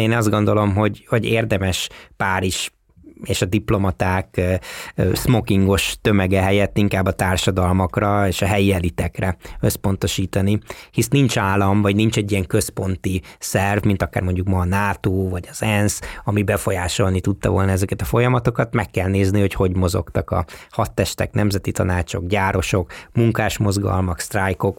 Én 0.00 0.12
azt 0.12 0.30
gondolom, 0.30 0.74
hogy, 0.74 1.06
hogy 1.08 1.24
érdemes 1.24 1.88
Párizs 2.16 2.70
és 3.22 3.42
a 3.42 3.44
diplomaták 3.44 4.40
smokingos 5.14 5.96
tömege 6.00 6.42
helyett 6.42 6.78
inkább 6.78 7.06
a 7.06 7.12
társadalmakra 7.12 8.26
és 8.26 8.42
a 8.42 8.46
helyi 8.46 8.72
elitekre 8.72 9.36
összpontosítani, 9.60 10.58
hisz 10.90 11.08
nincs 11.08 11.38
állam, 11.38 11.82
vagy 11.82 11.94
nincs 11.94 12.16
egy 12.16 12.30
ilyen 12.30 12.46
központi 12.46 13.22
szerv, 13.38 13.84
mint 13.84 14.02
akár 14.02 14.22
mondjuk 14.22 14.46
ma 14.46 14.58
a 14.58 14.64
NATO, 14.64 15.28
vagy 15.28 15.48
az 15.50 15.62
ENSZ, 15.62 16.00
ami 16.24 16.42
befolyásolni 16.42 17.20
tudta 17.20 17.50
volna 17.50 17.70
ezeket 17.70 18.00
a 18.00 18.04
folyamatokat, 18.04 18.74
meg 18.74 18.90
kell 18.90 19.08
nézni, 19.08 19.40
hogy 19.40 19.54
hogy 19.54 19.76
mozogtak 19.76 20.30
a 20.30 20.44
hadtestek, 20.70 21.32
nemzeti 21.32 21.72
tanácsok, 21.72 22.26
gyárosok, 22.26 22.92
munkásmozgalmak, 23.12 24.18
sztrájkok, 24.18 24.78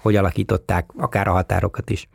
hogy 0.00 0.16
alakították 0.16 0.90
akár 0.96 1.28
a 1.28 1.32
határokat 1.32 1.90
is. 1.90 2.08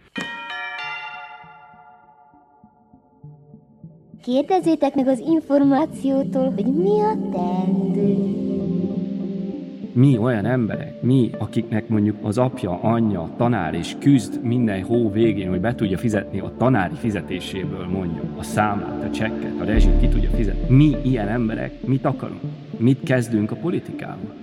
Kérdezzétek 4.24 4.96
meg 4.96 5.08
az 5.08 5.20
információtól, 5.20 6.52
hogy 6.56 6.66
mi 6.66 7.00
a 7.00 7.18
teendő. 7.32 8.16
Mi 9.94 10.18
olyan 10.18 10.46
emberek, 10.46 11.02
mi, 11.02 11.30
akiknek 11.38 11.88
mondjuk 11.88 12.16
az 12.22 12.38
apja, 12.38 12.80
anyja, 12.82 13.30
tanár 13.38 13.74
és 13.74 13.96
küzd 14.00 14.44
minden 14.44 14.84
hó 14.84 15.10
végén, 15.10 15.50
hogy 15.50 15.60
be 15.60 15.76
tudja 15.76 15.98
fizetni 15.98 16.40
a 16.40 16.54
tanári 16.58 16.96
fizetéséből 16.96 17.88
mondjuk 17.88 18.26
a 18.38 18.44
számlát, 18.44 19.04
a 19.04 19.12
csekket, 19.12 19.60
a 19.60 19.64
rezsit 19.64 20.00
ki 20.00 20.08
tudja 20.08 20.30
fizetni. 20.30 20.76
Mi 20.76 20.96
ilyen 21.04 21.28
emberek 21.28 21.86
mit 21.86 22.06
akarunk? 22.06 22.42
Mit 22.78 23.04
kezdünk 23.04 23.52
a 23.52 23.56
politikával? 23.56 24.43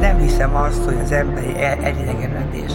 Nem 0.00 0.18
hiszem 0.18 0.56
azt, 0.56 0.84
hogy 0.84 0.96
az 1.02 1.12
emberi 1.12 1.54
e- 1.56 1.78
elidegenedés 1.82 2.72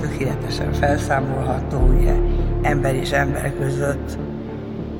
tökéletesen 0.00 0.72
felszámolható, 0.72 1.78
ugye 1.78 2.14
ember 2.62 2.94
és 2.94 3.10
ember 3.10 3.54
között 3.58 4.18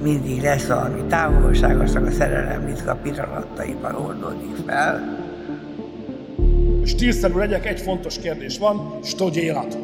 mindig 0.02 0.42
lesz 0.42 0.66
valami 0.66 1.00
távolság, 1.08 1.80
aztán 1.80 2.06
a 2.06 2.10
szerelem 2.10 2.66
ritka 2.66 2.94
pillanataiban 2.94 3.94
oldódik 3.94 4.56
fel. 4.66 5.18
Stílszerű 6.84 7.34
legyek, 7.34 7.66
egy 7.66 7.80
fontos 7.80 8.18
kérdés 8.18 8.58
van, 8.58 8.98
stogy 9.02 9.36
élet. 9.36 9.78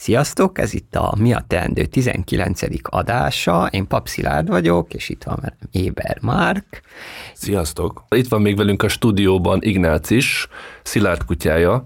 Sziasztok, 0.00 0.58
ez 0.58 0.74
itt 0.74 0.94
a 0.94 1.14
Mi 1.18 1.32
a 1.32 1.44
Teendő 1.46 1.84
19. 1.84 2.60
adása. 2.82 3.68
Én 3.70 3.86
Pap 3.86 4.08
Szilárd 4.08 4.48
vagyok, 4.48 4.94
és 4.94 5.08
itt 5.08 5.22
van 5.22 5.38
velem 5.40 5.58
Éber 5.70 6.18
Márk. 6.20 6.82
Sziasztok! 7.34 8.04
Itt 8.08 8.28
van 8.28 8.40
még 8.40 8.56
velünk 8.56 8.82
a 8.82 8.88
stúdióban 8.88 9.58
Ignác 9.62 10.10
is, 10.10 10.48
Szilárd 10.82 11.24
kutyája, 11.24 11.84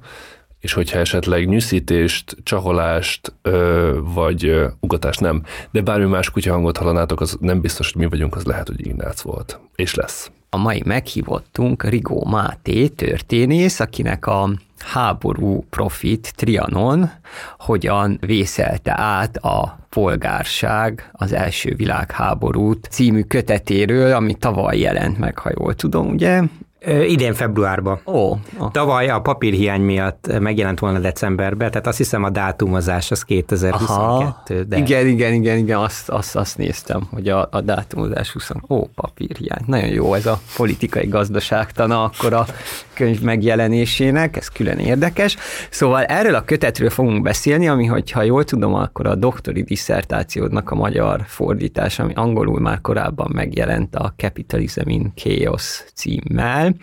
és 0.61 0.73
hogyha 0.73 0.99
esetleg 0.99 1.49
nyűszítést, 1.49 2.37
csaholást, 2.43 3.35
ö, 3.43 3.99
vagy 4.03 4.45
ö, 4.45 4.69
ugatást 4.81 5.21
nem, 5.21 5.43
de 5.71 5.83
bármi 5.83 6.07
más 6.07 6.31
kutyahangot 6.31 6.77
hallanátok, 6.77 7.21
az 7.21 7.37
nem 7.41 7.61
biztos, 7.61 7.93
hogy 7.93 8.03
mi 8.03 8.09
vagyunk, 8.09 8.37
az 8.37 8.45
lehet, 8.45 8.67
hogy 8.69 8.87
Ignác 8.87 9.21
volt. 9.21 9.61
És 9.75 9.95
lesz. 9.95 10.31
A 10.55 10.57
mai 10.57 10.83
meghívottunk 10.85 11.85
Rigó 11.85 12.27
Máté 12.31 12.89
történész, 12.89 13.81
akinek 13.81 14.27
a 14.27 14.51
háború 14.79 15.65
profit 15.71 16.33
Trianon 16.37 17.11
hogyan 17.59 18.19
vészelte 18.21 19.01
át 19.01 19.37
a 19.37 19.79
polgárság 19.89 21.11
az 21.13 21.33
első 21.33 21.75
világháborút 21.77 22.87
című 22.91 23.23
kötetéről, 23.23 24.13
ami 24.13 24.35
tavaly 24.35 24.79
jelent 24.79 25.19
meg, 25.19 25.39
ha 25.39 25.51
jól 25.59 25.75
tudom, 25.75 26.09
ugye? 26.09 26.43
Idén 26.87 27.35
februárban. 27.35 28.01
Ó. 28.05 28.13
Oh. 28.13 28.71
Tavaly 28.71 29.09
a 29.09 29.21
papírhiány 29.21 29.81
miatt 29.81 30.39
megjelent 30.39 30.79
volna 30.79 30.99
decemberben, 30.99 31.71
tehát 31.71 31.87
azt 31.87 31.99
hiszem 31.99 32.25
a 32.25 32.31
dátumozás 32.31 33.11
az 33.11 33.23
2022. 33.23 34.55
Aha. 34.55 34.65
De... 34.65 34.77
Igen, 34.77 35.07
igen, 35.07 35.33
igen, 35.33 35.59
igen, 35.59 35.79
azt, 35.79 36.09
azt, 36.09 36.37
azt 36.37 36.59
néztem, 36.59 37.07
hogy 37.11 37.29
a, 37.29 37.49
a 37.51 37.61
dátumozás 37.61 38.33
20. 38.33 38.51
Ó, 38.69 38.85
papírhiány. 38.95 39.63
Nagyon 39.67 39.89
jó 39.89 40.15
ez 40.15 40.27
a 40.27 40.41
politikai 40.57 41.07
gazdaságtana 41.07 42.03
akkor 42.05 42.33
a 42.33 42.47
könyv 42.95 43.21
megjelenésének, 43.21 44.37
ez 44.37 44.49
külön 44.49 44.79
érdekes. 44.79 45.37
Szóval 45.71 46.05
erről 46.05 46.35
a 46.35 46.45
kötetről 46.45 46.91
fogunk 46.91 47.23
beszélni, 47.23 47.69
ami, 47.69 47.85
hogyha 47.85 48.23
jól 48.23 48.45
tudom, 48.45 48.75
akkor 48.75 49.07
a 49.07 49.15
doktori 49.15 49.63
disszertációdnak 49.63 50.71
a 50.71 50.75
magyar 50.75 51.23
fordítás, 51.27 51.99
ami 51.99 52.13
angolul 52.15 52.61
már 52.61 52.81
korábban 52.81 53.31
megjelent 53.33 53.95
a 53.95 54.15
Capitalism 54.17 54.89
in 54.89 55.13
Chaos 55.15 55.85
címmel, 55.95 56.74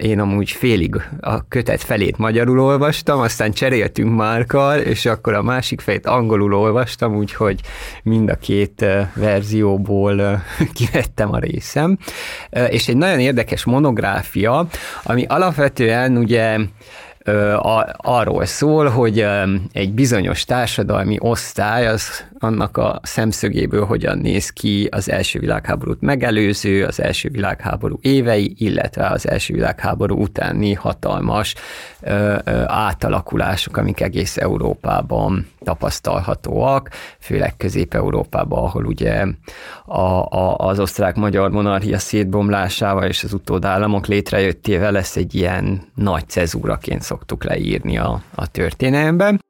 én 0.00 0.20
amúgy 0.20 0.50
félig 0.50 1.02
a 1.20 1.48
kötet 1.48 1.82
felét 1.82 2.18
magyarul 2.18 2.60
olvastam, 2.60 3.20
aztán 3.20 3.52
cseréltünk 3.52 4.16
Márkal, 4.16 4.78
és 4.78 5.06
akkor 5.06 5.34
a 5.34 5.42
másik 5.42 5.80
fejét 5.80 6.06
angolul 6.06 6.54
olvastam, 6.54 7.16
úgyhogy 7.16 7.60
mind 8.02 8.30
a 8.30 8.34
két 8.34 8.84
verzióból 9.14 10.42
kivettem 10.78 11.32
a 11.32 11.38
részem. 11.38 11.98
És 12.70 12.88
egy 12.88 12.96
nagyon 12.96 13.20
érdekes 13.20 13.64
monográfia, 13.64 14.68
ami 15.02 15.24
alapvetően 15.24 16.16
ugye 16.16 16.58
arról 17.96 18.44
szól, 18.44 18.88
hogy 18.88 19.26
egy 19.72 19.92
bizonyos 19.92 20.44
társadalmi 20.44 21.16
osztály 21.20 21.86
az 21.86 22.26
annak 22.38 22.76
a 22.76 23.00
szemszögéből 23.02 23.84
hogyan 23.84 24.18
néz 24.18 24.50
ki 24.50 24.88
az 24.90 25.10
első 25.10 25.38
világháborút 25.38 26.00
megelőző, 26.00 26.84
az 26.84 27.00
első 27.00 27.28
világháború 27.28 27.98
évei, 28.00 28.54
illetve 28.58 29.06
az 29.06 29.28
első 29.28 29.54
világháború 29.54 30.20
utáni 30.22 30.72
hatalmas 30.72 31.54
átalakulások, 32.66 33.76
amik 33.76 34.00
egész 34.00 34.36
Európában 34.36 35.46
tapasztalhatóak, 35.60 36.90
főleg 37.18 37.56
Közép-Európában, 37.56 38.64
ahol 38.64 38.84
ugye 38.84 39.26
a, 39.84 40.00
a, 40.00 40.56
az 40.56 40.80
osztrák-magyar 40.80 41.50
monarchia 41.50 41.98
szétbomlásával 41.98 43.04
és 43.04 43.24
az 43.24 43.32
utódállamok 43.32 44.06
létrejöttével 44.06 44.92
lesz 44.92 45.16
egy 45.16 45.34
ilyen 45.34 45.82
nagy 45.94 46.28
cezúraként 46.28 47.02
szoktuk 47.02 47.44
leírni 47.44 47.98
a, 47.98 48.22
a 48.34 48.46
történelemben. 48.46 49.40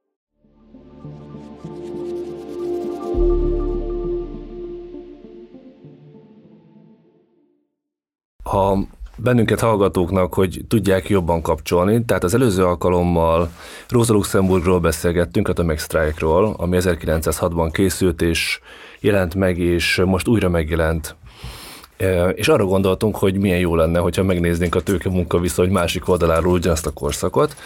Ha 8.44 8.78
bennünket 9.22 9.60
hallgatóknak, 9.60 10.34
hogy 10.34 10.64
tudják 10.68 11.08
jobban 11.08 11.42
kapcsolni. 11.42 12.04
Tehát 12.04 12.24
az 12.24 12.34
előző 12.34 12.64
alkalommal 12.64 13.50
Rosa 13.88 14.12
Luxemburgról 14.12 14.80
beszélgettünk, 14.80 15.48
a 15.48 15.52
tömegsztrájkról, 15.52 16.54
ami 16.56 16.76
1906-ban 16.80 17.68
készült, 17.72 18.22
és 18.22 18.60
jelent 19.00 19.34
meg, 19.34 19.58
és 19.58 20.02
most 20.04 20.28
újra 20.28 20.48
megjelent. 20.48 21.16
E, 21.96 22.28
és 22.28 22.48
arra 22.48 22.64
gondoltunk, 22.64 23.16
hogy 23.16 23.38
milyen 23.38 23.58
jó 23.58 23.74
lenne, 23.74 23.98
hogyha 23.98 24.22
megnéznénk 24.22 24.74
a 24.74 24.80
tőke 24.80 25.10
viszony 25.40 25.70
másik 25.70 26.08
oldaláról 26.08 26.52
ugyanazt 26.52 26.86
a 26.86 26.90
korszakot, 26.90 27.56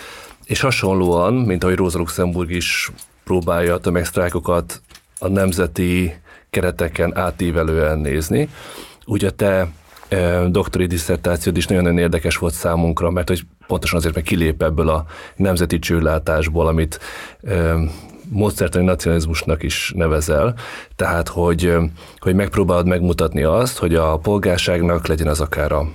és 0.45 0.61
hasonlóan, 0.61 1.35
mint 1.35 1.65
ahogy 1.65 1.77
Rosa 1.77 1.99
Luxemburg 1.99 2.51
is 2.51 2.91
próbálja 3.25 3.75
a 3.75 3.79
tömegsztrájkokat 3.79 4.81
a 5.19 5.29
nemzeti 5.29 6.15
kereteken 6.51 7.17
átívelően 7.17 7.99
nézni, 7.99 8.49
úgy 9.05 9.25
a 9.25 9.31
te 9.31 9.69
doktori 10.49 10.87
diszertációd 10.87 11.57
is 11.57 11.67
nagyon-nagyon 11.67 11.99
érdekes 11.99 12.37
volt 12.37 12.55
számunkra, 12.55 13.11
mert 13.11 13.29
hogy 13.29 13.43
pontosan 13.67 13.99
azért 13.99 14.15
meg 14.15 14.23
kilép 14.23 14.63
ebből 14.63 14.89
a 14.89 15.05
nemzeti 15.37 15.79
csőlátásból, 15.79 16.67
amit 16.67 17.01
módszertani 18.29 18.85
nacionalizmusnak 18.85 19.63
is 19.63 19.93
nevezel, 19.97 20.55
tehát 20.97 21.29
hogy, 21.29 21.75
hogy 22.19 22.35
megpróbálod 22.35 22.87
megmutatni 22.87 23.43
azt, 23.43 23.79
hogy 23.79 23.95
a 23.95 24.17
polgárságnak 24.17 25.07
legyen 25.07 25.27
az 25.27 25.41
akár 25.41 25.73
a 25.73 25.89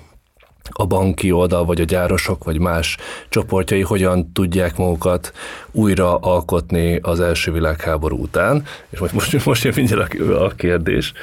a 0.72 0.86
banki 0.86 1.32
oldal, 1.32 1.66
vagy 1.66 1.82
a 1.82 1.84
gyárosok, 1.84 2.44
vagy 2.44 2.60
más 2.60 2.98
csoportjai 3.30 3.82
hogyan 3.82 4.32
tudják 4.32 4.78
magukat 4.78 5.34
újra 5.72 6.16
alkotni 6.16 7.00
az 7.02 7.20
első 7.20 7.52
világháború 7.52 8.18
után. 8.18 8.64
És 8.90 9.00
most, 9.00 9.14
most, 9.14 9.46
most 9.46 9.64
jön 9.64 9.74
mindjárt 9.76 10.14
a 10.20 10.52
kérdés. 10.56 11.14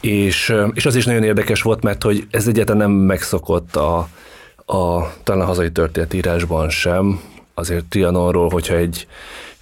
És, 0.00 0.54
és 0.72 0.86
az 0.86 0.94
is 0.94 1.04
nagyon 1.04 1.22
érdekes 1.22 1.62
volt, 1.62 1.82
mert 1.82 2.02
hogy 2.02 2.26
ez 2.30 2.46
egyáltalán 2.46 2.90
nem 2.90 2.98
megszokott 2.98 3.76
a, 3.76 4.08
a 4.66 5.12
talán 5.22 5.42
a 5.42 5.46
hazai 5.46 5.72
történetírásban 5.72 6.68
sem, 6.68 7.20
azért 7.54 7.84
Trianonról, 7.84 8.48
hogyha 8.48 8.74
egy, 8.74 9.06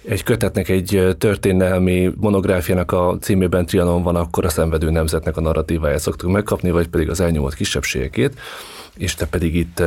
egy 0.07 0.23
kötetnek, 0.23 0.69
egy 0.69 1.15
történelmi 1.17 2.11
monográfiának 2.15 2.91
a 2.91 3.17
címében 3.21 3.65
Trianon 3.65 4.03
van, 4.03 4.15
akkor 4.15 4.45
a 4.45 4.49
szenvedő 4.49 4.89
nemzetnek 4.89 5.37
a 5.37 5.41
narratíváját 5.41 5.99
szoktuk 5.99 6.31
megkapni, 6.31 6.71
vagy 6.71 6.87
pedig 6.87 7.09
az 7.09 7.19
elnyomott 7.19 7.55
kisebbségét, 7.55 8.39
és 8.95 9.15
te 9.15 9.25
pedig 9.25 9.55
itt 9.55 9.83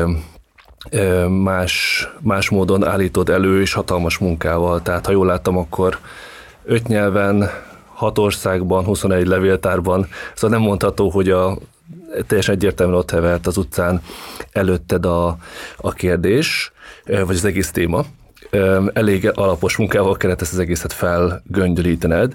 más, 1.29 2.06
más 2.21 2.49
módon 2.49 2.85
állítod 2.85 3.29
elő, 3.29 3.61
és 3.61 3.73
hatalmas 3.73 4.19
munkával. 4.19 4.83
Tehát, 4.83 5.06
ha 5.06 5.12
jól 5.12 5.26
láttam, 5.26 5.56
akkor 5.59 5.99
öt 6.65 6.87
nyelven, 6.87 7.50
hat 8.00 8.19
országban, 8.19 8.85
21 8.85 9.26
levéltárban, 9.26 10.08
szóval 10.35 10.58
nem 10.58 10.67
mondható, 10.69 11.11
hogy 11.11 11.31
a 11.31 11.58
teljesen 12.26 12.55
egyértelműen 12.55 12.99
ott 12.99 13.11
hevert 13.11 13.47
az 13.47 13.56
utcán 13.56 14.02
előtted 14.52 15.06
a, 15.06 15.37
a 15.76 15.93
kérdés, 15.93 16.73
vagy 17.05 17.37
az 17.37 17.44
egész 17.44 17.70
téma. 17.70 18.05
Elég 18.93 19.31
alapos 19.35 19.76
munkával 19.76 20.17
kellett 20.17 20.41
ezt 20.41 20.52
az 20.52 20.58
egészet 20.58 20.93
felgöngyölítened, 20.93 22.35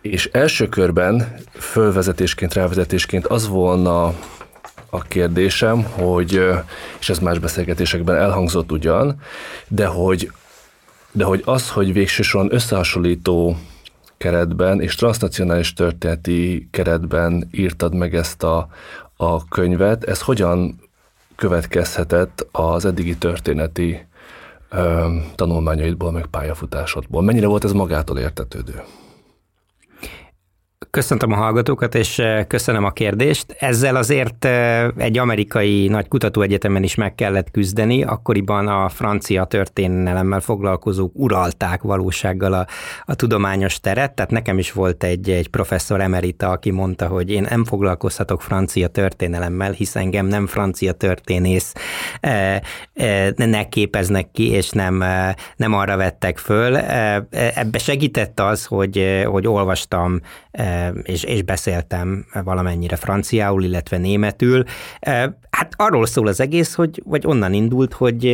és 0.00 0.28
első 0.32 0.68
körben 0.68 1.34
fölvezetésként, 1.52 2.54
rávezetésként 2.54 3.26
az 3.26 3.48
volna 3.48 4.14
a 4.90 5.02
kérdésem, 5.02 5.82
hogy, 5.82 6.48
és 7.00 7.08
ez 7.08 7.18
más 7.18 7.38
beszélgetésekben 7.38 8.16
elhangzott 8.16 8.72
ugyan, 8.72 9.20
de 9.68 9.86
hogy, 9.86 10.32
de 11.12 11.24
hogy 11.24 11.42
az, 11.44 11.70
hogy 11.70 11.92
végsősorban 11.92 12.54
összehasonlító 12.54 13.56
keretben 14.20 14.80
és 14.80 14.94
transnacionális 14.94 15.72
történeti 15.72 16.68
keretben 16.70 17.48
írtad 17.50 17.94
meg 17.94 18.14
ezt 18.14 18.42
a, 18.42 18.68
a 19.16 19.48
könyvet, 19.48 20.04
ez 20.04 20.20
hogyan 20.20 20.80
következhetett 21.36 22.46
az 22.52 22.84
eddigi 22.84 23.16
történeti 23.16 24.06
ö, 24.70 25.08
tanulmányaidból, 25.34 26.12
meg 26.12 26.26
pályafutásodból? 26.26 27.22
Mennyire 27.22 27.46
volt 27.46 27.64
ez 27.64 27.72
magától 27.72 28.18
értetődő? 28.18 28.82
Köszöntöm 30.90 31.32
a 31.32 31.36
hallgatókat, 31.36 31.94
és 31.94 32.18
eh, 32.18 32.44
köszönöm 32.44 32.84
a 32.84 32.90
kérdést. 32.90 33.56
Ezzel 33.58 33.96
azért 33.96 34.44
eh, 34.44 34.88
egy 34.96 35.18
amerikai 35.18 35.88
nagy 35.88 36.08
kutatóegyetemen 36.08 36.82
is 36.82 36.94
meg 36.94 37.14
kellett 37.14 37.50
küzdeni, 37.50 38.02
akkoriban 38.02 38.68
a 38.68 38.88
francia 38.88 39.44
történelemmel 39.44 40.40
foglalkozók 40.40 41.12
uralták 41.14 41.82
valósággal 41.82 42.52
a, 42.52 42.66
a 43.04 43.14
tudományos 43.14 43.80
teret, 43.80 44.14
tehát 44.14 44.30
nekem 44.30 44.58
is 44.58 44.72
volt 44.72 45.04
egy, 45.04 45.30
egy 45.30 45.48
professzor 45.48 46.00
emerita, 46.00 46.48
aki 46.48 46.70
mondta, 46.70 47.06
hogy 47.06 47.30
én 47.30 47.46
nem 47.50 47.64
foglalkozhatok 47.64 48.42
francia 48.42 48.88
történelemmel, 48.88 49.72
hisz 49.72 49.96
engem 49.96 50.26
nem 50.26 50.46
francia 50.46 50.92
történész 50.92 51.72
eh, 52.20 52.58
ne 53.36 53.68
képeznek 53.68 54.30
ki, 54.32 54.50
és 54.50 54.70
nem, 54.70 55.04
nem 55.56 55.74
arra 55.74 55.96
vettek 55.96 56.38
föl. 56.38 56.76
Ebbe 57.30 57.78
segített 57.78 58.40
az, 58.40 58.64
hogy, 58.64 59.24
hogy 59.24 59.46
olvastam 59.46 60.20
és, 61.02 61.22
és 61.22 61.42
beszéltem 61.42 62.26
valamennyire 62.44 62.96
franciául, 62.96 63.64
illetve 63.64 63.96
németül. 63.96 64.64
Hát 65.50 65.72
arról 65.76 66.06
szól 66.06 66.26
az 66.26 66.40
egész, 66.40 66.74
hogy 66.74 67.02
vagy 67.04 67.26
onnan 67.26 67.52
indult, 67.52 67.92
hogy 67.92 68.24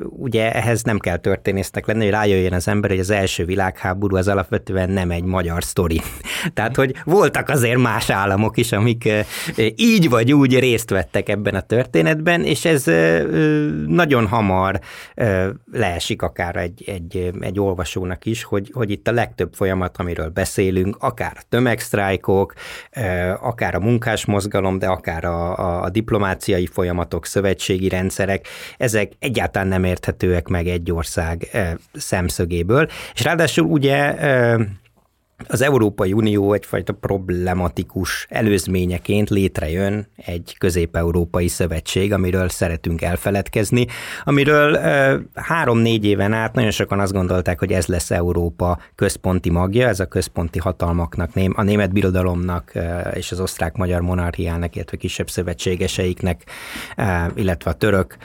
ugye 0.00 0.52
ehhez 0.52 0.82
nem 0.82 0.98
kell 0.98 1.16
történésznek 1.16 1.86
lenni, 1.86 2.02
hogy 2.02 2.12
rájöjjön 2.12 2.52
az 2.52 2.68
ember, 2.68 2.90
hogy 2.90 2.98
az 2.98 3.10
első 3.10 3.44
világháború 3.44 4.16
az 4.16 4.28
alapvetően 4.28 4.90
nem 4.90 5.10
egy 5.10 5.24
magyar 5.24 5.64
sztori. 5.64 6.00
Tehát, 6.54 6.76
hogy 6.76 6.94
voltak 7.04 7.48
azért 7.48 7.78
más 7.78 8.10
államok 8.10 8.56
is, 8.56 8.72
amik 8.72 9.08
így 9.76 10.08
vagy 10.08 10.32
úgy 10.32 10.58
részt 10.58 10.90
vettek 10.90 11.28
ebben 11.28 11.54
a 11.54 11.60
történetben, 11.60 12.44
és 12.44 12.64
ez 12.64 12.84
nagyon 13.86 14.26
hamar 14.26 14.80
leesik 15.72 16.22
akár 16.22 16.56
egy, 16.56 16.84
egy, 16.86 17.30
egy 17.40 17.60
olvasónak 17.60 18.24
is, 18.24 18.44
hogy, 18.44 18.70
hogy 18.72 18.90
itt 18.90 19.08
a 19.08 19.12
legtöbb 19.12 19.54
folyamat, 19.54 19.96
amiről 19.96 20.28
beszélünk, 20.28 20.96
akár 21.00 21.32
a 21.36 21.42
tömegsztrájkok, 21.66 22.54
akár 23.40 23.74
a 23.74 23.80
munkásmozgalom, 23.80 24.78
de 24.78 24.86
akár 24.86 25.24
a, 25.24 25.82
a 25.82 25.90
diplomácia, 25.90 26.34
diplomáciai 26.36 26.66
folyamatok, 26.66 27.26
szövetségi 27.26 27.88
rendszerek, 27.88 28.46
ezek 28.78 29.12
egyáltalán 29.18 29.68
nem 29.68 29.84
érthetőek 29.84 30.48
meg 30.48 30.66
egy 30.66 30.92
ország 30.92 31.48
szemszögéből. 31.92 32.88
És 33.14 33.22
ráadásul 33.22 33.64
ugye 33.64 34.14
az 35.48 35.62
Európai 35.62 36.12
Unió 36.12 36.52
egyfajta 36.52 36.92
problematikus 36.92 38.26
előzményeként 38.30 39.30
létrejön 39.30 40.08
egy 40.16 40.54
közép-európai 40.58 41.48
szövetség, 41.48 42.12
amiről 42.12 42.48
szeretünk 42.48 43.02
elfeledkezni, 43.02 43.86
amiről 44.24 44.78
három-négy 45.34 46.04
éven 46.04 46.32
át 46.32 46.54
nagyon 46.54 46.70
sokan 46.70 47.00
azt 47.00 47.12
gondolták, 47.12 47.58
hogy 47.58 47.72
ez 47.72 47.86
lesz 47.86 48.10
Európa 48.10 48.78
központi 48.94 49.50
magja, 49.50 49.88
ez 49.88 50.00
a 50.00 50.06
központi 50.06 50.58
hatalmaknak, 50.58 51.30
a 51.52 51.62
német 51.62 51.92
birodalomnak 51.92 52.72
és 53.14 53.32
az 53.32 53.40
osztrák-magyar 53.40 54.00
monarchiának, 54.00 54.76
illetve 54.76 54.96
kisebb 54.96 55.30
szövetségeseiknek, 55.30 56.42
illetve 57.34 57.70
a 57.70 57.74
török 57.74 58.16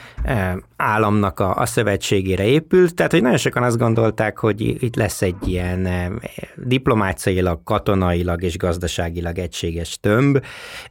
államnak 0.76 1.40
a, 1.40 1.66
szövetségére 1.66 2.46
épült, 2.46 2.96
tehát 2.96 3.12
hogy 3.12 3.22
nagyon 3.22 3.38
sokan 3.38 3.64
azt 3.64 3.78
gondolták, 3.78 4.38
hogy 4.38 4.62
itt 4.62 4.96
lesz 4.96 5.22
egy 5.22 5.48
ilyen 5.48 5.88
diplomáciai 6.56 7.00
diplomáciailag, 7.02 7.64
katonailag 7.64 8.44
és 8.44 8.58
gazdaságilag 8.58 9.38
egységes 9.38 10.00
tömb, 10.00 10.44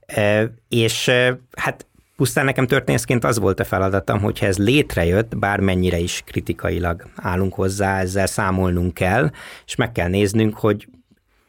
e, 0.06 0.52
és 0.68 1.08
e, 1.08 1.38
hát 1.56 1.84
Pusztán 2.16 2.44
nekem 2.44 2.66
történészként 2.66 3.24
az 3.24 3.38
volt 3.38 3.60
a 3.60 3.64
feladatom, 3.64 4.20
hogyha 4.20 4.46
ez 4.46 4.58
létrejött, 4.58 5.38
bármennyire 5.38 5.98
is 5.98 6.22
kritikailag 6.26 7.04
állunk 7.16 7.54
hozzá, 7.54 8.00
ezzel 8.00 8.26
számolnunk 8.26 8.94
kell, 8.94 9.30
és 9.66 9.74
meg 9.74 9.92
kell 9.92 10.08
néznünk, 10.08 10.56
hogy 10.56 10.88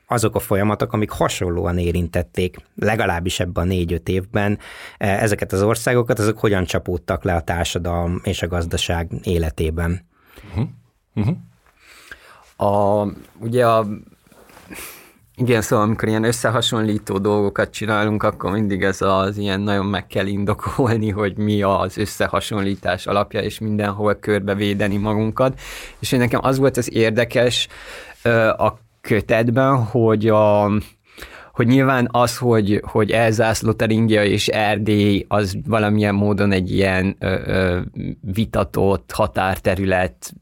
azok 0.08 0.36
a 0.36 0.40
folyamatok, 0.40 0.94
amik 0.94 1.10
hasonlóan 1.10 1.78
érintették, 1.78 2.58
legalábbis 2.75 3.40
ebben 3.40 3.63
a 3.63 3.68
négy-öt 3.68 4.10
évben 4.10 4.60
e, 4.98 5.08
ezeket 5.08 5.52
az 5.52 5.62
országokat, 5.62 6.19
azok 6.19 6.40
hogyan 6.40 6.65
csapódtak 6.65 7.24
le 7.24 7.36
a 7.36 7.41
társadalom 7.41 8.22
és 8.24 8.41
a 8.41 8.48
gazdaság 8.48 9.12
életében. 9.24 10.06
Uh-huh. 10.50 10.68
Uh-huh. 11.15 11.38
A, 12.62 13.08
ugye 13.39 13.68
a 13.68 13.88
igen, 15.41 15.62
szóval 15.62 15.86
amikor 15.86 16.07
ilyen 16.07 16.24
összehasonlító 16.24 17.17
dolgokat 17.17 17.69
csinálunk, 17.69 18.24
akkor 18.24 18.51
mindig 18.51 18.83
ez 18.83 19.01
az 19.01 19.38
ilyen 19.38 19.62
nagyon 19.62 19.86
meg 19.86 20.07
kell 20.07 20.25
indokolni, 20.25 21.10
hogy 21.10 21.38
mi 21.38 21.62
az 21.62 21.98
összehasonlítás 21.98 23.07
alapja, 23.07 23.39
és 23.39 23.60
mindenhol 23.60 24.15
körbevédeni 24.15 24.98
magunkat. 24.98 25.60
És 26.00 26.12
én 26.12 26.19
nekem 26.19 26.39
az 26.43 26.57
volt 26.57 26.77
az 26.77 26.93
érdekes 26.93 27.67
a 28.57 28.74
kötetben, 29.01 29.83
hogy 29.83 30.27
a, 30.27 30.71
hogy 31.62 31.70
nyilván 31.70 32.08
az, 32.12 32.38
hogy, 32.38 32.82
hogy 32.86 33.12
Elzász, 33.12 33.62
Lotaringia 33.62 34.24
és 34.24 34.48
Erdély 34.48 35.25
az 35.27 35.58
valamilyen 35.65 36.15
módon 36.15 36.51
egy 36.51 36.72
ilyen 36.72 37.15
ö, 37.20 37.39
ö, 37.46 37.80
vitatott 38.22 39.12
határterület, 39.12 40.34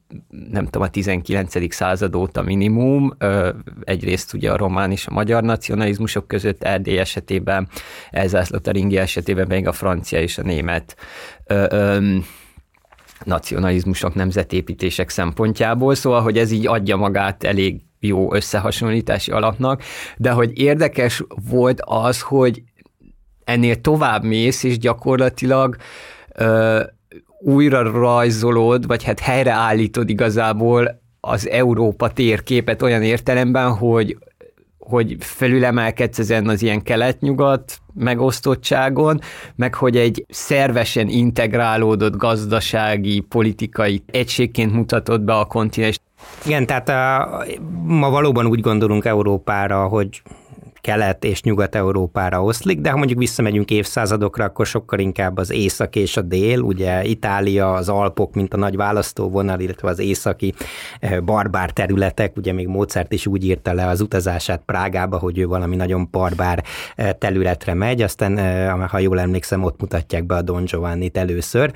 nem 0.51 0.63
tudom, 0.65 0.81
a 0.81 0.89
19. 0.89 1.73
század 1.73 2.15
óta 2.15 2.41
minimum, 2.41 3.13
ö, 3.17 3.49
egyrészt 3.83 4.33
ugye 4.33 4.51
a 4.51 4.57
román 4.57 4.91
és 4.91 5.07
a 5.07 5.13
magyar 5.13 5.43
nacionalizmusok 5.43 6.27
között, 6.27 6.63
Erdély 6.63 6.97
esetében, 6.97 7.67
Elzász, 8.11 8.49
Lotaringia 8.49 9.01
esetében 9.01 9.47
még 9.47 9.67
a 9.67 9.71
francia 9.71 10.21
és 10.21 10.37
a 10.37 10.41
német 10.41 10.95
ö, 11.45 11.65
ö, 11.69 12.17
nacionalizmusok, 13.23 14.13
nemzetépítések 14.13 15.09
szempontjából, 15.09 15.95
szóval, 15.95 16.21
hogy 16.21 16.37
ez 16.37 16.51
így 16.51 16.67
adja 16.67 16.95
magát 16.95 17.43
elég 17.43 17.81
jó 17.99 18.33
összehasonlítási 18.33 19.31
alapnak, 19.31 19.83
de 20.17 20.31
hogy 20.31 20.59
érdekes 20.59 21.23
volt 21.49 21.81
az, 21.85 22.21
hogy 22.21 22.63
ennél 23.43 23.81
tovább 23.81 24.23
mész, 24.23 24.63
és 24.63 24.77
gyakorlatilag 24.77 25.75
ö, 26.35 26.81
újra 27.39 27.91
rajzolod, 27.91 28.87
vagy 28.87 29.03
hát 29.03 29.19
helyreállítod 29.19 30.09
igazából 30.09 31.01
az 31.19 31.49
Európa 31.49 32.13
térképet 32.13 32.81
olyan 32.81 33.03
értelemben, 33.03 33.71
hogy 33.71 34.17
hogy 34.89 35.15
felülemelkedsz 35.19 36.19
ezen 36.19 36.47
az 36.47 36.61
ilyen 36.61 36.81
kelet-nyugat 36.81 37.77
megosztottságon, 37.93 39.19
meg 39.55 39.75
hogy 39.75 39.97
egy 39.97 40.25
szervesen 40.29 41.07
integrálódott 41.07 42.15
gazdasági, 42.15 43.19
politikai 43.19 44.03
egységként 44.11 44.73
mutatod 44.73 45.21
be 45.21 45.33
a 45.33 45.45
kontinens 45.45 45.99
Igen, 46.45 46.65
tehát 46.65 46.89
a, 46.89 47.43
ma 47.83 48.09
valóban 48.09 48.45
úgy 48.45 48.61
gondolunk 48.61 49.05
Európára, 49.05 49.87
hogy 49.87 50.21
kelet 50.81 51.23
és 51.23 51.41
nyugat-európára 51.41 52.43
oszlik, 52.43 52.79
de 52.79 52.89
ha 52.89 52.97
mondjuk 52.97 53.19
visszamegyünk 53.19 53.71
évszázadokra, 53.71 54.43
akkor 54.43 54.65
sokkal 54.65 54.99
inkább 54.99 55.37
az 55.37 55.51
észak 55.51 55.95
és 55.95 56.17
a 56.17 56.21
dél, 56.21 56.59
ugye 56.59 57.03
Itália, 57.03 57.73
az 57.73 57.89
Alpok, 57.89 58.33
mint 58.33 58.53
a 58.53 58.57
nagy 58.57 58.75
választóvonal, 58.75 59.59
illetve 59.59 59.89
az 59.89 59.99
északi 59.99 60.53
eh, 60.99 61.19
barbár 61.19 61.71
területek, 61.71 62.37
ugye 62.37 62.53
még 62.53 62.67
Mozart 62.67 63.13
is 63.13 63.27
úgy 63.27 63.45
írta 63.45 63.73
le 63.73 63.87
az 63.87 64.01
utazását 64.01 64.61
Prágába, 64.65 65.17
hogy 65.17 65.37
ő 65.37 65.47
valami 65.47 65.75
nagyon 65.75 66.07
barbár 66.11 66.63
eh, 66.95 67.09
területre 67.19 67.73
megy, 67.73 68.01
aztán, 68.01 68.37
eh, 68.37 68.87
ha 68.89 68.99
jól 68.99 69.19
emlékszem, 69.19 69.63
ott 69.63 69.81
mutatják 69.81 70.25
be 70.25 70.35
a 70.35 70.41
Don 70.41 70.63
Giovanni-t 70.65 71.17
először. 71.17 71.71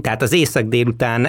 Tehát 0.00 0.22
az 0.22 0.32
észak 0.32 0.64
délután 0.64 1.28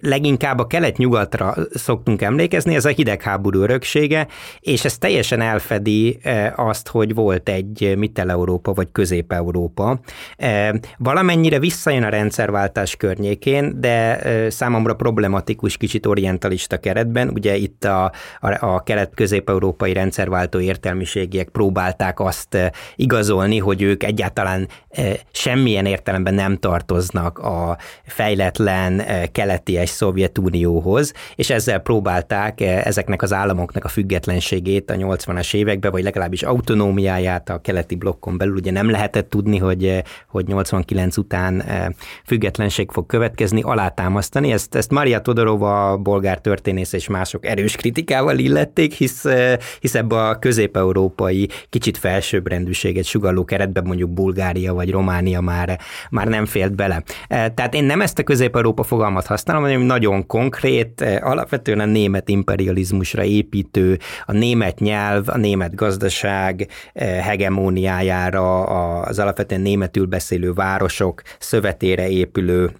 leginkább 0.00 0.58
a 0.58 0.66
kelet-nyugatra 0.66 1.54
szoktunk 1.74 2.22
emlékezni, 2.22 2.74
ez 2.74 2.84
a 2.84 2.88
hidegháború 2.88 3.60
öröksége, 3.60 4.26
és 4.60 4.84
ez 4.84 4.98
teljesen 4.98 5.40
elfedi 5.42 6.18
eh, 6.22 6.58
azt, 6.58 6.88
hogy 6.88 7.14
volt 7.14 7.48
egy 7.48 7.94
Mittel-Európa 7.96 8.72
vagy 8.72 8.88
Közép-Európa. 8.92 10.00
Eh, 10.36 10.70
valamennyire 10.98 11.58
visszajön 11.58 12.02
a 12.02 12.08
rendszerváltás 12.08 12.96
környékén, 12.96 13.80
de 13.80 14.20
számomra 14.50 14.94
problematikus 14.94 15.76
kicsit 15.76 16.06
orientalista 16.06 16.76
keretben. 16.76 17.28
Ugye 17.28 17.56
itt 17.56 17.84
a, 17.84 18.12
a, 18.40 18.66
a 18.66 18.82
kelet-közép-európai 18.82 19.92
rendszerváltó 19.92 20.60
értelmiségiek 20.60 21.48
próbálták 21.48 22.20
azt 22.20 22.72
igazolni, 22.96 23.58
hogy 23.58 23.82
ők 23.82 24.02
egyáltalán 24.02 24.68
semmilyen 25.32 25.86
értelemben 25.86 26.34
nem 26.34 26.56
tartoznak 26.56 27.38
a 27.38 27.76
fejletlen 28.06 29.02
keleti 29.32 29.72
és 29.72 29.88
Szovjetunióhoz, 29.88 31.12
és 31.34 31.50
ezzel 31.50 31.78
próbálták 31.78 32.60
ezeknek 32.60 33.22
az 33.22 33.32
államoknak 33.32 33.84
a 33.84 33.88
függetlenségét 33.88 34.90
a 34.90 34.94
80 34.94 35.31
80-as 35.32 35.54
években, 35.54 35.90
vagy 35.90 36.02
legalábbis 36.02 36.42
autonómiáját 36.42 37.48
a 37.48 37.58
keleti 37.58 37.94
blokkon 37.94 38.36
belül, 38.36 38.54
ugye 38.54 38.70
nem 38.70 38.90
lehetett 38.90 39.30
tudni, 39.30 39.58
hogy, 39.58 40.02
hogy 40.28 40.46
89 40.46 41.16
után 41.16 41.62
eh, 41.62 41.86
függetlenség 42.26 42.90
fog 42.90 43.06
következni, 43.06 43.62
alátámasztani. 43.62 44.52
Ezt, 44.52 44.74
ezt 44.74 44.90
Maria 44.90 45.20
Todorova, 45.20 45.96
bolgár 45.96 46.40
történész 46.40 46.92
és 46.92 47.08
mások 47.08 47.46
erős 47.46 47.76
kritikával 47.76 48.38
illették, 48.38 48.92
hisz, 48.92 49.24
eh, 49.24 49.56
hisz 49.80 49.94
ebbe 49.94 50.16
a 50.16 50.38
közép-európai 50.38 51.48
kicsit 51.68 51.96
felsőbbrendűséget 51.96 53.04
sugalló 53.04 53.44
keretben 53.44 53.84
mondjuk 53.84 54.10
Bulgária 54.10 54.74
vagy 54.74 54.90
Románia 54.90 55.40
már, 55.40 55.80
már 56.10 56.26
nem 56.26 56.46
félt 56.46 56.74
bele. 56.74 57.02
Eh, 57.28 57.46
tehát 57.54 57.74
én 57.74 57.84
nem 57.84 58.00
ezt 58.00 58.18
a 58.18 58.22
közép-európa 58.22 58.82
fogalmat 58.82 59.26
használom, 59.26 59.62
hanem 59.62 59.80
nagyon 59.80 60.26
konkrét, 60.26 61.04
alapvetően 61.20 61.80
a 61.80 61.84
német 61.84 62.28
imperializmusra 62.28 63.24
építő, 63.24 63.98
a 64.26 64.32
német 64.32 64.78
nyelv, 64.78 65.21
nyelv, 65.22 65.28
a 65.28 65.36
német 65.36 65.74
gazdaság 65.74 66.68
eh, 66.92 67.24
hegemóniájára, 67.24 68.64
az 69.00 69.18
alapvetően 69.18 69.60
németül 69.60 70.06
beszélő 70.06 70.52
városok 70.52 71.22
szövetére 71.38 72.08
épülő 72.08 72.70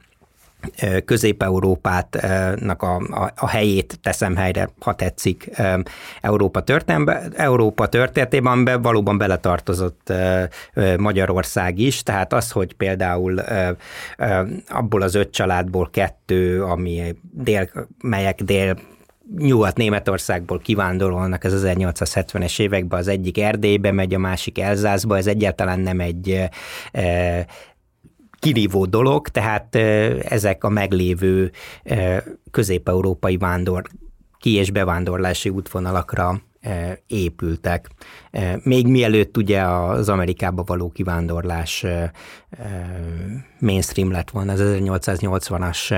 eh, 0.77 1.01
Közép-Európátnak 1.05 2.83
a, 2.83 2.97
a, 2.97 3.33
a 3.37 3.49
helyét 3.49 3.99
teszem 4.03 4.37
helyre, 4.37 4.69
ha 4.81 4.95
tetszik, 4.95 5.49
eh, 5.53 5.75
Európa, 6.21 6.63
Európa 7.37 7.87
történetében 7.87 8.65
be 8.65 8.77
valóban 8.77 9.19
beletartozott 9.19 10.13
Magyarország 10.97 11.79
is, 11.79 12.03
tehát 12.03 12.33
az, 12.33 12.51
hogy 12.51 12.75
például 12.75 13.43
abból 14.69 15.03
az 15.03 15.15
öt 15.15 15.31
családból 15.31 15.89
kettő, 15.91 16.63
ami 16.63 17.15
dél, 17.33 17.71
melyek 18.01 18.43
dél 18.43 18.77
Nyugat-Németországból 19.39 20.59
kivándorolnak 20.59 21.45
az 21.45 21.63
1870-es 21.67 22.61
években, 22.61 22.99
az 22.99 23.09
egyik 23.09 23.39
Erdélybe 23.39 23.93
megy, 23.93 24.15
a 24.15 24.19
másik 24.19 24.59
Elzászba, 24.59 25.17
ez 25.17 25.27
egyáltalán 25.27 25.81
nem 25.81 26.01
egy 26.01 26.49
e, 26.93 27.47
kirívó 28.39 28.85
dolog, 28.85 29.29
tehát 29.29 29.75
e, 29.75 29.81
ezek 30.29 30.65
a 30.65 30.69
meglévő 30.69 31.51
e, 31.83 32.25
közép-európai 32.51 33.37
vándor 33.37 33.83
ki- 34.39 34.55
és 34.55 34.71
bevándorlási 34.71 35.49
útvonalakra 35.49 36.41
épültek. 37.07 37.89
Még 38.63 38.87
mielőtt 38.87 39.37
ugye 39.37 39.63
az 39.63 40.09
Amerikába 40.09 40.63
való 40.67 40.91
kivándorlás 40.91 41.87
mainstream 43.59 44.11
lett 44.11 44.31
volna 44.31 44.53
az 44.53 44.61
1880-as 44.63 45.95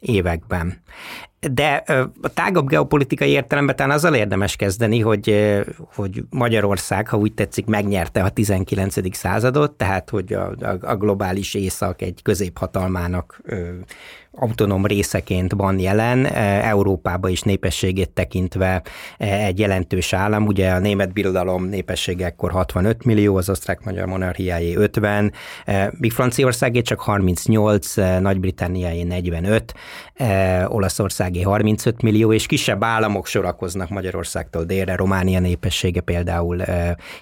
években. 0.00 0.82
De 1.52 1.84
a 2.22 2.28
tágabb 2.34 2.68
geopolitikai 2.68 3.30
értelemben 3.30 3.76
talán 3.76 3.96
azzal 3.96 4.14
érdemes 4.14 4.56
kezdeni, 4.56 5.00
hogy, 5.00 5.56
hogy 5.94 6.22
Magyarország, 6.30 7.08
ha 7.08 7.16
úgy 7.16 7.32
tetszik, 7.32 7.66
megnyerte 7.66 8.22
a 8.22 8.28
19. 8.28 9.16
századot, 9.16 9.72
tehát 9.72 10.10
hogy 10.10 10.32
a, 10.32 10.50
a, 10.60 10.78
a 10.80 10.96
globális 10.96 11.54
észak 11.54 12.02
egy 12.02 12.22
középhatalmának 12.22 13.40
autonóm 14.36 14.86
részeként 14.86 15.52
van 15.52 15.78
jelen, 15.78 16.24
e, 16.24 16.68
Európába 16.68 17.28
is 17.28 17.40
népességét 17.40 18.10
tekintve 18.10 18.82
e, 19.18 19.26
egy 19.44 19.58
jelentős 19.58 20.12
állam, 20.12 20.46
ugye 20.46 20.70
a 20.70 20.78
német 20.78 21.12
birodalom 21.12 21.64
népessége 21.64 22.24
ekkor 22.24 22.50
65 22.50 23.04
millió, 23.04 23.36
az 23.36 23.50
osztrák-magyar 23.50 24.06
monarchiájé 24.06 24.74
50, 24.74 25.32
e, 25.64 25.92
míg 25.98 26.12
Franciaországé 26.12 26.80
csak 26.80 27.00
38, 27.00 27.94
Nagy-Britanniáé 28.20 29.02
45, 29.02 29.74
Olaszországé 30.66 31.42
35 31.42 32.02
millió, 32.02 32.32
és 32.32 32.46
kisebb 32.46 32.84
államok 32.84 33.26
sorakoznak 33.26 33.88
Magyarországtól 33.88 34.64
délre, 34.64 34.96
Románia 34.96 35.40
népessége 35.40 36.00
például 36.00 36.62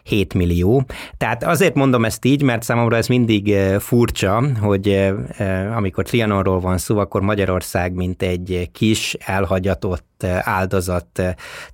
7 0.02 0.34
millió. 0.34 0.84
Tehát 1.18 1.44
azért 1.44 1.74
mondom 1.74 2.04
ezt 2.04 2.24
így, 2.24 2.42
mert 2.42 2.62
számomra 2.62 2.96
ez 2.96 3.06
mindig 3.06 3.54
furcsa, 3.78 4.44
hogy 4.60 5.12
amikor 5.74 6.04
Trianonról 6.04 6.60
van 6.60 6.78
szó, 6.78 6.98
akkor 7.04 7.20
Magyarország, 7.20 7.92
mint 7.92 8.22
egy 8.22 8.70
kis, 8.72 9.14
elhagyatott 9.14 10.24
áldozat 10.40 11.22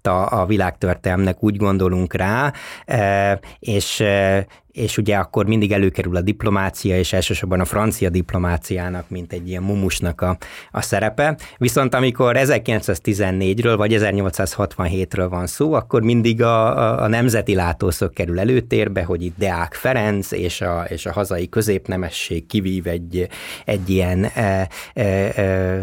a, 0.02 0.40
a 0.40 0.46
világtörténelmnek 0.46 1.42
úgy 1.42 1.56
gondolunk 1.56 2.14
rá, 2.14 2.52
e, 2.84 3.40
és 3.58 4.00
e, 4.00 4.46
és 4.72 4.98
ugye 4.98 5.16
akkor 5.16 5.46
mindig 5.46 5.72
előkerül 5.72 6.16
a 6.16 6.20
diplomácia, 6.20 6.98
és 6.98 7.12
elsősorban 7.12 7.60
a 7.60 7.64
francia 7.64 8.10
diplomáciának, 8.10 9.08
mint 9.08 9.32
egy 9.32 9.48
ilyen 9.48 9.62
mumusnak 9.62 10.20
a, 10.20 10.36
a 10.70 10.82
szerepe. 10.82 11.36
Viszont 11.58 11.94
amikor 11.94 12.36
1914-ről 12.38 13.74
vagy 13.76 13.96
1867-ről 13.98 15.26
van 15.30 15.46
szó, 15.46 15.72
akkor 15.72 16.02
mindig 16.02 16.42
a, 16.42 16.78
a, 16.78 17.02
a 17.02 17.08
nemzeti 17.08 17.54
látószög 17.54 18.12
kerül 18.12 18.38
előtérbe, 18.38 19.02
hogy 19.02 19.24
itt 19.24 19.36
Deák 19.38 19.74
Ferenc 19.74 20.32
és 20.32 20.60
a, 20.60 20.84
és 20.88 21.06
a 21.06 21.12
hazai 21.12 21.48
középnemesség 21.48 22.46
kivív 22.46 22.86
egy, 22.86 23.28
egy 23.64 23.90
ilyen 23.90 24.24
e, 24.24 24.68
e, 24.94 25.02
e, 25.02 25.82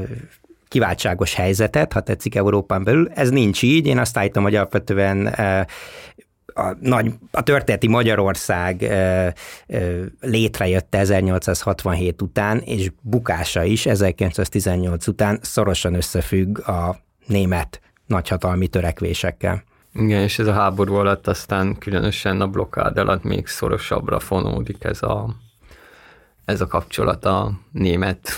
kiváltságos 0.68 1.34
helyzetet, 1.34 1.94
ha 1.94 2.00
tetszik 2.00 2.36
Európán 2.36 2.84
belül. 2.84 3.10
Ez 3.14 3.30
nincs 3.30 3.64
így, 3.64 3.88
én 3.88 3.98
azt 3.98 4.18
állítom, 4.18 4.44
hogy 4.44 4.56
alapvetően 4.56 5.36
a, 6.58 6.78
nagy, 6.80 7.14
a 7.32 7.44
történeti 7.44 7.88
Magyarország 7.88 8.82
ö, 8.82 9.28
ö, 9.68 10.06
létrejött 10.22 10.96
1867 10.96 12.22
után, 12.22 12.58
és 12.58 12.92
bukása 13.02 13.64
is 13.64 13.86
1918 13.86 15.08
után 15.08 15.40
szorosan 15.42 15.94
összefügg 15.94 16.68
a 16.68 16.96
német 17.26 17.82
nagyhatalmi 18.06 18.68
törekvésekkel. 18.68 19.64
Igen, 19.94 20.22
és 20.22 20.40
ez 20.40 20.48
a 20.48 20.54
háború 20.54 20.94
alatt 20.94 21.28
aztán 21.28 21.78
különösen 21.78 22.42
a 22.42 22.48
blokkád 22.48 22.98
alatt 22.98 23.24
még 23.24 23.48
szorosabbra 23.48 24.20
fonódik 24.20 24.84
ez 24.84 25.04
a, 25.04 25.36
ez 26.46 26.62
a 26.62 26.68
kapcsolat 26.68 27.26
a 27.26 27.52
német 27.72 28.30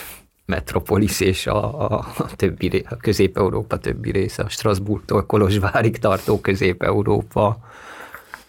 metropolis 0.49 1.19
és 1.19 1.47
a, 1.47 1.91
a, 1.91 2.05
a 2.17 2.35
többi, 2.35 2.85
a 2.89 2.95
Közép-Európa 2.95 3.77
többi 3.77 4.11
része, 4.11 4.43
a 4.43 4.49
Strasbourgtól 4.49 5.25
Kolozsvárig 5.25 5.97
tartó 5.97 6.39
Közép-Európa. 6.39 7.57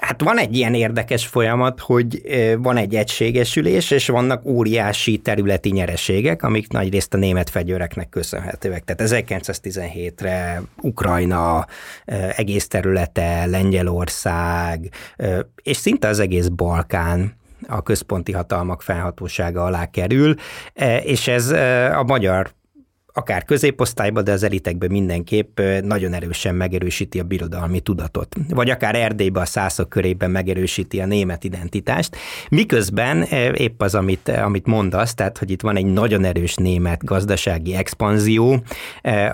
Hát 0.00 0.22
van 0.22 0.38
egy 0.38 0.56
ilyen 0.56 0.74
érdekes 0.74 1.26
folyamat, 1.26 1.80
hogy 1.80 2.22
van 2.58 2.76
egy 2.76 2.94
egységesülés, 2.94 3.90
és 3.90 4.08
vannak 4.08 4.44
óriási 4.44 5.18
területi 5.18 5.70
nyereségek, 5.70 6.42
amik 6.42 6.68
nagyrészt 6.68 7.14
a 7.14 7.16
német 7.16 7.50
fegyőreknek 7.50 8.08
köszönhetőek. 8.08 8.84
Tehát 8.84 9.12
1917-re 9.12 10.62
Ukrajna 10.80 11.66
egész 12.36 12.68
területe, 12.68 13.46
Lengyelország, 13.46 14.88
és 15.62 15.76
szinte 15.76 16.08
az 16.08 16.18
egész 16.18 16.46
Balkán 16.46 17.38
a 17.68 17.82
központi 17.82 18.32
hatalmak 18.32 18.82
felhatósága 18.82 19.64
alá 19.64 19.86
kerül, 19.86 20.34
és 21.02 21.28
ez 21.28 21.50
a 21.96 22.02
magyar 22.06 22.50
akár 23.12 23.44
középosztályban, 23.44 24.24
de 24.24 24.32
az 24.32 24.42
elitekben 24.42 24.90
mindenképp 24.90 25.60
nagyon 25.82 26.12
erősen 26.12 26.54
megerősíti 26.54 27.20
a 27.20 27.24
birodalmi 27.24 27.80
tudatot. 27.80 28.36
Vagy 28.48 28.70
akár 28.70 28.94
Erdélyben 28.94 29.42
a 29.42 29.46
szászok 29.46 29.88
körében 29.88 30.30
megerősíti 30.30 31.00
a 31.00 31.06
német 31.06 31.44
identitást, 31.44 32.16
miközben 32.50 33.22
épp 33.54 33.82
az, 33.82 33.94
amit, 33.94 34.28
amit 34.28 34.66
mondasz, 34.66 35.14
tehát 35.14 35.38
hogy 35.38 35.50
itt 35.50 35.60
van 35.62 35.76
egy 35.76 35.86
nagyon 35.86 36.24
erős 36.24 36.54
német 36.54 37.04
gazdasági 37.04 37.74
expanzió, 37.74 38.62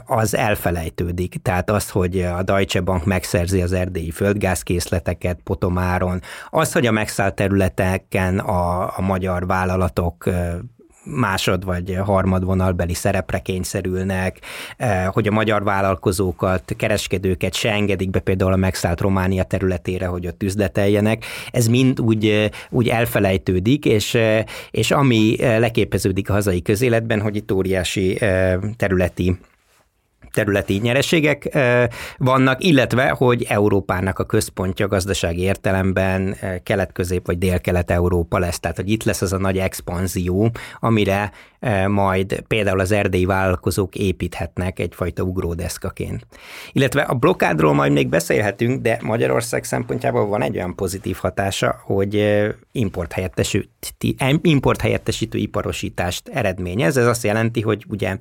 az 0.05 0.37
elfelejtődik. 0.37 1.35
Tehát 1.43 1.71
az, 1.71 1.91
hogy 1.91 2.21
a 2.21 2.43
Deutsche 2.43 2.81
Bank 2.81 3.05
megszerzi 3.05 3.63
az 3.63 3.73
erdélyi 3.73 4.11
földgázkészleteket 4.11 5.41
Potomáron, 5.45 6.21
az, 6.51 6.73
hogy 6.73 6.87
a 6.87 6.93
megszállt 6.93 7.35
területeken 7.35 8.39
a, 8.39 8.83
a 8.99 9.01
magyar 9.01 9.47
vállalatok 9.47 10.25
másod 11.07 11.65
vagy 11.65 11.99
harmadvonalbeli 12.05 12.95
szerepre 12.95 13.39
kényszerülnek, 13.39 14.39
eh, 14.77 15.07
hogy 15.07 15.27
a 15.29 15.31
magyar 15.31 15.65
vállalkozókat, 15.65 16.75
kereskedőket 16.77 17.55
se 17.55 17.71
engedik 17.71 18.11
be 18.11 18.19
például 18.19 18.53
a 18.53 18.57
megszállt 18.57 19.01
Románia 19.01 19.43
területére, 19.43 20.07
hogy 20.07 20.27
ott 20.27 20.43
üzleteljenek. 20.43 21.25
Ez 21.51 21.67
mind 21.67 22.01
úgy, 22.01 22.27
eh, 22.27 22.49
úgy 22.71 22.89
elfelejtődik, 22.89 23.85
és, 23.85 24.15
eh, 24.15 24.45
és 24.71 24.91
ami 24.91 25.37
leképeződik 25.39 26.31
a 26.31 26.33
hazai 26.33 26.63
közéletben, 26.63 27.21
hogy 27.21 27.37
itt 27.37 27.53
óriási 27.53 28.19
területi 28.77 29.39
területi 30.37 30.79
nyereségek 30.83 31.59
vannak, 32.17 32.65
illetve, 32.65 33.09
hogy 33.09 33.47
Európának 33.49 34.19
a 34.19 34.25
központja 34.25 34.89
gazdasági 34.89 35.41
értelemben 35.41 36.37
kelet-közép 36.63 37.27
vagy 37.27 37.39
dél-kelet-európa 37.39 38.39
lesz. 38.39 38.61
Tehát, 38.61 38.77
hogy 38.77 38.91
itt 38.91 39.05
lesz 39.05 39.23
az 39.23 39.33
a 39.33 39.39
nagy 39.39 39.59
expanzió, 39.59 40.51
amire 40.81 41.31
majd 41.87 42.43
például 42.47 42.81
az 42.81 42.93
erdélyi 42.93 43.25
vállalkozók 43.25 43.95
építhetnek 43.95 44.79
egyfajta 44.79 45.23
ugródeszkaként. 45.23 46.27
Illetve 46.73 47.01
a 47.01 47.15
blokádról 47.15 47.75
majd 47.75 47.93
még 47.93 48.09
beszélhetünk, 48.09 48.83
de 48.83 48.99
Magyarország 49.03 49.65
szempontjából 49.65 50.27
van 50.27 50.43
egy 50.43 50.57
olyan 50.57 50.75
pozitív 50.75 51.17
hatása, 51.17 51.81
hogy 51.85 52.45
importhelyettesítő 54.43 55.39
iparosítást 55.39 56.29
eredményez. 56.29 56.97
Ez 56.97 57.07
azt 57.07 57.25
jelenti, 57.25 57.61
hogy 57.61 57.85
ugye 57.89 58.17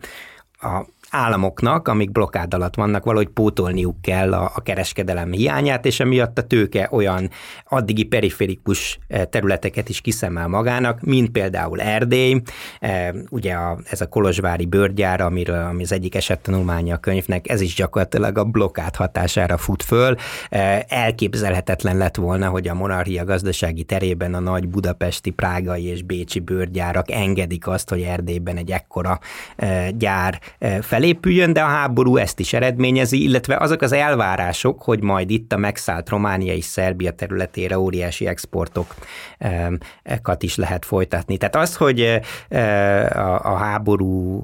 a 0.51 0.86
államoknak, 1.15 1.88
amik 1.88 2.12
blokkád 2.12 2.53
alatt 2.53 2.75
vannak, 2.75 3.03
valahogy 3.03 3.27
pótolniuk 3.27 4.01
kell 4.01 4.34
a, 4.34 4.51
a 4.55 4.62
kereskedelem 4.62 5.31
hiányát, 5.31 5.86
és 5.86 6.00
emiatt 6.00 6.38
a 6.38 6.41
tőke 6.41 6.88
olyan 6.91 7.29
addigi 7.65 8.03
periférikus 8.03 9.00
eh, 9.07 9.24
területeket 9.25 9.89
is 9.89 10.01
kiszemel 10.01 10.48
magának, 10.48 11.01
mint 11.01 11.29
például 11.29 11.81
Erdély, 11.81 12.41
eh, 12.79 13.10
ugye 13.29 13.53
a, 13.53 13.77
ez 13.89 14.01
a 14.01 14.07
Kolozsvári 14.07 14.65
bőrgyár, 14.65 15.22
amiről 15.22 15.63
ami 15.65 15.84
az 15.84 15.91
egyik 15.91 16.15
esettanulmánya 16.15 16.95
a 16.95 16.98
könyvnek, 16.98 17.50
ez 17.50 17.62
is 17.62 17.74
gyakorlatilag 17.74 18.38
a 18.38 18.43
blokkád 18.43 18.95
hatására 18.95 19.57
fut 19.57 19.84
föl. 19.84 20.15
Eh, 20.50 20.79
elképzelhetetlen 20.88 21.98
lett 21.98 22.15
volna, 22.15 22.50
hogy 22.50 22.67
a 22.67 22.74
monarchia 22.74 23.24
gazdasági 23.24 23.84
terében 23.84 24.34
a 24.34 24.39
nagy 24.39 24.67
budapesti, 24.67 25.29
prágai 25.29 25.86
és 25.86 26.01
bécsi 26.01 26.39
bőrgyárak 26.39 27.12
engedik 27.12 27.67
azt, 27.67 27.89
hogy 27.89 28.01
Erdélyben 28.01 28.57
egy 28.57 28.72
ekkora 28.72 29.19
gyár 29.98 30.39
felé 30.81 31.05
felépüljön, 31.06 31.54
de 31.54 31.62
a 31.62 31.66
háború 31.66 32.18
ezt 32.18 32.40
is 32.40 32.54
eredményezi, 32.54 33.24
illetve 33.24 33.58
azok 33.58 33.82
az 33.82 33.92
elvárások, 33.92 34.82
hogy 34.82 35.02
majd 35.02 35.30
itt 35.30 35.54
a 35.54 35.58
megszállt 35.58 36.10
Románia 36.10 36.54
és 36.54 36.66
Szerbia 36.66 37.12
területére 37.12 37.80
óriási 37.80 38.28
exportokat 38.28 38.96
is 40.40 40.56
lehet 40.56 40.86
folytatni. 40.86 41.38
Tehát 41.38 41.56
az, 41.56 41.76
hogy 41.76 42.22
a 43.42 43.56
háború 43.56 44.44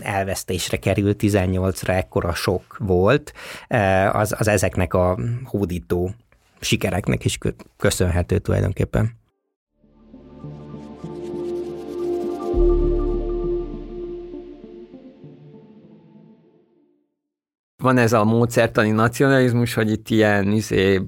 elvesztésre 0.00 0.76
került 0.76 1.20
18-ra 1.22 1.88
ekkora 1.88 2.34
sok 2.34 2.76
volt, 2.78 3.32
az, 4.12 4.34
az 4.38 4.48
ezeknek 4.48 4.94
a 4.94 5.18
hódító 5.44 6.14
sikereknek 6.60 7.24
is 7.24 7.38
köszönhető 7.76 8.38
tulajdonképpen. 8.38 9.24
Van 17.82 17.98
ez 17.98 18.12
a 18.12 18.24
módszertani 18.24 18.90
nacionalizmus, 18.90 19.74
hogy 19.74 19.90
itt 19.90 20.08
ilyen 20.08 20.52
izé, 20.52 21.00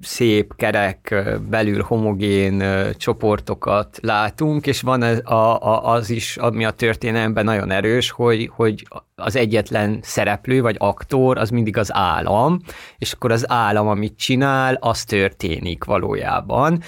szép, 0.00 0.56
kerek, 0.56 1.14
belül 1.48 1.82
homogén 1.82 2.62
csoportokat 2.96 3.98
látunk, 4.02 4.66
és 4.66 4.80
van 4.80 5.02
az, 5.02 5.20
a, 5.24 5.62
a, 5.62 5.92
az 5.92 6.10
is, 6.10 6.36
ami 6.36 6.64
a 6.64 6.70
történelemben 6.70 7.44
nagyon 7.44 7.70
erős, 7.70 8.10
hogy, 8.10 8.50
hogy 8.54 8.86
az 9.14 9.36
egyetlen 9.36 9.98
szereplő 10.02 10.60
vagy 10.62 10.76
aktor 10.78 11.38
az 11.38 11.50
mindig 11.50 11.76
az 11.76 11.94
állam, 11.94 12.60
és 12.98 13.12
akkor 13.12 13.32
az 13.32 13.50
állam, 13.50 13.88
amit 13.88 14.18
csinál, 14.18 14.74
az 14.74 15.04
történik 15.04 15.84
valójában. 15.84 16.82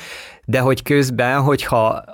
De 0.45 0.61
hogy 0.61 0.83
közben, 0.83 1.41
hogyha 1.41 2.05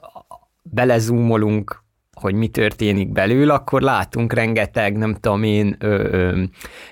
belezúmolunk 0.63 1.83
hogy 2.21 2.35
mi 2.35 2.49
történik 2.49 3.13
belül, 3.13 3.51
akkor 3.51 3.83
látunk 3.83 4.33
rengeteg, 4.33 4.97
nem 4.97 5.15
tudom 5.15 5.43
én, 5.43 5.77
ö, 5.79 6.09
ö, 6.11 6.43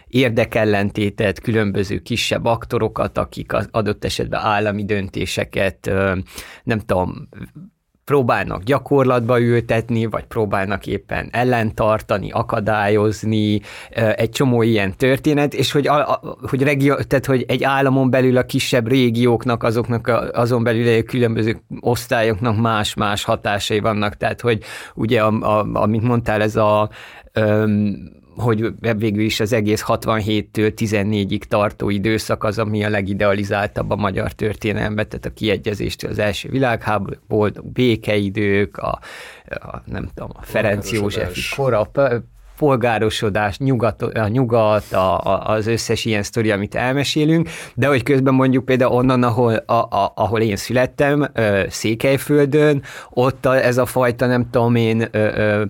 érdekellentétet, 0.07 1.41
különböző 1.41 1.99
kisebb 1.99 2.45
aktorokat, 2.45 3.19
akik 3.19 3.53
az 3.53 3.69
adott 3.71 4.05
esetben 4.05 4.41
állami 4.41 4.85
döntéseket, 4.85 5.87
ö, 5.87 6.17
nem 6.65 6.79
tudom, 6.79 7.29
próbálnak 8.09 8.63
gyakorlatba 8.63 9.41
ültetni, 9.41 10.07
vagy 10.07 10.25
próbálnak 10.25 10.87
éppen 10.87 11.29
ellentartani, 11.33 12.31
akadályozni, 12.31 13.61
egy 14.15 14.31
csomó 14.31 14.63
ilyen 14.63 14.97
történet, 14.97 15.55
és 15.55 15.73
hogy, 15.73 15.87
a, 15.87 16.21
hogy, 16.49 16.63
regió, 16.63 16.95
tehát, 16.95 17.27
hogy 17.27 17.45
egy 17.49 17.65
államon 17.65 18.11
belül 18.11 18.37
a 18.37 18.43
kisebb 18.43 18.89
régióknak, 18.89 19.63
azoknak 19.63 20.07
a, 20.07 20.31
azon 20.33 20.63
belül 20.63 20.99
a 20.99 21.03
különböző 21.03 21.61
osztályoknak 21.81 22.61
más-más 22.61 23.25
hatásai 23.25 23.81
vannak, 23.81 24.17
tehát 24.17 24.41
hogy 24.41 24.63
ugye, 24.95 25.23
a, 25.23 25.59
a, 25.59 25.67
amit 25.73 26.03
mondtál, 26.03 26.43
ez 26.43 26.57
a 26.57 26.91
hogy 28.39 28.73
végül 28.97 29.25
is 29.25 29.41
az 29.41 29.53
egész 29.53 29.85
67-től 29.87 30.73
14-ig 30.77 31.43
tartó 31.43 31.91
időszak 31.91 32.45
az, 32.45 32.59
ami 32.59 32.85
a 32.85 32.89
legidealizáltabb 32.89 33.91
a 33.91 33.97
magyar 33.97 34.33
történelemben, 34.33 35.09
tehát 35.09 35.25
a 35.25 35.33
kiegyezéstől 35.33 36.11
az 36.11 36.19
első 36.19 36.49
világháború, 36.49 37.17
boldog 37.29 37.67
békeidők, 37.67 38.77
a, 38.77 38.99
a 39.49 39.83
nem 39.85 40.09
tudom, 40.15 40.31
a 40.35 40.43
Ferenc 40.43 40.93
Józsefi 40.93 41.41
kora, 41.57 41.91
polgárosodás, 42.59 43.59
nyugat, 43.59 44.03
a 44.03 44.29
nyugat, 44.29 44.93
a, 44.93 45.21
a, 45.21 45.47
az 45.47 45.67
összes 45.67 46.05
ilyen 46.05 46.23
sztori, 46.23 46.51
amit 46.51 46.75
elmesélünk, 46.75 47.49
de 47.75 47.87
hogy 47.87 48.03
közben 48.03 48.35
mondjuk 48.35 48.65
például 48.65 48.93
onnan, 48.93 49.23
ahol, 49.23 49.55
a, 49.55 49.73
a, 49.73 50.13
ahol 50.15 50.41
én 50.41 50.57
születtem, 50.57 51.31
Székelyföldön, 51.69 52.83
ott 53.11 53.47
a, 53.47 53.65
ez 53.65 53.79
a 53.79 53.87
fajta, 53.87 54.27
nem 54.27 54.51
tudom 54.51 54.75
én, 54.75 55.01
ö, 55.01 55.19
ö, 55.19 55.65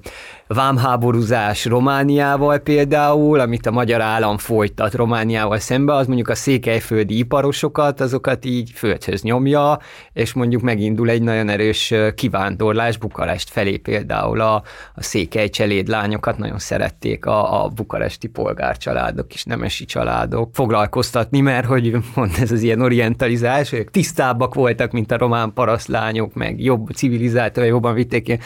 vámháborúzás 0.48 1.64
Romániával 1.64 2.58
például, 2.58 3.40
amit 3.40 3.66
a 3.66 3.70
magyar 3.70 4.00
állam 4.00 4.38
folytat 4.38 4.94
Romániával 4.94 5.58
szembe, 5.58 5.94
az 5.94 6.06
mondjuk 6.06 6.28
a 6.28 6.34
székelyföldi 6.34 7.18
iparosokat, 7.18 8.00
azokat 8.00 8.44
így 8.44 8.70
földhöz 8.74 9.22
nyomja, 9.22 9.78
és 10.12 10.32
mondjuk 10.32 10.62
megindul 10.62 11.10
egy 11.10 11.22
nagyon 11.22 11.48
erős 11.48 11.94
kivándorlás 12.14 12.96
Bukarest 12.96 13.50
felé 13.50 13.76
például 13.76 14.40
a, 14.40 14.54
a 14.94 15.02
székely 15.02 15.48
cselédlányokat 15.48 16.38
nagyon 16.38 16.58
szerették 16.58 17.26
a, 17.26 17.64
a 17.64 17.68
bukaresti 17.68 18.28
polgárcsaládok 18.28 19.34
és 19.34 19.44
nemesi 19.44 19.84
családok 19.84 20.50
foglalkoztatni, 20.52 21.40
mert 21.40 21.66
hogy 21.66 21.96
mond 22.14 22.30
ez 22.40 22.52
az 22.52 22.62
ilyen 22.62 22.80
orientalizás, 22.80 23.72
ők 23.72 23.90
tisztábbak 23.90 24.54
voltak, 24.54 24.92
mint 24.92 25.12
a 25.12 25.18
román 25.18 25.52
parasztlányok, 25.52 26.34
meg 26.34 26.60
jobb 26.60 26.90
civilizáltan, 26.90 27.64
jobban 27.64 27.94
vitték. 27.94 28.38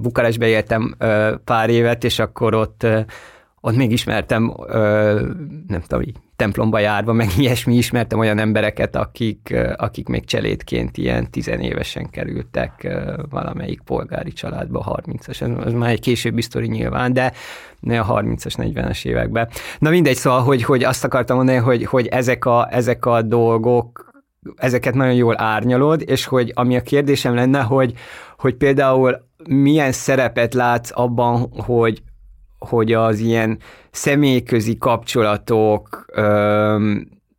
Bukarestbe 0.00 0.46
éltem 0.46 0.96
pár 1.44 1.70
évet, 1.70 2.04
és 2.04 2.18
akkor 2.18 2.54
ott, 2.54 2.86
ott 3.60 3.76
még 3.76 3.92
ismertem, 3.92 4.54
nem 5.66 5.80
tudom, 5.80 6.00
így 6.00 6.16
templomba 6.38 6.78
járva, 6.78 7.12
meg 7.12 7.28
ilyesmi 7.38 7.74
ismertem 7.74 8.18
olyan 8.18 8.38
embereket, 8.38 8.96
akik, 8.96 9.56
akik 9.76 10.08
még 10.08 10.24
cselédként 10.24 10.96
ilyen 10.96 11.30
tizenévesen 11.30 12.10
kerültek 12.10 12.98
valamelyik 13.30 13.80
polgári 13.80 14.32
családba, 14.32 15.02
30-as, 15.06 15.66
ez 15.66 15.72
már 15.72 15.90
egy 15.90 16.00
későbbi 16.00 16.42
sztori 16.42 16.66
nyilván, 16.66 17.12
de 17.12 17.32
ne 17.80 18.00
a 18.00 18.20
30-as, 18.20 18.54
40-es 18.56 19.04
években. 19.04 19.48
Na 19.78 19.90
mindegy, 19.90 20.16
szóval, 20.16 20.42
hogy, 20.42 20.62
hogy 20.62 20.84
azt 20.84 21.04
akartam 21.04 21.36
mondani, 21.36 21.58
hogy, 21.58 21.84
hogy 21.84 22.06
ezek, 22.06 22.44
a, 22.44 22.68
ezek 22.70 23.06
a 23.06 23.22
dolgok, 23.22 24.10
ezeket 24.56 24.94
nagyon 24.94 25.14
jól 25.14 25.40
árnyalod, 25.40 26.02
és 26.06 26.26
hogy 26.26 26.52
ami 26.54 26.76
a 26.76 26.82
kérdésem 26.82 27.34
lenne, 27.34 27.60
hogy, 27.60 27.92
hogy 28.36 28.54
például 28.54 29.27
milyen 29.44 29.92
szerepet 29.92 30.54
látsz 30.54 30.90
abban, 30.94 31.52
hogy, 31.56 32.02
hogy 32.58 32.92
az 32.92 33.18
ilyen 33.18 33.58
személyközi 33.90 34.76
kapcsolatok, 34.78 36.06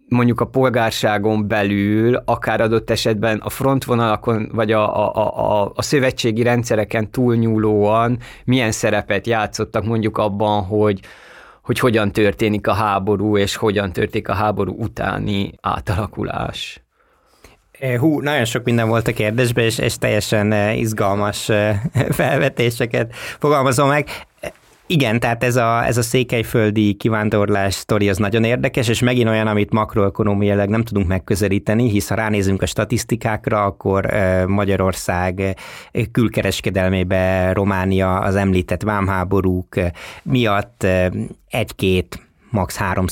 mondjuk 0.08 0.42
a 0.42 0.46
polgárságon 0.46 1.48
belül, 1.48 2.16
akár 2.26 2.62
adott 2.62 2.90
esetben 2.90 3.38
a 3.38 3.50
frontvonalakon, 3.50 4.50
vagy 4.54 4.72
a, 4.72 5.14
a, 5.16 5.62
a, 5.62 5.72
a 5.76 5.82
szövetségi 5.82 6.44
rendszereken 6.44 7.12
túlnyúlóan 7.12 8.20
milyen 8.46 8.72
szerepet 8.72 9.28
játszottak 9.28 9.86
mondjuk 9.86 10.18
abban, 10.18 10.64
hogy, 10.64 11.00
hogy 11.64 11.80
hogyan 11.80 12.12
történik 12.12 12.68
a 12.68 12.74
háború, 12.74 13.38
és 13.38 13.56
hogyan 13.56 13.92
történik 13.92 14.30
a 14.30 14.34
háború 14.34 14.76
utáni 14.78 15.52
átalakulás. 15.62 16.84
Hú, 17.98 18.22
nagyon 18.22 18.46
sok 18.46 18.64
minden 18.64 18.88
volt 18.88 19.08
a 19.08 19.12
kérdésben, 19.12 19.66
és, 19.66 19.78
és 19.78 19.98
teljesen 19.98 20.76
izgalmas 20.76 21.50
felvetéseket 22.20 23.14
fogalmazom 23.16 23.88
meg. 23.88 24.08
Igen, 24.92 25.20
tehát 25.20 25.44
ez 25.44 25.56
a, 25.56 25.86
ez 25.86 25.98
a 25.98 26.02
székelyföldi 26.02 26.94
kivándorlás 26.94 27.74
sztori 27.74 28.10
az 28.10 28.18
nagyon 28.18 28.44
érdekes, 28.44 28.88
és 28.88 29.00
megint 29.00 29.30
olyan, 29.30 29.48
amit 29.48 29.72
makroekonomiailag 29.72 30.70
nem 30.70 30.84
tudunk 30.84 31.08
megközelíteni, 31.08 31.90
hisz 31.90 32.08
ha 32.10 32.16
ránézünk 32.16 32.62
a 32.62 32.66
statisztikákra, 32.66 33.64
akkor 33.64 34.06
Magyarország 34.48 35.58
külkereskedelmébe 36.12 37.54
Románia 37.54 38.20
az 38.20 38.36
említett 38.36 38.82
vámháborúk 38.82 39.76
miatt 40.24 40.86
egy-két 41.50 42.29
max. 42.50 42.78
3 42.78 43.06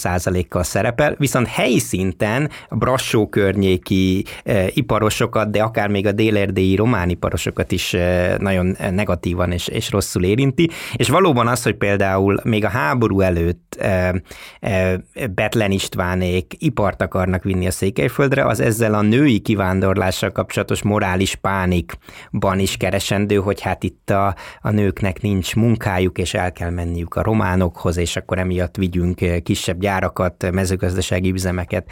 kal 0.50 0.64
szerepel, 0.64 1.16
viszont 1.18 1.48
helyi 1.48 1.80
szinten 1.80 2.50
a 2.70 2.76
Brassó 2.76 3.30
környéki 3.30 4.26
e, 4.44 4.66
iparosokat, 4.74 5.52
de 5.52 5.62
akár 5.62 5.90
még 5.90 6.08
a 6.08 6.12
délerdélyi 6.12 6.76
román 6.76 7.10
iparosokat 7.10 7.72
is 7.72 7.94
e, 7.94 8.38
nagyon 8.40 8.76
negatívan 8.92 9.52
és, 9.52 9.68
és 9.68 9.92
rosszul 9.92 10.24
érinti, 10.24 10.70
és 10.96 11.10
valóban 11.10 11.48
az, 11.48 11.64
hogy 11.64 11.76
például 11.76 12.40
még 12.44 12.66
a 12.66 12.70
háború 12.70 13.22
előtt 13.22 13.76
e, 13.80 14.22
e, 14.60 15.02
Betlen 15.32 15.72
Istvánék 15.72 16.54
ipart 16.58 17.02
akarnak 17.02 17.44
vinni 17.44 17.68
a 17.68 17.72
Székelyföldre, 17.72 18.46
az 18.46 18.60
ezzel 18.60 18.94
a 18.94 19.02
női 19.02 19.40
kivándorlással 19.40 20.32
kapcsolatos 20.32 20.82
morális 20.82 21.36
pánikban 21.36 22.60
is 22.60 22.78
keresendő, 22.78 23.36
hogy 23.36 23.62
hát 23.62 23.84
itt 23.84 24.10
a, 24.10 24.36
a 24.62 24.72
nőknek 24.72 25.22
nincs 25.22 25.56
munkájuk, 25.56 26.18
és 26.18 26.34
el 26.34 26.52
kell 26.52 26.70
menniük 26.70 27.16
a 27.16 27.24
románokhoz, 27.24 27.98
és 27.98 28.16
akkor 28.16 28.40
emiatt 28.40 28.76
vigyünk 28.76 29.22
kisebb 29.44 29.80
gyárakat, 29.80 30.52
mezőgazdasági 30.52 31.32
üzemeket 31.32 31.90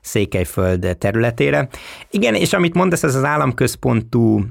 Székelyföld 0.00 0.96
területére. 0.98 1.68
Igen, 2.10 2.34
és 2.34 2.52
amit 2.52 2.74
mondasz, 2.74 3.02
ez 3.02 3.14
az 3.14 3.24
államközpontú 3.24 4.44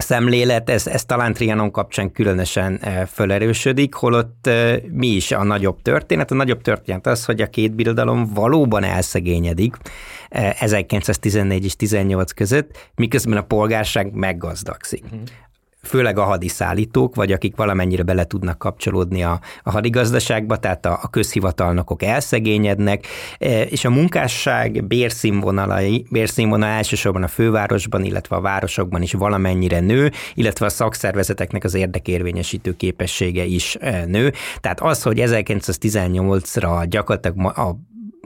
szemlélet, 0.00 0.70
ez, 0.70 0.86
ez 0.86 1.04
talán 1.04 1.32
Trianon 1.32 1.70
kapcsán 1.70 2.12
különösen 2.12 2.80
fölerősödik, 3.12 3.94
holott 3.94 4.50
mi 4.90 5.06
is 5.06 5.32
a 5.32 5.44
nagyobb 5.44 5.82
történet? 5.82 6.30
A 6.30 6.34
nagyobb 6.34 6.62
történet 6.62 7.06
az, 7.06 7.24
hogy 7.24 7.40
a 7.40 7.46
két 7.46 7.74
birodalom 7.74 8.30
valóban 8.34 8.82
elszegényedik 8.82 9.76
1914 10.28 11.64
és 11.64 11.76
18 11.76 12.32
között, 12.32 12.90
miközben 12.94 13.36
a 13.36 13.42
polgárság 13.42 14.12
meggazdagszik. 14.12 15.04
Főleg 15.82 16.18
a 16.18 16.22
hadiszállítók, 16.22 17.14
vagy 17.14 17.32
akik 17.32 17.56
valamennyire 17.56 18.02
bele 18.02 18.24
tudnak 18.24 18.58
kapcsolódni 18.58 19.22
a, 19.22 19.40
a 19.62 19.70
hadigazdaságba, 19.70 20.56
tehát 20.56 20.86
a, 20.86 20.98
a 21.02 21.08
közhivatalnokok 21.08 22.02
elszegényednek, 22.02 23.06
e, 23.38 23.62
és 23.62 23.84
a 23.84 23.90
munkásság 23.90 24.84
bérszínvonalai, 24.84 26.06
bérszínvonal 26.10 26.68
elsősorban 26.68 27.22
a 27.22 27.28
fővárosban, 27.28 28.04
illetve 28.04 28.36
a 28.36 28.40
városokban 28.40 29.02
is 29.02 29.12
valamennyire 29.12 29.80
nő, 29.80 30.12
illetve 30.34 30.66
a 30.66 30.68
szakszervezeteknek 30.68 31.64
az 31.64 31.74
érdekérvényesítő 31.74 32.72
képessége 32.76 33.44
is 33.44 33.76
e, 33.80 34.04
nő. 34.04 34.32
Tehát 34.60 34.80
az, 34.80 35.02
hogy 35.02 35.18
1918-ra 35.20 36.86
gyakorlatilag 36.88 37.58
a 37.58 37.76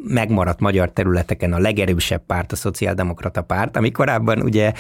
megmaradt 0.07 0.61
magyar 0.61 0.91
területeken 0.91 1.53
a 1.53 1.59
legerősebb 1.59 2.23
párt 2.27 2.53
a 2.53 2.57
szociáldemokrata 2.57 3.43
párt, 3.43 3.77
ami 3.77 3.91
korábban 3.91 4.43
ugye 4.43 4.73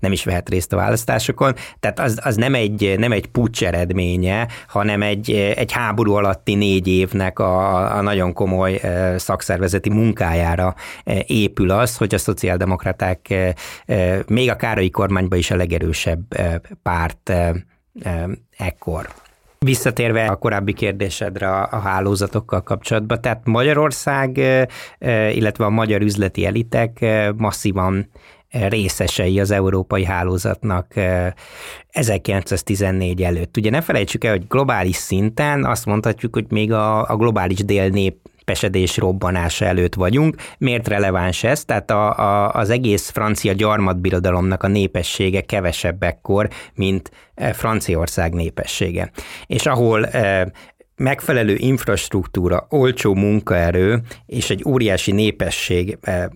nem 0.00 0.12
is 0.12 0.24
vehet 0.24 0.48
részt 0.48 0.72
a 0.72 0.76
választásokon, 0.76 1.54
tehát 1.80 2.00
az, 2.00 2.18
az 2.22 2.36
nem 2.36 2.54
egy, 2.54 2.94
nem 2.98 3.12
egy 3.12 3.26
pucs 3.26 3.64
eredménye, 3.64 4.48
hanem 4.68 5.02
egy, 5.02 5.30
egy 5.30 5.72
háború 5.72 6.12
alatti 6.12 6.54
négy 6.54 6.88
évnek 6.88 7.38
a, 7.38 7.96
a 7.96 8.00
nagyon 8.00 8.32
komoly 8.32 8.80
szakszervezeti 9.16 9.90
munkájára 9.90 10.74
épül 11.26 11.70
az, 11.70 11.96
hogy 11.96 12.14
a 12.14 12.18
szociáldemokraták 12.18 13.34
még 14.26 14.50
a 14.50 14.56
Károly 14.56 14.88
kormányban 14.88 15.38
is 15.38 15.50
a 15.50 15.56
legerősebb 15.56 16.20
párt 16.82 17.32
ekkor. 18.56 19.08
Visszatérve 19.64 20.26
a 20.26 20.36
korábbi 20.36 20.72
kérdésedre 20.72 21.48
a 21.48 21.78
hálózatokkal 21.78 22.62
kapcsolatban, 22.62 23.20
tehát 23.20 23.46
Magyarország, 23.46 24.36
illetve 25.32 25.64
a 25.64 25.70
magyar 25.70 26.00
üzleti 26.00 26.46
elitek 26.46 27.04
masszívan 27.36 28.10
részesei 28.48 29.40
az 29.40 29.50
európai 29.50 30.04
hálózatnak 30.04 30.94
1914 31.88 33.22
előtt. 33.22 33.56
Ugye 33.56 33.70
ne 33.70 33.80
felejtsük 33.80 34.24
el, 34.24 34.32
hogy 34.32 34.46
globális 34.48 34.96
szinten 34.96 35.64
azt 35.64 35.86
mondhatjuk, 35.86 36.34
hogy 36.34 36.46
még 36.48 36.72
a, 36.72 37.10
a 37.10 37.16
globális 37.16 37.64
délnép 37.64 38.16
pesedés 38.44 38.96
robbanása 38.96 39.64
előtt 39.64 39.94
vagyunk. 39.94 40.36
Miért 40.58 40.88
releváns 40.88 41.44
ez? 41.44 41.64
Tehát 41.64 41.90
a, 41.90 42.18
a, 42.18 42.52
az 42.54 42.70
egész 42.70 43.10
francia 43.10 43.52
gyarmatbirodalomnak 43.52 44.62
a 44.62 44.68
népessége 44.68 45.40
kevesebb 45.40 46.02
ekkor, 46.02 46.48
mint 46.74 47.10
e, 47.34 47.52
Franciaország 47.52 48.32
népessége. 48.32 49.10
És 49.46 49.66
ahol 49.66 50.06
e, 50.06 50.52
megfelelő 50.96 51.54
infrastruktúra, 51.54 52.66
olcsó 52.68 53.14
munkaerő 53.14 54.00
és 54.26 54.50
egy 54.50 54.64
óriási 54.66 55.12
népesség 55.12 55.98
e, 56.00 56.30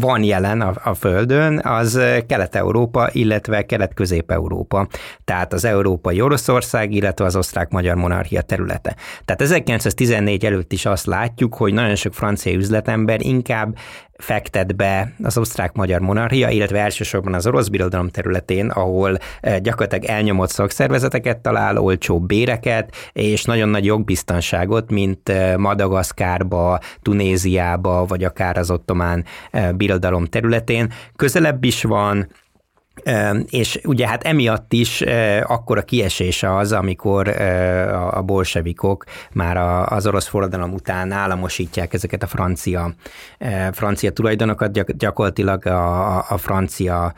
van 0.00 0.22
jelen 0.22 0.60
a, 0.60 0.72
a 0.84 0.94
Földön, 0.94 1.58
az 1.58 2.00
Kelet-Európa, 2.26 3.08
illetve 3.12 3.66
Kelet-Közép-Európa. 3.66 4.86
Tehát 5.24 5.52
az 5.52 5.64
európai 5.64 6.20
Oroszország, 6.20 6.92
illetve 6.92 7.24
az 7.24 7.36
osztrák-magyar 7.36 7.96
monarchia 7.96 8.40
területe. 8.40 8.96
Tehát 9.24 9.42
1914 9.42 10.44
előtt 10.44 10.72
is 10.72 10.86
azt 10.86 11.06
látjuk, 11.06 11.54
hogy 11.54 11.72
nagyon 11.72 11.94
sok 11.94 12.14
francia 12.14 12.52
üzletember 12.52 13.20
inkább 13.20 13.76
fektet 14.22 14.76
be 14.76 15.12
az 15.22 15.38
osztrák-magyar 15.38 16.00
monarchia, 16.00 16.48
illetve 16.48 16.78
elsősorban 16.78 17.34
az 17.34 17.46
orosz 17.46 17.68
birodalom 17.68 18.08
területén, 18.08 18.68
ahol 18.68 19.18
eh, 19.40 19.58
gyakorlatilag 19.58 20.04
elnyomott 20.04 20.50
szakszervezeteket 20.50 21.38
talál, 21.38 21.76
olcsó 21.76 22.20
béreket, 22.20 22.94
és 23.12 23.44
nagyon 23.44 23.68
nagy 23.68 23.84
jogbiztonságot, 23.84 24.90
mint 24.90 25.28
eh, 25.28 25.56
Madagaszkárba, 25.56 26.80
Tunéziába, 27.02 28.04
vagy 28.04 28.24
akár 28.24 28.56
az 28.56 28.70
ottomán 28.70 29.24
eh, 29.50 29.72
birodalom 29.72 30.24
területén. 30.24 30.92
Közelebb 31.16 31.64
is 31.64 31.82
van, 31.82 32.28
és 33.50 33.80
ugye 33.84 34.08
hát 34.08 34.24
emiatt 34.24 34.72
is 34.72 35.00
akkor 35.42 35.78
a 35.78 35.82
kiesés 35.82 36.42
az, 36.42 36.72
amikor 36.72 37.28
a 38.12 38.22
bolsevikok 38.22 39.04
már 39.32 39.56
az 39.92 40.06
orosz 40.06 40.26
forradalom 40.26 40.72
után 40.72 41.12
államosítják 41.12 41.94
ezeket 41.94 42.22
a 42.22 42.26
francia, 42.26 42.94
francia 43.72 44.12
tulajdonokat, 44.12 44.96
gyakorlatilag 44.98 45.66
a, 45.66 46.16
a 46.30 46.36
francia 46.38 47.14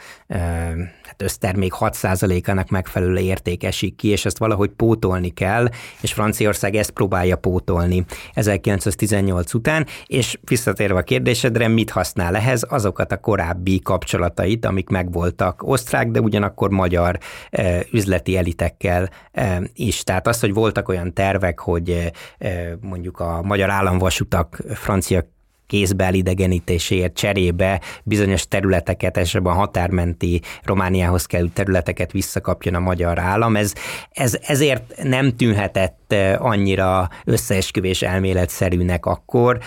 hát 1.03 1.23
össztermék 1.23 1.73
6%-ának 1.79 2.69
megfelelő 2.69 3.19
érték 3.19 3.69
ki, 3.97 4.09
és 4.09 4.25
ezt 4.25 4.39
valahogy 4.39 4.71
pótolni 4.71 5.29
kell, 5.29 5.69
és 6.01 6.13
Franciaország 6.13 6.75
ezt 6.75 6.91
próbálja 6.91 7.37
pótolni 7.37 8.05
1918 8.33 9.55
után, 9.55 9.87
és 10.07 10.39
visszatérve 10.45 10.99
a 10.99 11.03
kérdésedre, 11.03 11.69
mit 11.69 11.91
használ 11.91 12.37
ehhez? 12.37 12.67
Azokat 12.69 13.13
a 13.13 13.21
korábbi 13.21 13.81
kapcsolatait, 13.81 14.65
amik 14.65 14.89
megvoltak 14.89 15.63
osztrák, 15.65 16.11
de 16.11 16.21
ugyanakkor 16.21 16.71
magyar 16.71 17.19
e, 17.51 17.85
üzleti 17.93 18.37
elitekkel 18.37 19.11
e, 19.33 19.63
is. 19.75 20.03
Tehát 20.03 20.27
az, 20.27 20.41
hogy 20.41 20.53
voltak 20.53 20.89
olyan 20.89 21.13
tervek, 21.13 21.59
hogy 21.59 22.13
e, 22.39 22.77
mondjuk 22.81 23.21
a 23.21 23.43
magyar 23.43 23.71
államvasutak 23.71 24.63
francia 24.75 25.33
kézbe 25.67 26.05
elidegenítéséért 26.05 27.15
cserébe 27.15 27.81
bizonyos 28.03 28.49
területeket, 28.49 29.17
esetben 29.17 29.55
határmenti 29.55 30.41
Romániához 30.63 31.27
került 31.27 31.53
területeket 31.53 32.13
visszakapjon 32.13 32.75
a 32.75 32.81
magyar 32.81 33.19
állam. 33.19 33.57
Ez, 33.57 33.73
ez 34.11 34.39
ezért 34.43 35.03
nem 35.03 35.37
tűnhetett 35.37 36.15
annyira 36.39 37.09
összeesküvés 37.25 38.03
elméletszerűnek 38.03 39.07
akkor. 39.07 39.59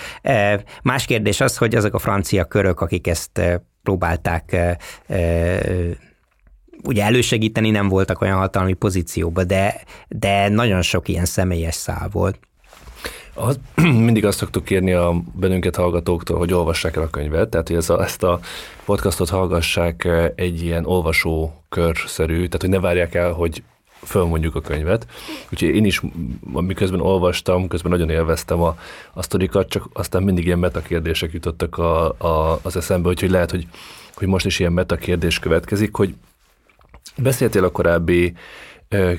Más 0.84 1.06
kérdés 1.06 1.42
az, 1.42 1.58
hogy 1.58 1.76
azok 1.76 1.94
a 1.94 2.00
francia 2.00 2.46
körök, 2.46 2.82
akik 2.82 3.08
ezt 3.08 3.62
próbálták 3.88 4.56
ugye 6.84 7.04
elősegíteni 7.04 7.70
nem 7.70 7.88
voltak 7.88 8.22
olyan 8.22 8.38
hatalmi 8.38 8.74
pozícióban, 8.74 9.48
de, 9.48 9.82
de 10.08 10.50
nagyon 10.50 10.82
sok 10.82 11.08
ilyen 11.08 11.26
személyes 11.26 11.76
szál 11.76 12.10
volt. 12.12 12.40
Az, 13.34 13.60
mindig 14.08 14.26
azt 14.26 14.38
szoktuk 14.38 14.64
kérni 14.64 14.92
a 14.92 15.22
bennünket 15.34 15.76
hallgatóktól, 15.76 16.38
hogy 16.38 16.54
olvassák 16.54 16.96
el 16.96 17.04
a 17.04 17.10
könyvet, 17.10 17.50
tehát 17.50 17.68
hogy 17.68 17.78
ez 17.78 17.90
a, 17.90 18.04
ezt 18.04 18.24
a 18.24 18.40
podcastot 18.86 19.30
hallgassák 19.30 20.08
egy 20.36 20.64
ilyen 20.64 20.86
olvasó 20.86 21.64
körszerű, 21.70 22.36
tehát 22.36 22.62
hogy 22.62 22.70
ne 22.70 22.80
várják 22.80 23.16
el, 23.16 23.32
hogy 23.32 23.64
fölmondjuk 24.04 24.56
a 24.56 24.62
könyvet. 24.62 25.08
Úgyhogy 25.52 25.70
én 25.70 25.86
is, 25.86 26.02
miközben 26.54 27.00
olvastam, 27.00 27.68
közben 27.68 27.92
nagyon 27.92 28.10
élveztem 28.10 28.62
a, 28.62 28.78
a 29.14 29.22
sztorikat, 29.22 29.70
csak 29.70 29.90
aztán 29.94 30.24
mindig 30.24 30.46
ilyen 30.46 30.60
metakérdések 30.60 31.32
jutottak 31.32 31.78
a, 31.78 32.06
a, 32.18 32.60
az 32.62 32.76
eszembe, 32.76 33.10
úgyhogy 33.10 33.30
lehet, 33.30 33.52
hogy, 33.52 33.68
hogy 34.14 34.28
most 34.28 34.46
is 34.46 34.60
ilyen 34.60 34.74
metakérdés 34.74 35.40
következik, 35.40 35.96
hogy 35.96 36.16
beszéltél 37.18 37.64
a 37.64 37.72
korábbi 37.72 38.34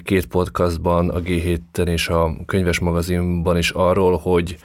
két 0.04 0.26
podcastban, 0.26 1.08
a 1.08 1.20
G7-en 1.20 1.86
és 1.86 2.08
a 2.08 2.36
könyves 2.46 2.78
magazinban 2.78 3.56
is 3.56 3.70
arról, 3.70 4.16
hogy, 4.16 4.58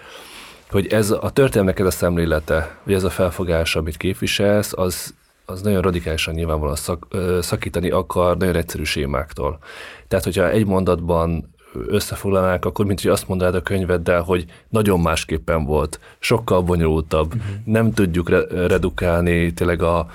hogy 0.69 0.87
ez 0.87 1.11
a 1.11 1.29
történelmek 1.29 1.79
ez 1.79 1.85
a 1.85 1.91
szemlélete, 1.91 2.77
vagy 2.83 2.93
ez 2.93 3.03
a 3.03 3.09
felfogás, 3.09 3.75
amit 3.75 3.97
képviselsz, 3.97 4.73
az, 4.73 5.13
az 5.45 5.61
nagyon 5.61 5.81
radikálisan 5.81 6.33
nyilvánvalóan 6.33 6.75
szak, 6.75 7.07
szakítani 7.41 7.89
akar 7.89 8.37
nagyon 8.37 8.55
egyszerű 8.55 8.83
sémáktól. 8.83 9.59
Tehát, 10.07 10.23
hogyha 10.23 10.49
egy 10.49 10.65
mondatban 10.65 11.53
összefoglalnák, 11.87 12.65
akkor 12.65 12.85
mint 12.85 13.01
hogy 13.01 13.11
azt 13.11 13.27
mondanád 13.27 13.55
a 13.55 13.61
könyveddel, 13.61 14.21
hogy 14.21 14.45
nagyon 14.69 14.99
másképpen 14.99 15.65
volt, 15.65 15.99
sokkal 16.19 16.61
bonyolultabb, 16.61 17.27
uh-huh. 17.27 17.55
nem 17.65 17.93
tudjuk 17.93 18.29
re- 18.29 18.67
redukálni 18.67 19.53
tényleg 19.53 19.81
a, 19.81 20.07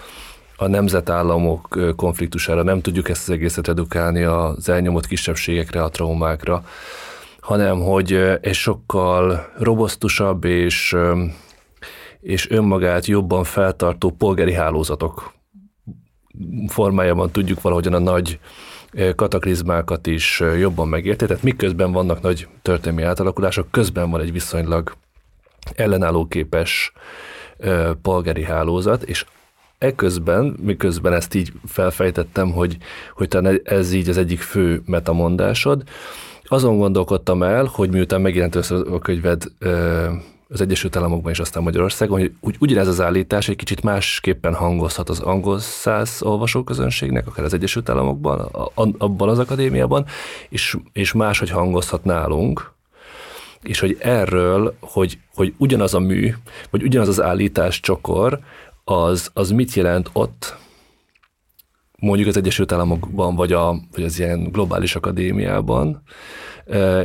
a 0.56 0.66
nemzetállamok 0.66 1.78
konfliktusára, 1.96 2.62
nem 2.62 2.80
tudjuk 2.80 3.08
ezt 3.08 3.28
az 3.28 3.34
egészet 3.34 3.66
redukálni 3.66 4.22
az 4.22 4.68
elnyomott 4.68 5.06
kisebbségekre, 5.06 5.82
a 5.82 5.88
traumákra, 5.88 6.64
hanem 7.40 7.80
hogy 7.80 8.12
egy 8.40 8.54
sokkal 8.54 9.52
robosztusabb 9.58 10.44
és, 10.44 10.96
és 12.20 12.50
önmagát 12.50 13.06
jobban 13.06 13.44
feltartó 13.44 14.10
polgári 14.10 14.52
hálózatok 14.52 15.32
formájában 16.66 17.30
tudjuk 17.30 17.60
valahogyan 17.60 17.92
a 17.92 17.98
nagy 17.98 18.38
kataklizmákat 19.14 20.06
is 20.06 20.42
jobban 20.58 20.88
megérteni. 20.88 21.28
Tehát 21.28 21.44
miközben 21.44 21.92
vannak 21.92 22.20
nagy 22.20 22.48
történelmi 22.62 23.02
átalakulások, 23.02 23.70
közben 23.70 24.10
van 24.10 24.20
egy 24.20 24.32
viszonylag 24.32 24.96
ellenálló 25.74 26.26
képes 26.26 26.92
polgári 28.02 28.44
hálózat, 28.44 29.02
és 29.02 29.24
Eközben, 29.78 30.56
miközben 30.62 31.12
ezt 31.12 31.34
így 31.34 31.52
felfejtettem, 31.66 32.52
hogy, 32.52 32.76
hogy 33.14 33.28
talán 33.28 33.60
ez 33.64 33.92
így 33.92 34.08
az 34.08 34.16
egyik 34.16 34.40
fő 34.40 34.82
metamondásod, 34.86 35.82
azon 36.44 36.78
gondolkodtam 36.78 37.42
el, 37.42 37.64
hogy 37.64 37.90
miután 37.90 38.20
megjelent 38.20 38.54
a 38.54 38.98
könyved 38.98 39.42
az 40.48 40.60
Egyesült 40.60 40.96
Államokban 40.96 41.32
és 41.32 41.38
aztán 41.38 41.62
Magyarországon, 41.62 42.18
hogy 42.18 42.32
úgy, 42.40 42.56
ugyanez 42.58 42.88
az 42.88 43.00
állítás 43.00 43.48
egy 43.48 43.56
kicsit 43.56 43.82
másképpen 43.82 44.54
hangozhat 44.54 45.08
az 45.08 45.20
angol 45.20 45.58
száz 45.58 46.22
olvasóközönségnek, 46.22 47.26
akár 47.26 47.44
az 47.44 47.54
Egyesült 47.54 47.88
Államokban, 47.88 48.38
a, 48.40 48.70
abban 48.98 49.28
az 49.28 49.38
akadémiában, 49.38 50.06
és, 50.48 50.76
és 50.92 51.12
máshogy 51.12 51.50
hangozhat 51.50 52.04
nálunk, 52.04 52.72
és 53.62 53.80
hogy 53.80 53.96
erről, 54.00 54.76
hogy, 54.80 55.18
hogy 55.34 55.54
ugyanaz 55.56 55.94
a 55.94 55.98
mű, 55.98 56.34
vagy 56.70 56.82
ugyanaz 56.82 57.08
az 57.08 57.22
állítás 57.22 57.80
csokor, 57.80 58.38
az, 58.84 59.30
az 59.32 59.50
mit 59.50 59.74
jelent 59.74 60.10
ott, 60.12 60.56
mondjuk 61.98 62.28
az 62.28 62.36
Egyesült 62.36 62.72
Államokban, 62.72 63.34
vagy, 63.34 63.52
a, 63.52 63.80
vagy 63.92 64.04
az 64.04 64.18
ilyen 64.18 64.50
globális 64.50 64.94
akadémiában, 64.94 66.02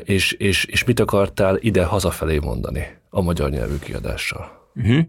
és, 0.03 0.31
és, 0.31 0.65
és 0.65 0.83
mit 0.83 0.99
akartál 0.99 1.57
ide 1.59 1.83
hazafelé 1.83 2.37
mondani 2.39 3.01
a 3.15 3.21
magyar 3.21 3.49
nyelvű 3.49 3.77
kiadással? 3.79 4.69
Uh-huh. 4.75 4.99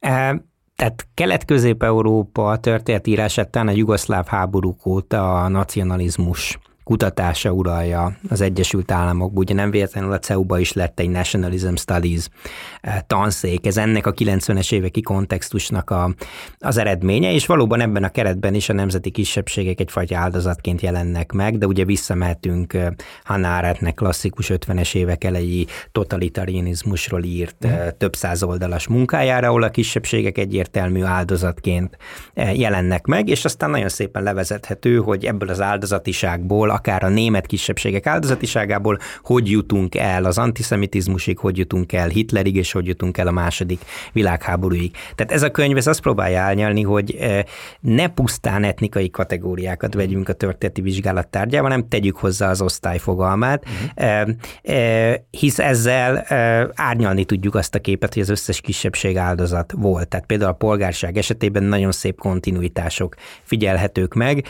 E, 0.00 0.42
tehát 0.76 1.06
Kelet-Közép-Európa 1.14 2.56
történetírását 2.56 3.56
a 3.56 3.70
jugoszláv 3.70 4.26
háborúk 4.26 4.86
óta 4.86 5.42
a 5.42 5.48
nacionalizmus 5.48 6.58
kutatása 6.84 7.50
uralja 7.50 8.16
az 8.28 8.40
Egyesült 8.40 8.90
Államokban. 8.90 9.42
Ugye 9.42 9.54
nem 9.54 9.70
véletlenül 9.70 10.12
a 10.12 10.18
CEU-ba 10.18 10.58
is 10.58 10.72
lett 10.72 11.00
egy 11.00 11.10
Nationalism 11.10 11.74
Studies 11.74 12.28
eh, 12.80 12.98
tanszék. 13.06 13.66
Ez 13.66 13.76
ennek 13.76 14.06
a 14.06 14.12
90-es 14.12 14.72
éveki 14.72 15.00
kontextusnak 15.00 15.90
a, 15.90 16.14
az 16.58 16.76
eredménye, 16.76 17.32
és 17.32 17.46
valóban 17.46 17.80
ebben 17.80 18.04
a 18.04 18.08
keretben 18.08 18.54
is 18.54 18.68
a 18.68 18.72
nemzeti 18.72 19.10
kisebbségek 19.10 19.80
egyfajta 19.80 20.16
áldozatként 20.16 20.80
jelennek 20.80 21.32
meg, 21.32 21.58
de 21.58 21.66
ugye 21.66 21.84
visszamehetünk 21.84 22.72
eh, 22.74 22.88
Hannah 23.24 23.56
Arendtnek 23.56 23.94
klasszikus 23.94 24.50
50-es 24.54 24.94
évek 24.94 25.24
elejé 25.24 25.64
totalitarianizmusról 25.92 27.22
írt 27.22 27.66
mm. 27.66 27.70
több 27.98 28.16
száz 28.16 28.42
oldalas 28.42 28.88
munkájára, 28.88 29.48
ahol 29.48 29.62
a 29.62 29.68
kisebbségek 29.68 30.38
egyértelmű 30.38 31.02
áldozatként 31.02 31.96
jelennek 32.34 33.06
meg, 33.06 33.28
és 33.28 33.44
aztán 33.44 33.70
nagyon 33.70 33.88
szépen 33.88 34.22
levezethető, 34.22 34.96
hogy 34.96 35.24
ebből 35.24 35.48
az 35.48 35.60
áldozatiságból 35.60 36.70
akár 36.74 37.04
a 37.04 37.08
német 37.08 37.46
kisebbségek 37.46 38.06
áldozatiságából, 38.06 38.98
hogy 39.22 39.50
jutunk 39.50 39.94
el 39.94 40.24
az 40.24 40.38
antiszemitizmusig, 40.38 41.38
hogy 41.38 41.58
jutunk 41.58 41.92
el 41.92 42.08
Hitlerig, 42.08 42.56
és 42.56 42.72
hogy 42.72 42.86
jutunk 42.86 43.18
el 43.18 43.26
a 43.26 43.30
második 43.30 43.80
világháborúig. 44.12 44.90
Tehát 45.14 45.32
ez 45.32 45.42
a 45.42 45.50
könyv 45.50 45.76
ez 45.76 45.86
azt 45.86 46.00
próbálja 46.00 46.38
elnyalni, 46.38 46.82
hogy 46.82 47.14
eh, 47.14 47.42
ne 47.80 48.08
pusztán 48.08 48.64
etnikai 48.64 49.10
kategóriákat 49.10 49.94
vegyünk 49.94 50.28
a 50.28 50.32
történeti 50.32 50.80
vizsgálat 50.80 51.28
tárgyában, 51.28 51.70
hanem 51.70 51.88
tegyük 51.88 52.16
hozzá 52.16 52.50
az 52.50 52.60
osztály 52.60 52.98
fogalmát, 52.98 53.64
uh-huh. 53.94 54.34
hisz 55.30 55.58
ezzel 55.58 56.24
árnyalni 56.74 57.24
tudjuk 57.24 57.54
azt 57.54 57.74
a 57.74 57.78
képet, 57.78 58.12
hogy 58.14 58.22
az 58.22 58.28
összes 58.28 58.60
kisebbség 58.60 59.16
áldozat 59.16 59.72
volt. 59.76 60.08
Tehát 60.08 60.26
például 60.26 60.50
a 60.50 60.54
polgárság 60.54 61.16
esetében 61.16 61.62
nagyon 61.62 61.92
szép 61.92 62.18
kontinuitások 62.18 63.14
figyelhetők 63.42 64.14
meg. 64.14 64.44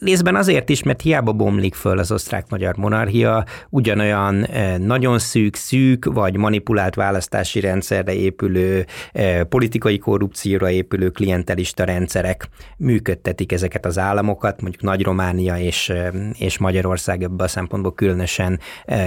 Részben 0.00 0.36
azért 0.36 0.68
is, 0.68 0.82
mert 0.82 1.00
hiába 1.00 1.32
bomlik 1.50 1.74
föl 1.74 1.98
az 1.98 2.12
osztrák-magyar 2.12 2.76
monarchia, 2.76 3.44
ugyanolyan 3.70 4.44
eh, 4.44 4.78
nagyon 4.78 5.18
szűk, 5.18 5.56
szűk 5.56 6.04
vagy 6.04 6.36
manipulált 6.36 6.94
választási 6.94 7.60
rendszerre 7.60 8.14
épülő, 8.14 8.86
eh, 9.12 9.42
politikai 9.42 9.98
korrupcióra 9.98 10.70
épülő 10.70 11.08
klientelista 11.08 11.84
rendszerek 11.84 12.48
működtetik 12.76 13.52
ezeket 13.52 13.86
az 13.86 13.98
államokat, 13.98 14.60
mondjuk 14.60 14.82
Nagy-Románia 14.82 15.58
és, 15.58 15.88
eh, 15.88 16.08
és 16.38 16.58
Magyarország 16.58 17.22
ebben 17.22 17.46
a 17.46 17.48
szempontból 17.48 17.94
különösen 17.94 18.60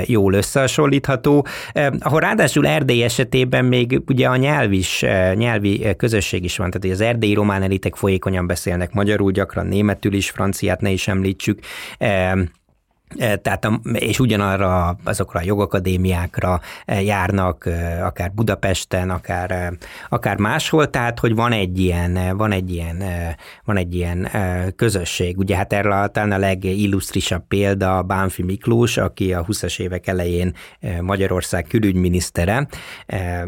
jól 0.06 0.34
összehasonlítható. 0.34 1.46
Ahol 2.00 2.20
ráadásul 2.20 2.68
Erdély 2.68 3.04
esetében 3.04 3.66
még 3.66 4.02
ugye 4.08 4.28
a 4.28 4.36
nyelv 4.36 4.72
is, 4.72 5.06
nyelvi 5.34 5.96
közösség 5.98 6.44
is 6.44 6.58
van, 6.58 6.68
tehát 6.68 6.84
hogy 6.84 6.92
az 6.92 7.02
erdélyi 7.02 7.34
román 7.34 7.64
elitek 7.64 7.96
folyékonyan 7.96 8.48
beszélnek 8.48 8.94
magyarul, 8.94 9.32
gyakran 9.32 9.66
németül 9.66 10.14
is, 10.14 10.30
franciát 10.30 10.82
ne 10.82 10.90
is 10.90 11.08
említsük, 11.08 11.60
E, 12.34 12.63
tehát, 13.18 13.70
és 13.94 14.20
ugyanarra 14.20 14.98
azokra 15.04 15.40
a 15.40 15.44
jogakadémiákra 15.46 16.62
járnak, 16.86 17.70
akár 18.04 18.32
Budapesten, 18.32 19.10
akár, 19.10 19.74
akár 20.10 20.38
máshol, 20.38 20.90
tehát, 20.90 21.20
hogy 21.20 21.36
van 21.36 21.52
egy 21.52 21.80
ilyen, 21.80 22.38
van 22.38 22.52
egy 22.52 22.74
ilyen, 22.74 23.04
van 23.66 23.78
egy 23.78 23.96
ilyen 23.96 24.30
közösség. 24.76 25.38
Ugye 25.38 25.56
hát 25.56 25.74
erre 25.74 26.08
talán 26.08 26.32
a 26.32 26.38
legillusztrisabb 26.38 27.48
példa 27.48 28.02
Bánfi 28.02 28.44
Miklós, 28.44 28.98
aki 28.98 29.34
a 29.34 29.46
20-as 29.46 29.80
évek 29.80 30.08
elején 30.08 30.54
Magyarország 31.02 31.66
külügyminisztere, 31.70 32.68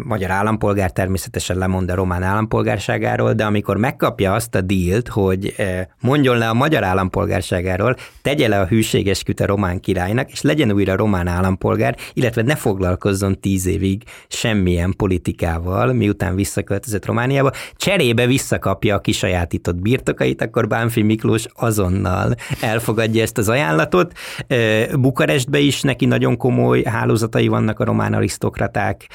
magyar 0.04 0.32
állampolgár 0.32 0.92
természetesen 0.92 1.58
lemond 1.58 1.90
a 1.90 1.96
román 1.96 2.24
állampolgárságáról, 2.24 3.34
de 3.34 3.46
amikor 3.46 3.78
megkapja 3.78 4.34
azt 4.34 4.56
a 4.56 4.62
dílt, 4.62 5.08
hogy 5.08 5.56
mondjon 6.02 6.38
le 6.38 6.50
a 6.50 6.54
magyar 6.54 6.84
állampolgárságáról, 6.84 7.96
tegye 8.22 8.48
le 8.48 8.60
a 8.60 8.66
hűségesküt 8.66 9.40
a 9.40 9.46
román 9.56 9.80
királynak, 9.80 10.32
és 10.32 10.42
legyen 10.42 10.72
újra 10.72 10.96
román 10.96 11.28
állampolgár, 11.28 11.98
illetve 12.14 12.42
ne 12.42 12.56
foglalkozzon 12.56 13.40
tíz 13.40 13.66
évig 13.66 14.04
semmilyen 14.28 14.94
politikával, 14.98 15.94
miután 15.94 16.36
visszaköltözött 16.36 17.06
Romániába, 17.06 17.52
cserébe 17.76 18.26
visszakapja 18.26 18.96
a 18.96 19.00
kisajátított 19.00 19.76
birtokait, 19.76 20.42
akkor 20.42 20.68
Bánfi 20.68 21.02
Miklós 21.02 21.46
azonnal 21.54 22.36
elfogadja 22.62 23.22
ezt 23.22 23.38
az 23.38 23.50
ajánlatot. 23.50 24.14
Bukarestbe 25.00 25.60
is 25.60 25.82
neki 25.82 26.06
nagyon 26.06 26.38
komoly 26.38 26.84
hálózatai 26.84 27.48
vannak 27.48 27.80
a 27.80 27.84
román 27.84 28.14
arisztokraták 28.14 29.08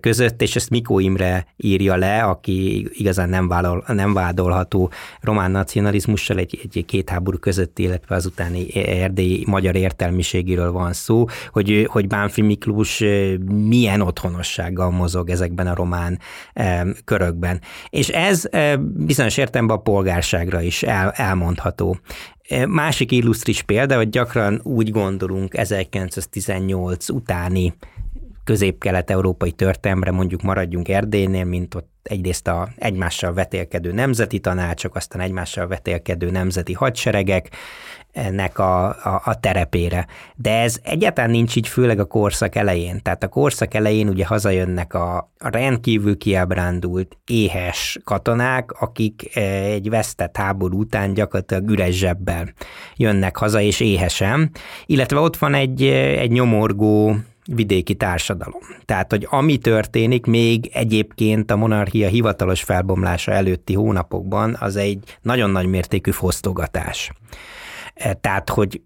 között, 0.00 0.42
és 0.42 0.56
ezt 0.56 0.70
Mikó 0.70 0.98
Imre 0.98 1.46
írja 1.56 1.96
le, 1.96 2.22
aki 2.22 2.88
igazán 2.92 3.28
nem, 3.28 3.48
vállal, 3.48 3.84
nem 3.86 4.12
vádolható 4.12 4.90
román 5.20 5.50
nacionalizmussal 5.50 6.38
egy, 6.38 6.60
egy 6.62 6.84
két 6.86 7.10
háború 7.10 7.38
között, 7.38 7.78
illetve 7.78 8.14
az 8.14 8.26
utáni 8.26 8.74
erdélyi 8.86 9.44
magyar 9.46 9.76
értelmiségéről 9.82 10.72
van 10.72 10.92
szó, 10.92 11.24
hogy, 11.50 11.86
hogy 11.90 12.06
Bánfi 12.06 12.42
Miklós 12.42 13.02
milyen 13.68 14.00
otthonossággal 14.00 14.90
mozog 14.90 15.30
ezekben 15.30 15.66
a 15.66 15.74
román 15.74 16.18
körökben. 17.04 17.60
És 17.88 18.08
ez 18.08 18.44
bizonyos 18.82 19.36
értelemben 19.36 19.76
a 19.76 19.80
polgárságra 19.80 20.60
is 20.60 20.82
el, 20.82 21.10
elmondható. 21.10 21.98
Másik 22.68 23.12
illusztris 23.12 23.62
példa, 23.62 23.96
hogy 23.96 24.08
gyakran 24.08 24.60
úgy 24.62 24.90
gondolunk 24.90 25.56
1918 25.56 27.08
utáni 27.08 27.74
közép-kelet-európai 28.44 29.52
történelmre 29.52 30.10
mondjuk 30.10 30.42
maradjunk 30.42 30.88
Erdélynél, 30.88 31.44
mint 31.44 31.74
ott 31.74 31.90
egyrészt 32.02 32.48
a 32.48 32.68
egymással 32.76 33.32
vetélkedő 33.32 33.92
nemzeti 33.92 34.38
tanácsok, 34.38 34.94
aztán 34.94 35.20
egymással 35.20 35.66
vetélkedő 35.66 36.30
nemzeti 36.30 36.72
hadseregek, 36.72 37.50
ennek 38.12 38.58
a, 38.58 38.84
a, 38.88 39.22
a 39.24 39.40
terepére. 39.40 40.06
De 40.34 40.60
ez 40.60 40.78
egyáltalán 40.82 41.30
nincs 41.30 41.56
így, 41.56 41.68
főleg 41.68 41.98
a 41.98 42.04
korszak 42.04 42.54
elején. 42.54 43.02
Tehát 43.02 43.22
a 43.22 43.28
korszak 43.28 43.74
elején 43.74 44.08
ugye 44.08 44.26
hazajönnek 44.26 44.94
a, 44.94 45.16
a 45.38 45.48
rendkívül 45.48 46.18
kiábrándult, 46.18 47.18
éhes 47.26 47.98
katonák, 48.04 48.72
akik 48.72 49.36
e, 49.36 49.40
egy 49.62 49.90
vesztett 49.90 50.36
háború 50.36 50.78
után 50.78 51.14
gyakorlatilag 51.14 51.70
üres 51.70 51.98
zsebbel 51.98 52.52
jönnek 52.96 53.36
haza, 53.36 53.60
és 53.60 53.80
éhesen. 53.80 54.50
Illetve 54.86 55.18
ott 55.18 55.36
van 55.36 55.54
egy, 55.54 55.82
egy 55.82 56.30
nyomorgó 56.30 57.16
vidéki 57.46 57.94
társadalom. 57.94 58.62
Tehát, 58.84 59.10
hogy 59.10 59.26
ami 59.30 59.58
történik 59.58 60.26
még 60.26 60.70
egyébként 60.72 61.50
a 61.50 61.56
monarchia 61.56 62.08
hivatalos 62.08 62.62
felbomlása 62.62 63.32
előtti 63.32 63.74
hónapokban, 63.74 64.56
az 64.60 64.76
egy 64.76 65.18
nagyon 65.22 65.50
nagy 65.50 65.66
mértékű 65.66 66.10
fosztogatás. 66.10 67.12
E, 67.94 68.14
tehát, 68.14 68.50
hogy 68.50 68.82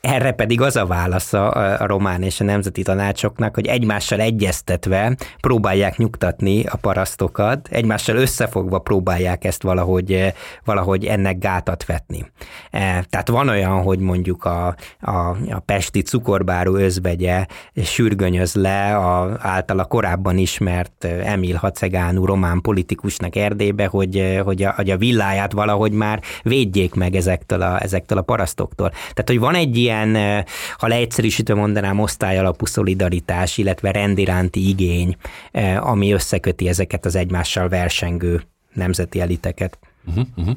erre 0.00 0.32
pedig 0.32 0.60
az 0.60 0.76
a 0.76 0.86
válasz 0.86 1.32
a, 1.32 1.76
román 1.86 2.22
és 2.22 2.40
a 2.40 2.44
nemzeti 2.44 2.82
tanácsoknak, 2.82 3.54
hogy 3.54 3.66
egymással 3.66 4.20
egyeztetve 4.20 5.16
próbálják 5.40 5.96
nyugtatni 5.96 6.64
a 6.64 6.76
parasztokat, 6.76 7.68
egymással 7.70 8.16
összefogva 8.16 8.78
próbálják 8.78 9.44
ezt 9.44 9.62
valahogy, 9.62 10.32
valahogy 10.64 11.04
ennek 11.04 11.38
gátat 11.38 11.84
vetni. 11.84 12.30
E, 12.70 13.04
tehát 13.10 13.28
van 13.28 13.48
olyan, 13.48 13.82
hogy 13.82 13.98
mondjuk 13.98 14.44
a, 14.44 14.74
a, 15.00 15.10
a 15.50 15.62
pesti 15.64 16.02
cukorbáró 16.02 16.74
özvegye 16.74 17.46
sürgönyöz 17.82 18.54
le 18.54 18.96
a, 18.96 19.38
általa 19.40 19.84
korábban 19.84 20.38
ismert 20.38 21.04
Emil 21.04 21.56
Hacegánú 21.56 22.24
román 22.24 22.60
politikusnak 22.60 23.36
Erdélybe, 23.36 23.86
hogy, 23.86 24.40
hogy, 24.44 24.62
a, 24.62 24.72
hogy 24.76 24.90
a 24.90 24.96
villáját 24.96 25.52
valahogy 25.52 25.92
már 25.92 26.22
védjék 26.42 26.94
meg 26.94 27.14
ezektől 27.14 27.62
a, 27.62 27.82
ezektől 27.82 28.18
a 28.18 28.22
parasztoktól. 28.22 28.88
Tehát, 28.90 29.24
hogy 29.26 29.38
van 29.38 29.54
egy 29.54 29.76
ilyen, 29.76 29.89
ha 30.78 30.86
leegyszerűsítve 30.86 31.54
mondanám, 31.54 31.98
osztályalapú 31.98 32.66
szolidaritás, 32.66 33.58
illetve 33.58 33.90
rendiránti 33.90 34.68
igény, 34.68 35.16
ami 35.78 36.12
összeköti 36.12 36.68
ezeket 36.68 37.04
az 37.04 37.14
egymással 37.14 37.68
versengő 37.68 38.42
nemzeti 38.72 39.20
eliteket. 39.20 39.78
Uh-huh, 40.06 40.26
uh-huh. 40.36 40.56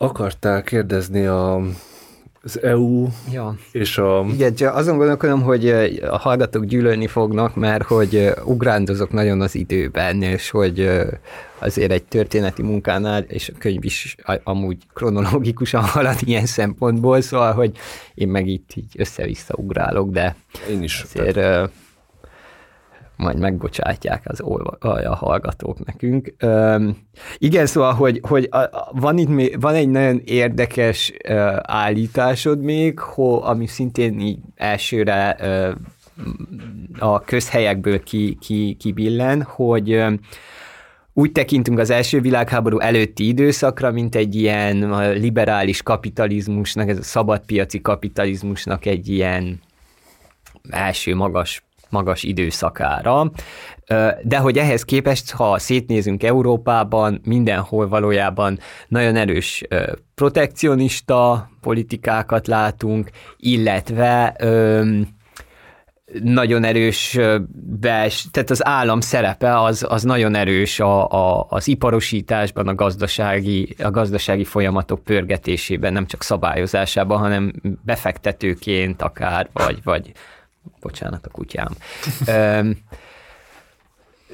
Akartál 0.00 0.62
kérdezni 0.62 1.26
a 1.26 1.60
az 2.48 2.62
EU 2.62 3.06
ja. 3.32 3.56
és 3.72 3.98
a... 3.98 4.26
Igen, 4.32 4.54
csak 4.54 4.74
azon 4.74 4.96
gondolkodom, 4.96 5.42
hogy 5.42 5.68
a 6.10 6.18
hallgatók 6.18 6.64
gyűlölni 6.64 7.06
fognak, 7.06 7.54
mert 7.54 7.82
hogy 7.82 8.30
ugrándozok 8.44 9.12
nagyon 9.12 9.40
az 9.40 9.54
időben, 9.54 10.22
és 10.22 10.50
hogy 10.50 10.90
azért 11.58 11.92
egy 11.92 12.04
történeti 12.04 12.62
munkánál, 12.62 13.22
és 13.22 13.48
a 13.48 13.58
könyv 13.58 13.84
is 13.84 14.16
amúgy 14.42 14.76
kronológikusan 14.94 15.82
halad 15.94 16.16
ilyen 16.20 16.46
szempontból, 16.46 17.20
szóval, 17.20 17.52
hogy 17.52 17.72
én 18.14 18.28
meg 18.28 18.46
itt 18.46 18.70
így 18.74 18.94
össze-vissza 18.96 19.54
ugrálok, 19.56 20.10
de 20.10 20.36
én 20.70 20.82
is. 20.82 21.02
Azért, 21.02 21.34
tehát 21.34 21.70
majd 23.18 23.38
megbocsátják 23.38 24.22
az 24.24 24.40
a 24.80 25.14
hallgatók 25.14 25.84
nekünk. 25.84 26.34
Üm, 26.42 26.96
igen, 27.38 27.66
szóval, 27.66 27.92
hogy, 27.92 28.20
hogy 28.28 28.48
a, 28.50 28.58
a, 28.58 28.90
van 28.92 29.18
itt 29.18 29.28
még, 29.28 29.60
van 29.60 29.74
egy 29.74 29.88
nagyon 29.88 30.20
érdekes 30.24 31.12
uh, 31.28 31.56
állításod 31.62 32.60
még, 32.60 32.98
ho, 32.98 33.42
ami 33.42 33.66
szintén 33.66 34.20
így 34.20 34.38
elsőre 34.54 35.36
uh, 35.40 35.74
a 36.98 37.20
közhelyekből 37.20 38.02
ki, 38.02 38.36
ki, 38.40 38.76
kibillen, 38.78 39.42
hogy 39.42 39.94
uh, 39.94 40.12
úgy 41.12 41.32
tekintünk 41.32 41.78
az 41.78 41.90
első 41.90 42.20
világháború 42.20 42.78
előtti 42.78 43.26
időszakra, 43.26 43.90
mint 43.90 44.14
egy 44.14 44.34
ilyen 44.34 44.88
liberális 45.12 45.82
kapitalizmusnak, 45.82 46.88
ez 46.88 46.98
a 46.98 47.02
szabadpiaci 47.02 47.80
kapitalizmusnak 47.80 48.86
egy 48.86 49.08
ilyen 49.08 49.60
első 50.70 51.14
magas 51.14 51.62
magas 51.90 52.22
időszakára, 52.22 53.30
de 54.22 54.36
hogy 54.38 54.58
ehhez 54.58 54.82
képest, 54.82 55.30
ha 55.30 55.58
szétnézünk 55.58 56.22
Európában, 56.22 57.20
mindenhol 57.24 57.88
valójában 57.88 58.58
nagyon 58.88 59.16
erős 59.16 59.64
protekcionista 60.14 61.50
politikákat 61.60 62.46
látunk, 62.46 63.10
illetve 63.36 64.36
nagyon 66.22 66.64
erős 66.64 67.18
bels, 67.80 68.26
tehát 68.30 68.50
az 68.50 68.66
állam 68.66 69.00
szerepe 69.00 69.60
az, 69.60 69.86
az 69.88 70.02
nagyon 70.02 70.34
erős 70.34 70.80
a, 70.80 71.08
a, 71.08 71.46
az 71.48 71.68
iparosításban, 71.68 72.68
a 72.68 72.74
gazdasági, 72.74 73.74
a 73.82 73.90
gazdasági 73.90 74.44
folyamatok 74.44 75.04
pörgetésében, 75.04 75.92
nem 75.92 76.06
csak 76.06 76.22
szabályozásában, 76.22 77.18
hanem 77.18 77.52
befektetőként 77.84 79.02
akár, 79.02 79.48
vagy, 79.52 79.80
vagy 79.84 80.12
bocsánat 80.80 81.26
a 81.26 81.30
kutyám. 81.30 81.68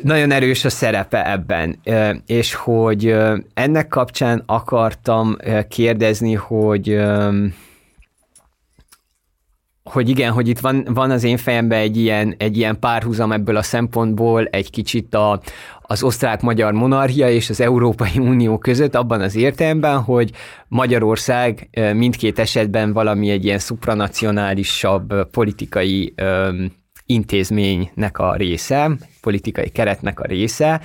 nagyon 0.02 0.30
erős 0.30 0.64
a 0.64 0.70
szerepe 0.70 1.30
ebben, 1.30 1.80
és 2.26 2.54
hogy 2.54 3.16
ennek 3.54 3.88
kapcsán 3.88 4.42
akartam 4.46 5.36
kérdezni, 5.68 6.34
hogy 6.34 7.00
hogy 9.90 10.08
igen, 10.08 10.32
hogy 10.32 10.48
itt 10.48 10.58
van, 10.58 10.86
van 10.90 11.10
az 11.10 11.24
én 11.24 11.36
fejemben 11.36 11.78
egy 11.78 11.96
ilyen, 11.96 12.34
egy 12.38 12.56
ilyen 12.56 12.78
párhuzam 12.78 13.32
ebből 13.32 13.56
a 13.56 13.62
szempontból, 13.62 14.44
egy 14.44 14.70
kicsit 14.70 15.14
a, 15.14 15.40
az 15.80 16.02
osztrák-magyar 16.02 16.72
monarchia 16.72 17.30
és 17.30 17.50
az 17.50 17.60
Európai 17.60 18.18
Unió 18.18 18.58
között 18.58 18.94
abban 18.94 19.20
az 19.20 19.36
értelemben, 19.36 19.98
hogy 19.98 20.30
Magyarország 20.68 21.68
mindkét 21.94 22.38
esetben 22.38 22.92
valami 22.92 23.30
egy 23.30 23.44
ilyen 23.44 23.58
supranacionálisabb 23.58 25.30
politikai 25.30 26.14
intézménynek 27.06 28.18
a 28.18 28.34
része, 28.34 28.90
politikai 29.20 29.68
keretnek 29.68 30.20
a 30.20 30.26
része, 30.26 30.80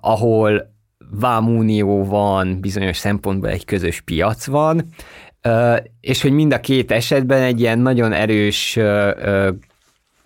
ahol 0.00 0.74
vámunió 1.10 2.04
van, 2.04 2.60
bizonyos 2.60 2.96
szempontból 2.96 3.50
egy 3.50 3.64
közös 3.64 4.00
piac 4.00 4.46
van, 4.46 4.88
és 6.00 6.22
hogy 6.22 6.32
mind 6.32 6.52
a 6.52 6.60
két 6.60 6.90
esetben 6.90 7.42
egy 7.42 7.60
ilyen 7.60 7.78
nagyon 7.78 8.12
erős 8.12 8.78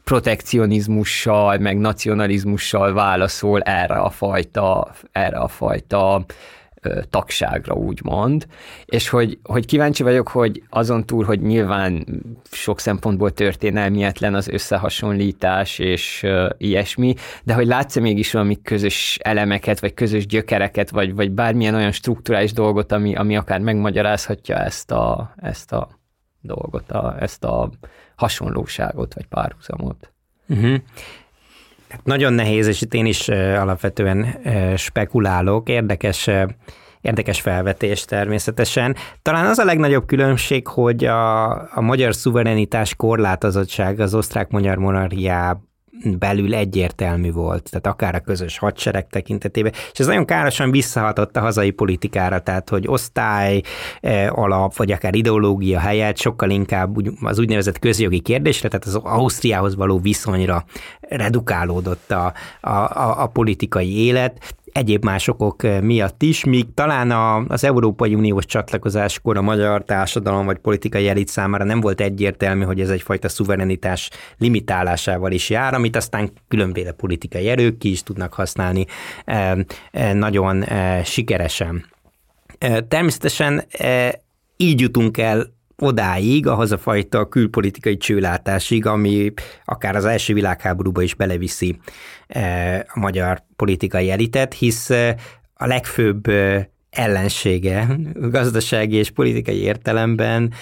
protekcionizmussal, 0.04 1.58
meg 1.58 1.78
nacionalizmussal 1.78 2.92
válaszol 2.92 3.60
erre 3.60 3.94
a 3.94 4.10
fajta, 4.10 4.92
erre 5.12 5.36
a 5.36 5.48
fajta 5.48 6.24
tagságra, 7.10 7.74
úgymond, 7.74 8.46
és 8.84 9.08
hogy, 9.08 9.38
hogy 9.42 9.66
kíváncsi 9.66 10.02
vagyok, 10.02 10.28
hogy 10.28 10.62
azon 10.68 11.06
túl, 11.06 11.24
hogy 11.24 11.40
nyilván 11.40 12.06
sok 12.50 12.80
szempontból 12.80 13.30
történelmietlen 13.30 14.34
az 14.34 14.48
összehasonlítás 14.48 15.78
és 15.78 16.22
uh, 16.22 16.50
ilyesmi, 16.58 17.14
de 17.44 17.54
hogy 17.54 17.66
látsz 17.66 17.96
-e 17.96 18.00
mégis 18.00 18.32
valami 18.32 18.62
közös 18.62 19.18
elemeket, 19.22 19.80
vagy 19.80 19.94
közös 19.94 20.26
gyökereket, 20.26 20.90
vagy, 20.90 21.14
vagy 21.14 21.30
bármilyen 21.30 21.74
olyan 21.74 21.92
strukturális 21.92 22.52
dolgot, 22.52 22.92
ami, 22.92 23.14
ami 23.14 23.36
akár 23.36 23.60
megmagyarázhatja 23.60 24.56
ezt 24.56 24.90
a, 24.90 25.34
ezt 25.36 25.72
a 25.72 25.88
dolgot, 26.40 26.90
a, 26.90 27.16
ezt 27.20 27.44
a 27.44 27.70
hasonlóságot, 28.16 29.14
vagy 29.14 29.26
párhuzamot. 29.26 30.12
Uh-huh. 30.48 30.76
Nagyon 32.04 32.32
nehéz, 32.32 32.66
és 32.66 32.80
itt 32.80 32.94
én 32.94 33.06
is 33.06 33.28
alapvetően 33.28 34.26
spekulálok. 34.76 35.68
Érdekes 35.68 36.28
Érdekes 37.00 37.40
felvetés 37.40 38.04
természetesen. 38.04 38.96
Talán 39.22 39.46
az 39.46 39.58
a 39.58 39.64
legnagyobb 39.64 40.06
különbség, 40.06 40.66
hogy 40.66 41.04
a, 41.04 41.50
a 41.50 41.80
magyar 41.80 42.14
szuverenitás 42.14 42.94
korlátozottság 42.94 44.00
az 44.00 44.14
osztrák-magyar 44.14 44.76
monarchiában 44.76 45.69
belül 46.18 46.54
egyértelmű 46.54 47.32
volt, 47.32 47.70
tehát 47.70 47.86
akár 47.86 48.14
a 48.14 48.20
közös 48.20 48.58
hadsereg 48.58 49.06
tekintetében, 49.06 49.72
és 49.92 49.98
ez 49.98 50.06
nagyon 50.06 50.24
károsan 50.24 50.70
visszahatott 50.70 51.36
a 51.36 51.40
hazai 51.40 51.70
politikára, 51.70 52.40
tehát 52.40 52.68
hogy 52.68 52.88
osztály 52.88 53.60
eh, 54.00 54.38
alap, 54.38 54.76
vagy 54.76 54.92
akár 54.92 55.14
ideológia 55.14 55.78
helyett 55.78 56.16
sokkal 56.16 56.50
inkább 56.50 56.96
az 57.22 57.38
úgynevezett 57.38 57.78
közjogi 57.78 58.20
kérdésre, 58.20 58.68
tehát 58.68 58.86
az 58.86 58.94
Ausztriához 58.94 59.76
való 59.76 59.98
viszonyra 59.98 60.64
redukálódott 61.00 62.10
a, 62.10 62.32
a, 62.60 62.70
a, 62.70 63.22
a 63.22 63.26
politikai 63.26 64.04
élet, 64.06 64.54
egyéb 64.72 65.04
másokok 65.04 65.62
miatt 65.82 66.22
is, 66.22 66.44
míg 66.44 66.66
talán 66.74 67.10
a, 67.10 67.36
az 67.36 67.64
Európai 67.64 68.14
Uniós 68.14 68.44
csatlakozáskor 68.44 69.36
a 69.36 69.42
magyar 69.42 69.84
társadalom 69.84 70.44
vagy 70.46 70.58
politikai 70.58 71.08
elit 71.08 71.28
számára 71.28 71.64
nem 71.64 71.80
volt 71.80 72.00
egyértelmű, 72.00 72.64
hogy 72.64 72.80
ez 72.80 72.90
egyfajta 72.90 73.28
szuverenitás 73.28 74.10
limitálásával 74.38 75.32
is 75.32 75.50
jár, 75.50 75.74
amit 75.74 75.96
aztán 75.96 76.30
különféle 76.48 76.92
politikai 76.92 77.48
erők 77.48 77.78
ki 77.78 77.90
is 77.90 78.02
tudnak 78.02 78.34
használni 78.34 78.86
nagyon 80.12 80.64
sikeresen. 81.04 81.84
Természetesen 82.88 83.64
így 84.56 84.80
jutunk 84.80 85.18
el 85.18 85.58
odáig, 85.80 86.46
ahhoz 86.46 86.72
a 86.72 86.78
fajta 86.78 87.28
külpolitikai 87.28 87.96
csőlátásig, 87.96 88.86
ami 88.86 89.32
akár 89.64 89.96
az 89.96 90.04
első 90.04 90.34
világháborúba 90.34 91.02
is 91.02 91.14
beleviszi 91.14 91.78
a 92.94 92.98
magyar 92.98 93.42
politikai 93.56 94.10
elitet, 94.10 94.54
hisz 94.54 94.90
a 95.54 95.66
legfőbb 95.66 96.24
ellensége 96.90 97.86
gazdasági 98.14 98.96
és 98.96 99.10
politikai 99.10 99.62
értelemben 99.62 100.52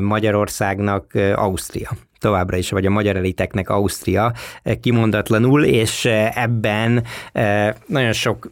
Magyarországnak 0.00 1.14
Ausztria. 1.34 1.90
Továbbra 2.18 2.56
is, 2.56 2.70
vagy 2.70 2.86
a 2.86 2.90
magyar 2.90 3.16
eliteknek 3.16 3.68
Ausztria 3.68 4.32
kimondatlanul, 4.80 5.64
és 5.64 6.04
ebben 6.34 7.04
nagyon 7.86 8.12
sok 8.12 8.50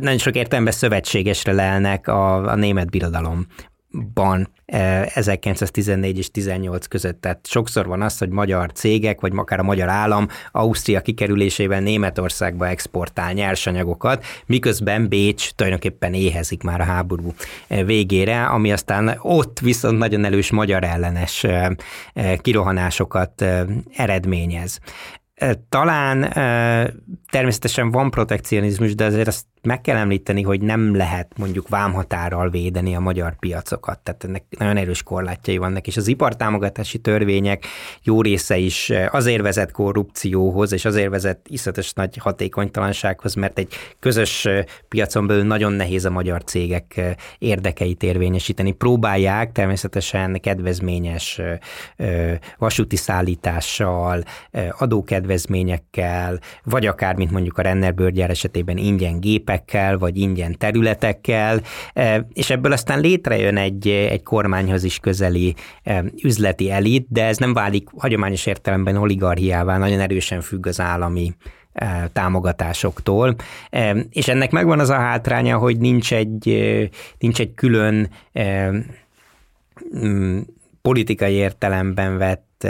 nagyon 0.00 0.18
sok 0.18 0.34
értelemben 0.36 0.72
szövetségesre 0.72 1.52
lelnek 1.52 2.08
a, 2.08 2.46
a 2.46 2.54
német 2.54 2.90
birodalom 2.90 3.46
ban 4.14 4.48
1914 5.06 6.18
és 6.18 6.30
18 6.30 6.86
között. 6.86 7.20
Tehát 7.20 7.46
sokszor 7.46 7.86
van 7.86 8.02
az, 8.02 8.18
hogy 8.18 8.28
magyar 8.28 8.72
cégek, 8.72 9.20
vagy 9.20 9.32
akár 9.36 9.58
a 9.58 9.62
magyar 9.62 9.88
állam 9.88 10.28
Ausztria 10.52 11.00
kikerülésével 11.00 11.80
Németországba 11.80 12.68
exportál 12.68 13.32
nyersanyagokat, 13.32 14.24
miközben 14.46 15.08
Bécs 15.08 15.50
tulajdonképpen 15.50 16.14
éhezik 16.14 16.62
már 16.62 16.80
a 16.80 16.84
háború 16.84 17.34
végére, 17.68 18.44
ami 18.44 18.72
aztán 18.72 19.18
ott 19.22 19.58
viszont 19.58 19.98
nagyon 19.98 20.24
erős 20.24 20.50
magyar 20.50 20.84
ellenes 20.84 21.46
kirohanásokat 22.40 23.44
eredményez. 23.96 24.78
Talán 25.68 26.20
természetesen 27.30 27.90
van 27.90 28.10
protekcionizmus, 28.10 28.94
de 28.94 29.04
azért 29.04 29.28
azt 29.28 29.44
meg 29.68 29.80
kell 29.80 29.96
említeni, 29.96 30.42
hogy 30.42 30.60
nem 30.60 30.96
lehet 30.96 31.32
mondjuk 31.36 31.68
vámhatárral 31.68 32.50
védeni 32.50 32.94
a 32.94 33.00
magyar 33.00 33.38
piacokat, 33.38 33.98
tehát 33.98 34.24
ennek 34.24 34.44
nagyon 34.58 34.76
erős 34.76 35.02
korlátjai 35.02 35.56
vannak, 35.56 35.86
és 35.86 35.96
az 35.96 36.08
ipartámogatási 36.08 36.98
törvények 36.98 37.66
jó 38.02 38.22
része 38.22 38.56
is 38.56 38.92
azért 39.10 39.42
vezet 39.42 39.70
korrupcióhoz, 39.70 40.72
és 40.72 40.84
azért 40.84 41.10
vezet 41.10 41.40
iszatos 41.48 41.92
nagy 41.92 42.16
hatékonytalansághoz, 42.16 43.34
mert 43.34 43.58
egy 43.58 43.74
közös 44.00 44.48
piacon 44.88 45.26
belül 45.26 45.44
nagyon 45.44 45.72
nehéz 45.72 46.04
a 46.04 46.10
magyar 46.10 46.44
cégek 46.44 47.00
érdekeit 47.38 48.02
érvényesíteni. 48.02 48.72
Próbálják 48.72 49.52
természetesen 49.52 50.40
kedvezményes 50.40 51.40
vasúti 52.58 52.96
szállítással, 52.96 54.22
adókedvezményekkel, 54.78 56.38
vagy 56.64 56.86
akár, 56.86 57.14
mint 57.14 57.30
mondjuk 57.30 57.58
a 57.58 57.62
Renner 57.62 57.94
esetében 58.16 58.76
ingyen 58.76 59.20
gépek, 59.20 59.57
gépekkel, 59.58 59.98
vagy 59.98 60.16
ingyen 60.16 60.56
területekkel, 60.58 61.60
e, 61.92 62.26
és 62.32 62.50
ebből 62.50 62.72
aztán 62.72 63.00
létrejön 63.00 63.56
egy, 63.56 63.88
egy 63.88 64.22
kormányhoz 64.22 64.84
is 64.84 64.98
közeli 64.98 65.54
e, 65.82 66.04
üzleti 66.22 66.70
elit, 66.70 67.06
de 67.08 67.24
ez 67.24 67.36
nem 67.36 67.52
válik 67.52 67.88
hagyományos 67.96 68.46
értelemben 68.46 68.96
oligarchiává, 68.96 69.78
nagyon 69.78 70.00
erősen 70.00 70.40
függ 70.40 70.66
az 70.66 70.80
állami 70.80 71.32
e, 71.72 72.08
támogatásoktól, 72.12 73.34
és 74.10 74.28
ennek 74.28 74.50
megvan 74.50 74.80
az 74.80 74.90
a 74.90 74.94
hátránya, 74.94 75.58
hogy 75.58 75.78
nincs 75.78 76.12
egy, 76.12 76.44
nincs 77.18 77.40
egy 77.40 77.54
külön 77.54 78.10
politikai 80.82 81.32
értelemben 81.32 82.18
vett 82.18 82.66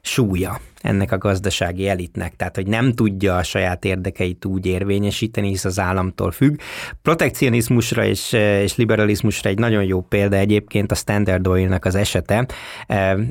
súlya 0.00 0.60
ennek 0.80 1.12
a 1.12 1.18
gazdasági 1.18 1.88
elitnek, 1.88 2.36
tehát 2.36 2.56
hogy 2.56 2.66
nem 2.66 2.92
tudja 2.92 3.36
a 3.36 3.42
saját 3.42 3.84
érdekeit 3.84 4.44
úgy 4.44 4.66
érvényesíteni, 4.66 5.48
hisz 5.48 5.64
az 5.64 5.78
államtól 5.78 6.30
függ. 6.30 6.58
Protekcionizmusra 7.02 8.04
és, 8.04 8.32
és 8.62 8.76
liberalizmusra 8.76 9.50
egy 9.50 9.58
nagyon 9.58 9.84
jó 9.84 10.00
példa 10.00 10.36
egyébként 10.36 10.92
a 10.92 10.94
Standard 10.94 11.46
Oil-nak 11.46 11.84
az 11.84 11.94
esete, 11.94 12.46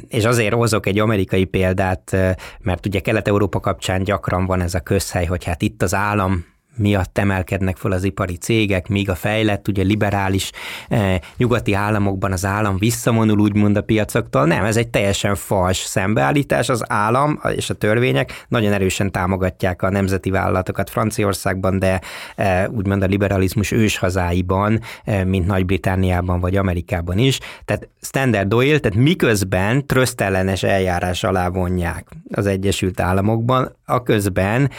és 0.07 0.25
azért 0.25 0.53
hozok 0.53 0.85
egy 0.85 0.99
amerikai 0.99 1.45
példát, 1.45 2.17
mert 2.61 2.85
ugye 2.85 2.99
Kelet-Európa 2.99 3.59
kapcsán 3.59 4.03
gyakran 4.03 4.45
van 4.45 4.61
ez 4.61 4.73
a 4.73 4.79
közhely, 4.79 5.25
hogy 5.25 5.43
hát 5.43 5.61
itt 5.61 5.81
az 5.81 5.93
állam 5.93 6.45
miatt 6.79 7.17
emelkednek 7.17 7.77
föl 7.77 7.91
az 7.91 8.03
ipari 8.03 8.37
cégek, 8.37 8.87
míg 8.87 9.09
a 9.09 9.15
fejlett, 9.15 9.67
ugye 9.67 9.83
liberális 9.83 10.51
eh, 10.87 11.19
nyugati 11.37 11.73
államokban 11.73 12.31
az 12.31 12.45
állam 12.45 12.77
visszavonul 12.77 13.39
úgymond 13.39 13.77
a 13.77 13.81
piacoktól. 13.81 14.45
Nem, 14.45 14.63
ez 14.63 14.77
egy 14.77 14.87
teljesen 14.87 15.35
fals 15.35 15.77
szembeállítás. 15.77 16.69
Az 16.69 16.83
állam 16.87 17.39
és 17.55 17.69
a 17.69 17.73
törvények 17.73 18.45
nagyon 18.47 18.73
erősen 18.73 19.11
támogatják 19.11 19.81
a 19.81 19.89
nemzeti 19.89 20.29
vállalatokat 20.29 20.89
Franciaországban, 20.89 21.79
de 21.79 22.01
eh, 22.35 22.69
úgymond 22.69 23.03
a 23.03 23.05
liberalizmus 23.05 23.71
őshazáiban, 23.71 24.79
eh, 25.03 25.23
mint 25.23 25.47
Nagy-Britániában 25.47 26.39
vagy 26.39 26.55
Amerikában 26.55 27.17
is. 27.17 27.39
Tehát 27.65 27.87
Standard 28.01 28.53
Oil, 28.53 28.79
tehát 28.79 28.97
miközben 28.97 29.85
trösztellenes 29.85 30.63
eljárás 30.63 31.23
alá 31.23 31.49
vonják 31.49 32.07
az 32.31 32.45
Egyesült 32.45 32.99
Államokban, 32.99 33.77
a 33.89 34.03
közben 34.03 34.69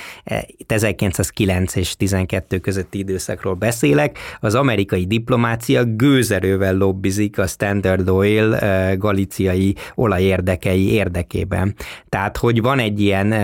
1909 0.66 1.76
és 1.76 1.96
12 1.96 2.58
közötti 2.58 2.98
időszakról 2.98 3.54
beszélek, 3.54 4.18
az 4.40 4.54
amerikai 4.54 5.06
diplomácia 5.06 5.84
gőzerővel 5.84 6.74
lobbizik 6.74 7.38
a 7.38 7.46
Standard 7.46 8.08
Oil 8.08 8.58
galiciai 8.96 9.74
olajérdekei 9.94 10.92
érdekében. 10.92 11.74
Tehát, 12.08 12.36
hogy 12.36 12.60
van 12.62 12.78
egy 12.78 13.00
ilyen 13.00 13.34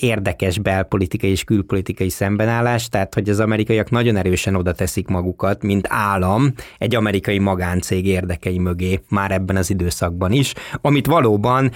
érdekes 0.00 0.58
belpolitikai 0.58 1.30
és 1.30 1.44
külpolitikai 1.44 2.08
szembenállás, 2.08 2.88
tehát, 2.88 3.14
hogy 3.14 3.28
az 3.28 3.40
amerikaiak 3.40 3.90
nagyon 3.90 4.16
erősen 4.16 4.54
oda 4.54 4.72
teszik 4.72 5.08
magukat, 5.08 5.62
mint 5.62 5.86
állam 5.88 6.52
egy 6.78 6.94
amerikai 6.94 7.38
magáncég 7.38 8.06
érdekei 8.06 8.58
mögé 8.58 9.00
már 9.08 9.30
ebben 9.30 9.56
az 9.56 9.70
időszakban 9.70 10.32
is, 10.32 10.54
amit 10.80 11.06
valóban 11.06 11.70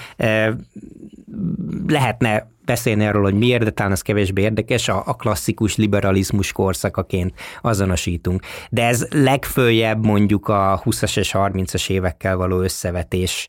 lehetne 1.86 2.52
beszélni 2.64 3.06
arról, 3.06 3.22
hogy 3.22 3.34
miért, 3.34 3.64
de 3.64 3.70
talán 3.70 3.92
az 3.92 4.02
kevésbé 4.02 4.42
érdekes, 4.42 4.88
a, 4.88 5.02
a 5.06 5.14
klasszikus 5.14 5.76
liberalizmus 5.76 6.52
korszakaként 6.52 7.34
azonosítunk. 7.60 8.42
De 8.70 8.86
ez 8.86 9.06
legfőjebb 9.10 10.04
mondjuk 10.04 10.48
a 10.48 10.82
20-as 10.84 11.18
és 11.18 11.30
30-as 11.34 11.90
évekkel 11.90 12.36
való 12.36 12.60
összevetés 12.60 13.46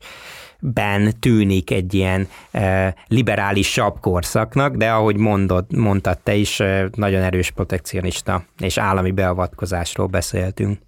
ben 0.60 1.20
tűnik 1.20 1.70
egy 1.70 1.94
ilyen 1.94 2.28
e, 2.50 2.94
liberálisabb 3.06 4.00
korszaknak, 4.00 4.76
de 4.76 4.90
ahogy 4.90 5.16
mondod, 5.16 5.76
mondtad 5.76 6.18
te 6.18 6.34
is, 6.34 6.60
e, 6.60 6.88
nagyon 6.94 7.22
erős 7.22 7.50
protekcionista 7.50 8.44
és 8.58 8.78
állami 8.78 9.10
beavatkozásról 9.10 10.06
beszéltünk. 10.06 10.78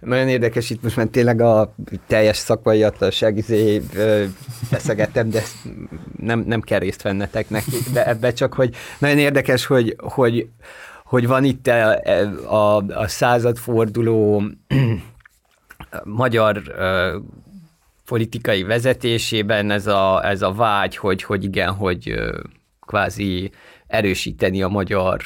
Nagyon 0.00 0.28
érdekes 0.28 0.70
itt 0.70 0.82
most 0.82 0.96
már 0.96 1.06
tényleg 1.06 1.40
a 1.40 1.74
teljes 2.06 2.36
szakmai 2.36 2.82
atlanság 2.82 3.36
izé 3.36 3.82
beszegettem, 4.70 5.30
de 5.30 5.42
nem, 6.16 6.40
nem 6.46 6.60
kell 6.60 6.78
részt 6.78 7.02
vennetek 7.02 7.50
neki, 7.50 7.76
de 7.92 8.06
ebbe 8.06 8.32
csak, 8.32 8.54
hogy 8.54 8.74
nagyon 8.98 9.18
érdekes, 9.18 9.66
hogy, 9.66 9.96
hogy, 9.98 10.48
hogy 11.04 11.26
van 11.26 11.44
itt 11.44 11.66
a, 11.66 12.00
a, 12.54 12.76
a 12.76 13.08
századforduló 13.08 14.42
magyar 16.04 16.62
politikai 18.04 18.62
vezetésében 18.62 19.70
ez 19.70 19.86
a, 19.86 20.26
ez 20.26 20.42
a 20.42 20.52
vágy, 20.52 20.96
hogy, 20.96 21.22
hogy 21.22 21.44
igen, 21.44 21.72
hogy 21.72 22.14
kvázi 22.86 23.50
erősíteni 23.86 24.62
a 24.62 24.68
magyar 24.68 25.20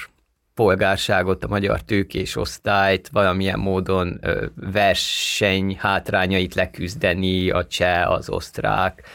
polgárságot, 0.55 1.45
a 1.45 1.49
magyar 1.49 1.81
tőkés 1.81 2.37
osztályt, 2.37 3.09
valamilyen 3.09 3.59
módon 3.59 4.21
verseny 4.55 5.77
hátrányait 5.79 6.55
leküzdeni 6.55 7.51
a 7.51 7.67
cseh, 7.67 8.11
az 8.11 8.29
osztrák 8.29 9.09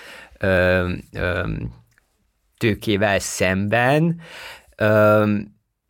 tőkével 2.58 3.20
szemben 3.20 4.22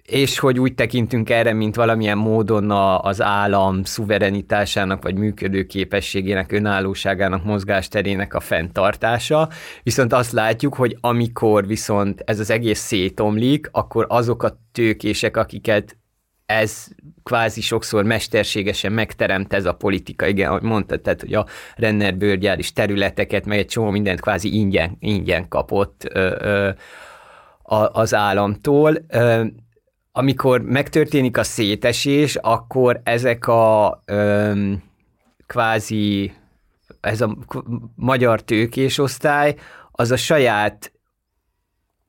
és 0.10 0.39
hogy 0.39 0.60
úgy 0.60 0.74
tekintünk 0.74 1.30
erre, 1.30 1.53
mint 1.53 1.76
valamilyen 1.76 2.18
módon 2.18 2.72
a, 2.72 3.01
az 3.01 3.22
állam 3.22 3.84
szuverenitásának, 3.84 5.03
vagy 5.03 5.16
működőképességének, 5.16 6.51
önállóságának, 6.51 7.43
mozgásterének 7.43 8.34
a 8.34 8.39
fenntartása, 8.39 9.49
viszont 9.84 10.14
azt 10.14 10.32
látjuk, 10.32 10.76
hogy 10.76 10.97
amikor 11.01 11.68
viszont 11.68 12.22
ez 12.26 12.39
az 12.39 12.49
egész 12.49 12.80
szétomlik, 12.80 13.70
akkor 13.72 14.05
azok 14.10 14.43
a 14.43 14.60
tőkések, 14.72 15.38
akiket 15.38 15.97
ez 16.45 16.88
kvázi 17.24 17.62
sokszor 17.62 18.03
mesterségesen 18.03 18.91
megteremt 18.91 19.53
ez 19.53 19.66
a 19.66 19.74
politika, 19.74 20.28
igen, 20.28 20.49
ahogy 20.49 20.62
mondtad, 20.62 21.01
tehát, 21.01 21.22
hogy 21.22 21.34
a 21.34 21.45
Renner 21.76 22.18
bőrgyár 22.18 22.60
is 22.60 22.74
területeket, 22.74 23.45
meg 23.45 23.57
egy 23.57 23.66
csomó 23.66 23.89
mindent 23.89 24.22
kvázi 24.22 24.55
ingyen, 24.55 24.97
ingyen 24.99 25.47
kapott 25.47 26.07
ö, 26.14 26.36
ö, 26.39 26.70
az 27.91 28.14
államtól, 28.14 28.97
ö, 29.07 29.43
amikor 30.12 30.62
megtörténik 30.62 31.38
a 31.38 31.43
szétesés, 31.43 32.36
akkor 32.36 33.01
ezek 33.03 33.47
a 33.47 34.01
öm, 34.05 34.84
kvázi, 35.47 36.34
ez 37.01 37.22
a 37.22 37.38
magyar 37.95 38.41
tőkésosztály, 38.41 39.55
az 39.91 40.12
a 40.12 40.18
saját 40.18 40.91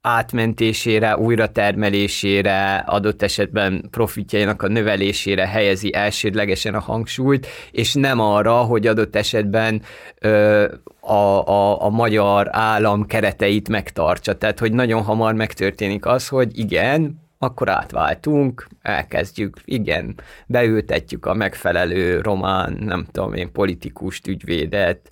átmentésére, 0.01 1.17
újratermelésére, 1.17 2.77
adott 2.77 3.23
esetben 3.23 3.89
profitjainak 3.91 4.63
a 4.63 4.69
növelésére 4.69 5.47
helyezi 5.47 5.95
elsődlegesen 5.95 6.75
a 6.75 6.81
hangsúlyt, 6.81 7.47
és 7.71 7.95
nem 7.95 8.21
arra, 8.21 8.57
hogy 8.57 8.87
adott 8.87 9.17
esetben 9.17 9.83
ö, 10.19 10.65
a, 11.01 11.15
a, 11.49 11.85
a 11.85 11.89
magyar 11.89 12.49
állam 12.51 13.07
kereteit 13.07 13.69
megtartsa. 13.69 14.39
Tehát, 14.39 14.59
hogy 14.59 14.73
nagyon 14.73 15.03
hamar 15.03 15.35
megtörténik 15.35 16.07
az, 16.07 16.29
hogy 16.29 16.59
igen, 16.59 17.30
akkor 17.43 17.69
átváltunk, 17.69 18.67
elkezdjük, 18.83 19.57
igen, 19.65 20.21
beültetjük 20.47 21.27
a 21.27 21.35
megfelelő 21.35 22.21
román, 22.21 22.79
nem 22.81 23.07
tudom 23.13 23.35
én, 23.35 23.53
politikust, 23.53 24.27
ügyvédet 24.27 25.11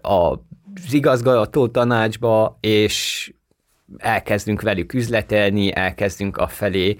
az 0.00 0.38
igazgató 0.90 1.68
tanácsba, 1.68 2.58
és 2.60 3.32
elkezdünk 3.96 4.62
velük 4.62 4.92
üzletelni, 4.92 5.74
elkezdünk 5.74 6.36
a 6.36 6.46
felé 6.46 6.96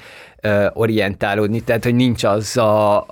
orientálódni, 0.72 1.60
tehát 1.60 1.84
hogy 1.84 1.94
nincs 1.94 2.24
az 2.24 2.56
a, 2.56 3.06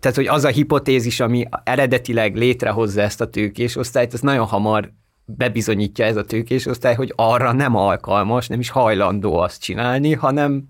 tehát, 0.00 0.16
hogy 0.16 0.26
az 0.26 0.44
a 0.44 0.48
hipotézis, 0.48 1.20
ami 1.20 1.44
eredetileg 1.64 2.36
létrehozza 2.36 3.00
ezt 3.00 3.20
a 3.20 3.30
tőkés 3.30 3.76
osztályt, 3.76 4.12
az 4.12 4.20
nagyon 4.20 4.46
hamar 4.46 4.92
bebizonyítja 5.24 6.04
ez 6.04 6.16
a 6.16 6.24
tőkés 6.24 6.66
osztály, 6.66 6.94
hogy 6.94 7.12
arra 7.16 7.52
nem 7.52 7.76
alkalmas, 7.76 8.46
nem 8.46 8.60
is 8.60 8.70
hajlandó 8.70 9.38
azt 9.38 9.62
csinálni, 9.62 10.14
hanem 10.14 10.64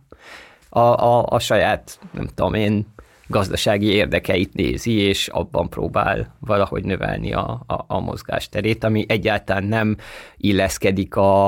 a, 0.68 0.80
a, 0.80 1.26
a 1.26 1.38
saját, 1.38 1.98
nem 2.12 2.26
tudom 2.34 2.54
én, 2.54 2.86
gazdasági 3.26 3.86
érdekeit 3.86 4.54
nézi, 4.54 4.92
és 4.92 5.28
abban 5.28 5.68
próbál 5.68 6.36
valahogy 6.40 6.84
növelni 6.84 7.32
a, 7.32 7.62
a, 7.66 7.84
a 7.86 8.00
mozgásterét, 8.00 8.84
ami 8.84 9.04
egyáltalán 9.08 9.64
nem 9.64 9.96
illeszkedik 10.36 11.16
a, 11.16 11.46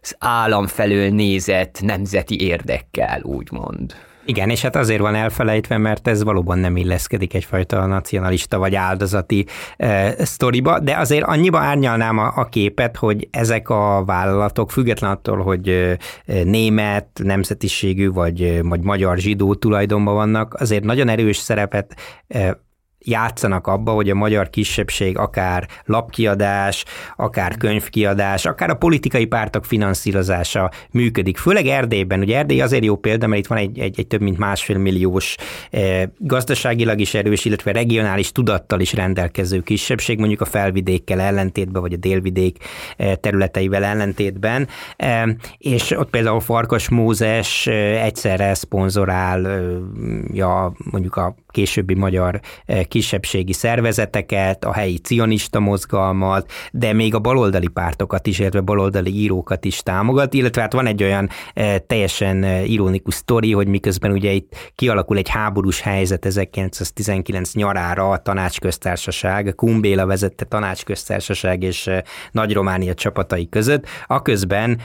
az 0.00 0.16
állam 0.18 0.66
felől 0.66 1.10
nézett 1.10 1.80
nemzeti 1.82 2.40
érdekkel, 2.40 3.22
úgymond. 3.22 3.94
Igen, 4.28 4.50
és 4.50 4.62
hát 4.62 4.76
azért 4.76 5.00
van 5.00 5.14
elfelejtve, 5.14 5.78
mert 5.78 6.08
ez 6.08 6.22
valóban 6.22 6.58
nem 6.58 6.76
illeszkedik 6.76 7.34
egyfajta 7.34 7.86
nacionalista 7.86 8.58
vagy 8.58 8.74
áldozati 8.74 9.46
e, 9.76 10.24
sztoriba, 10.24 10.78
de 10.78 10.96
azért 10.96 11.24
annyiba 11.24 11.58
árnyalnám 11.58 12.18
a, 12.18 12.32
a 12.36 12.44
képet, 12.44 12.96
hogy 12.96 13.28
ezek 13.30 13.68
a 13.68 14.04
vállalatok, 14.04 14.70
független 14.70 15.10
attól, 15.10 15.42
hogy 15.42 15.68
e, 15.68 15.96
német 16.44 17.20
nemzetiségű 17.22 18.10
vagy, 18.10 18.60
vagy 18.62 18.80
magyar 18.80 19.18
zsidó 19.18 19.54
tulajdonban 19.54 20.14
vannak, 20.14 20.54
azért 20.54 20.84
nagyon 20.84 21.08
erős 21.08 21.36
szerepet 21.36 21.96
e, 22.28 22.64
játszanak 22.98 23.66
abba, 23.66 23.92
hogy 23.92 24.10
a 24.10 24.14
magyar 24.14 24.50
kisebbség 24.50 25.18
akár 25.18 25.68
lapkiadás, 25.84 26.84
akár 27.16 27.56
könyvkiadás, 27.56 28.44
akár 28.44 28.70
a 28.70 28.74
politikai 28.74 29.26
pártok 29.26 29.64
finanszírozása 29.64 30.70
működik. 30.90 31.36
Főleg 31.36 31.66
Erdélyben, 31.66 32.20
ugye 32.20 32.36
Erdély 32.36 32.60
azért 32.60 32.84
jó 32.84 32.96
példa, 32.96 33.26
mert 33.26 33.40
itt 33.40 33.46
van 33.46 33.58
egy, 33.58 33.78
egy, 33.78 33.98
egy 33.98 34.06
több 34.06 34.20
mint 34.20 34.38
másfél 34.38 34.78
milliós 34.78 35.36
eh, 35.70 36.02
gazdaságilag 36.18 37.00
is 37.00 37.14
erős, 37.14 37.44
illetve 37.44 37.72
regionális 37.72 38.32
tudattal 38.32 38.80
is 38.80 38.92
rendelkező 38.92 39.60
kisebbség, 39.60 40.18
mondjuk 40.18 40.40
a 40.40 40.44
felvidékkel 40.44 41.20
ellentétben, 41.20 41.82
vagy 41.82 41.92
a 41.92 41.96
délvidék 41.96 42.56
eh, 42.96 43.14
területeivel 43.14 43.84
ellentétben, 43.84 44.68
eh, 44.96 45.22
és 45.58 45.90
ott 45.90 46.10
például 46.10 46.40
Farkas 46.40 46.88
Mózes 46.88 47.66
eh, 47.66 48.04
egyszerre 48.04 48.54
szponzorálja 48.54 50.72
mondjuk 50.90 51.16
a 51.16 51.34
későbbi 51.48 51.94
magyar 51.94 52.40
eh, 52.66 52.84
kisebbségi 52.96 53.52
szervezeteket, 53.52 54.64
a 54.64 54.72
helyi 54.72 54.98
cionista 54.98 55.60
mozgalmat, 55.60 56.50
de 56.72 56.92
még 56.92 57.14
a 57.14 57.18
baloldali 57.18 57.68
pártokat 57.68 58.26
is, 58.26 58.38
illetve 58.38 58.60
baloldali 58.60 59.10
írókat 59.10 59.64
is 59.64 59.82
támogat, 59.82 60.34
illetve 60.34 60.60
hát 60.60 60.72
van 60.72 60.86
egy 60.86 61.02
olyan 61.02 61.28
eh, 61.54 61.76
teljesen 61.86 62.42
eh, 62.42 62.70
ironikus 62.70 63.14
sztori, 63.14 63.52
hogy 63.52 63.68
miközben 63.68 64.10
ugye 64.10 64.30
itt 64.30 64.72
kialakul 64.74 65.16
egy 65.16 65.28
háborús 65.28 65.80
helyzet 65.80 66.26
1919 66.26 67.54
nyarára 67.54 68.10
a 68.10 68.18
tanácsköztársaság, 68.18 69.52
Kumbéla 69.56 70.06
vezette 70.06 70.44
tanácsköztársaság 70.44 71.62
és 71.62 71.90
Nagy 72.30 72.52
Románia 72.52 72.94
csapatai 72.94 73.48
között, 73.48 73.86
aközben 74.06 74.80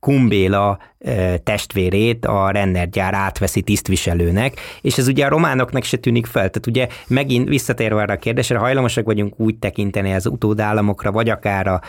Kumbéla 0.00 0.78
testvérét 1.42 2.26
a 2.26 2.50
Renner 2.50 2.88
gyár 2.88 3.14
átveszi 3.14 3.62
tisztviselőnek, 3.62 4.60
és 4.80 4.98
ez 4.98 5.08
ugye 5.08 5.24
a 5.26 5.28
románoknak 5.28 5.82
se 5.82 5.96
tűnik 5.96 6.26
fel. 6.26 6.50
Tehát 6.50 6.66
ugye 6.66 6.88
megint 7.08 7.48
visszatérve 7.48 8.00
arra 8.00 8.12
a 8.12 8.16
kérdésre, 8.16 8.58
hajlamosak 8.58 9.04
vagyunk 9.04 9.40
úgy 9.40 9.56
tekinteni 9.56 10.14
az 10.14 10.26
utódállamokra, 10.26 11.12
vagy 11.12 11.28
akár 11.28 11.66
a, 11.66 11.80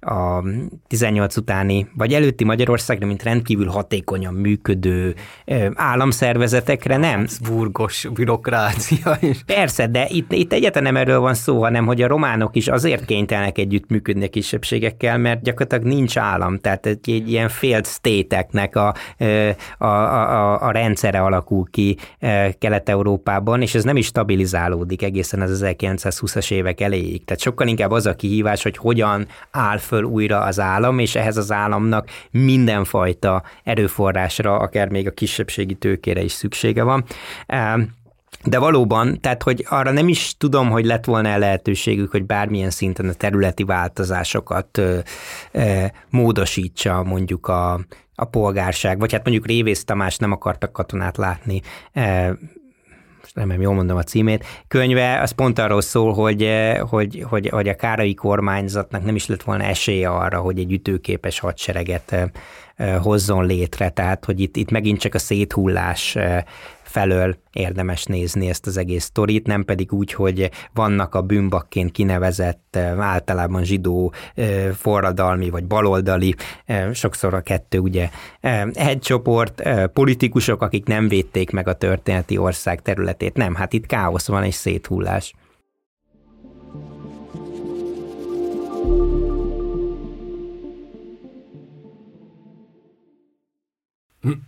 a 0.00 0.42
18 0.86 1.36
utáni, 1.36 1.88
vagy 1.94 2.14
előtti 2.14 2.44
Magyarországra, 2.44 3.06
mint 3.06 3.22
rendkívül 3.22 3.66
hatékonyan 3.66 4.34
működő 4.34 5.14
államszervezetekre, 5.74 6.96
nem? 6.96 7.26
Burgos 7.48 8.06
bürokrácia 8.12 9.16
is. 9.20 9.42
Persze, 9.46 9.86
de 9.86 10.06
itt, 10.08 10.32
itt 10.32 10.52
egyetlen 10.52 10.82
nem 10.82 10.96
erről 10.96 11.20
van 11.20 11.34
szó, 11.34 11.62
hanem 11.62 11.86
hogy 11.86 12.02
a 12.02 12.06
románok 12.06 12.56
is 12.56 12.68
azért 12.68 13.04
kénytelenek 13.04 13.58
együttműködni 13.58 14.24
a 14.24 14.28
kisebbségekkel, 14.28 15.18
mert 15.18 15.42
gyakorlatilag 15.42 15.84
nincs 15.84 16.18
állam, 16.18 16.58
tehát 16.58 16.86
egy, 16.86 17.10
egy 17.10 17.30
ilyen 17.30 17.48
failed 17.48 17.84
state 18.08 18.48
a, 18.72 18.94
a, 19.78 19.86
a, 19.86 20.62
a 20.62 20.70
rendszere 20.70 21.20
alakul 21.20 21.66
ki 21.70 21.96
Kelet-Európában, 22.58 23.62
és 23.62 23.74
ez 23.74 23.84
nem 23.84 23.96
is 23.96 24.06
stabilizálódik 24.06 25.02
egészen 25.02 25.40
az 25.40 25.64
1920-as 25.64 26.52
évek 26.52 26.80
elejéig. 26.80 27.24
Tehát 27.24 27.42
sokkal 27.42 27.66
inkább 27.66 27.90
az 27.90 28.06
a 28.06 28.14
kihívás, 28.14 28.62
hogy 28.62 28.76
hogyan 28.76 29.26
áll 29.50 29.78
föl 29.78 30.02
újra 30.02 30.40
az 30.40 30.60
állam, 30.60 30.98
és 30.98 31.14
ehhez 31.14 31.36
az 31.36 31.52
államnak 31.52 32.08
mindenfajta 32.30 33.42
erőforrásra, 33.64 34.56
akár 34.56 34.88
még 34.88 35.06
a 35.06 35.10
kisebbségi 35.10 35.74
tőkére 35.74 36.22
is 36.22 36.32
szüksége 36.32 36.82
van. 36.82 37.04
De 38.48 38.58
valóban, 38.58 39.20
tehát 39.20 39.42
hogy 39.42 39.66
arra 39.68 39.90
nem 39.90 40.08
is 40.08 40.34
tudom, 40.38 40.70
hogy 40.70 40.84
lett 40.84 41.04
volna 41.04 41.38
lehetőségük, 41.38 42.10
hogy 42.10 42.24
bármilyen 42.24 42.70
szinten 42.70 43.08
a 43.08 43.12
területi 43.12 43.64
változásokat 43.64 44.78
ö, 44.78 44.98
ö, 45.52 45.84
módosítsa 46.10 47.02
mondjuk 47.02 47.46
a, 47.46 47.80
a 48.14 48.24
polgárság, 48.24 48.98
vagy 48.98 49.12
hát 49.12 49.24
mondjuk 49.24 49.46
Révész 49.46 49.84
Tamás 49.84 50.16
nem 50.16 50.32
akartak 50.32 50.72
katonát 50.72 51.16
látni, 51.16 51.60
e, 51.92 52.36
remélem 53.34 53.60
jól 53.60 53.74
mondom 53.74 53.96
a 53.96 54.02
címét, 54.02 54.44
könyve, 54.68 55.20
az 55.20 55.30
pont 55.30 55.58
arról 55.58 55.80
szól, 55.80 56.12
hogy, 56.12 56.50
hogy, 56.88 57.24
hogy, 57.28 57.48
hogy 57.48 57.68
a 57.68 57.74
kárai 57.74 58.14
kormányzatnak 58.14 59.04
nem 59.04 59.14
is 59.14 59.26
lett 59.26 59.42
volna 59.42 59.64
esélye 59.64 60.08
arra, 60.08 60.38
hogy 60.40 60.58
egy 60.58 60.72
ütőképes 60.72 61.38
hadsereget 61.38 62.30
hozzon 63.02 63.46
létre, 63.46 63.88
tehát 63.88 64.24
hogy 64.24 64.40
itt, 64.40 64.56
itt 64.56 64.70
megint 64.70 65.00
csak 65.00 65.14
a 65.14 65.18
széthullás 65.18 66.16
felől 66.88 67.36
érdemes 67.52 68.04
nézni 68.04 68.48
ezt 68.48 68.66
az 68.66 68.76
egész 68.76 69.04
sztorit, 69.04 69.46
nem 69.46 69.64
pedig 69.64 69.92
úgy, 69.92 70.12
hogy 70.12 70.50
vannak 70.74 71.14
a 71.14 71.22
bűnbakként 71.22 71.92
kinevezett 71.92 72.76
általában 72.98 73.64
zsidó 73.64 74.12
forradalmi 74.74 75.50
vagy 75.50 75.64
baloldali, 75.64 76.34
sokszor 76.92 77.34
a 77.34 77.40
kettő 77.40 77.78
ugye 77.78 78.10
egy 78.72 78.98
csoport, 78.98 79.62
politikusok, 79.92 80.62
akik 80.62 80.86
nem 80.86 81.08
védték 81.08 81.50
meg 81.50 81.68
a 81.68 81.74
történeti 81.74 82.38
ország 82.38 82.82
területét. 82.82 83.36
Nem, 83.36 83.54
hát 83.54 83.72
itt 83.72 83.86
káosz 83.86 84.26
van 84.26 84.44
és 84.44 84.54
széthullás. 84.54 85.34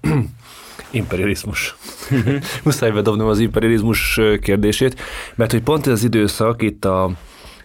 imperializmus. 0.91 1.76
Muszáj 2.64 2.91
bedobnom 2.91 3.28
az 3.28 3.38
imperializmus 3.38 4.20
kérdését, 4.41 5.01
mert 5.34 5.51
hogy 5.53 5.62
pont 5.62 5.86
ez 5.86 5.93
az 5.93 6.05
időszak 6.05 6.62
itt 6.62 6.84
a 6.84 7.11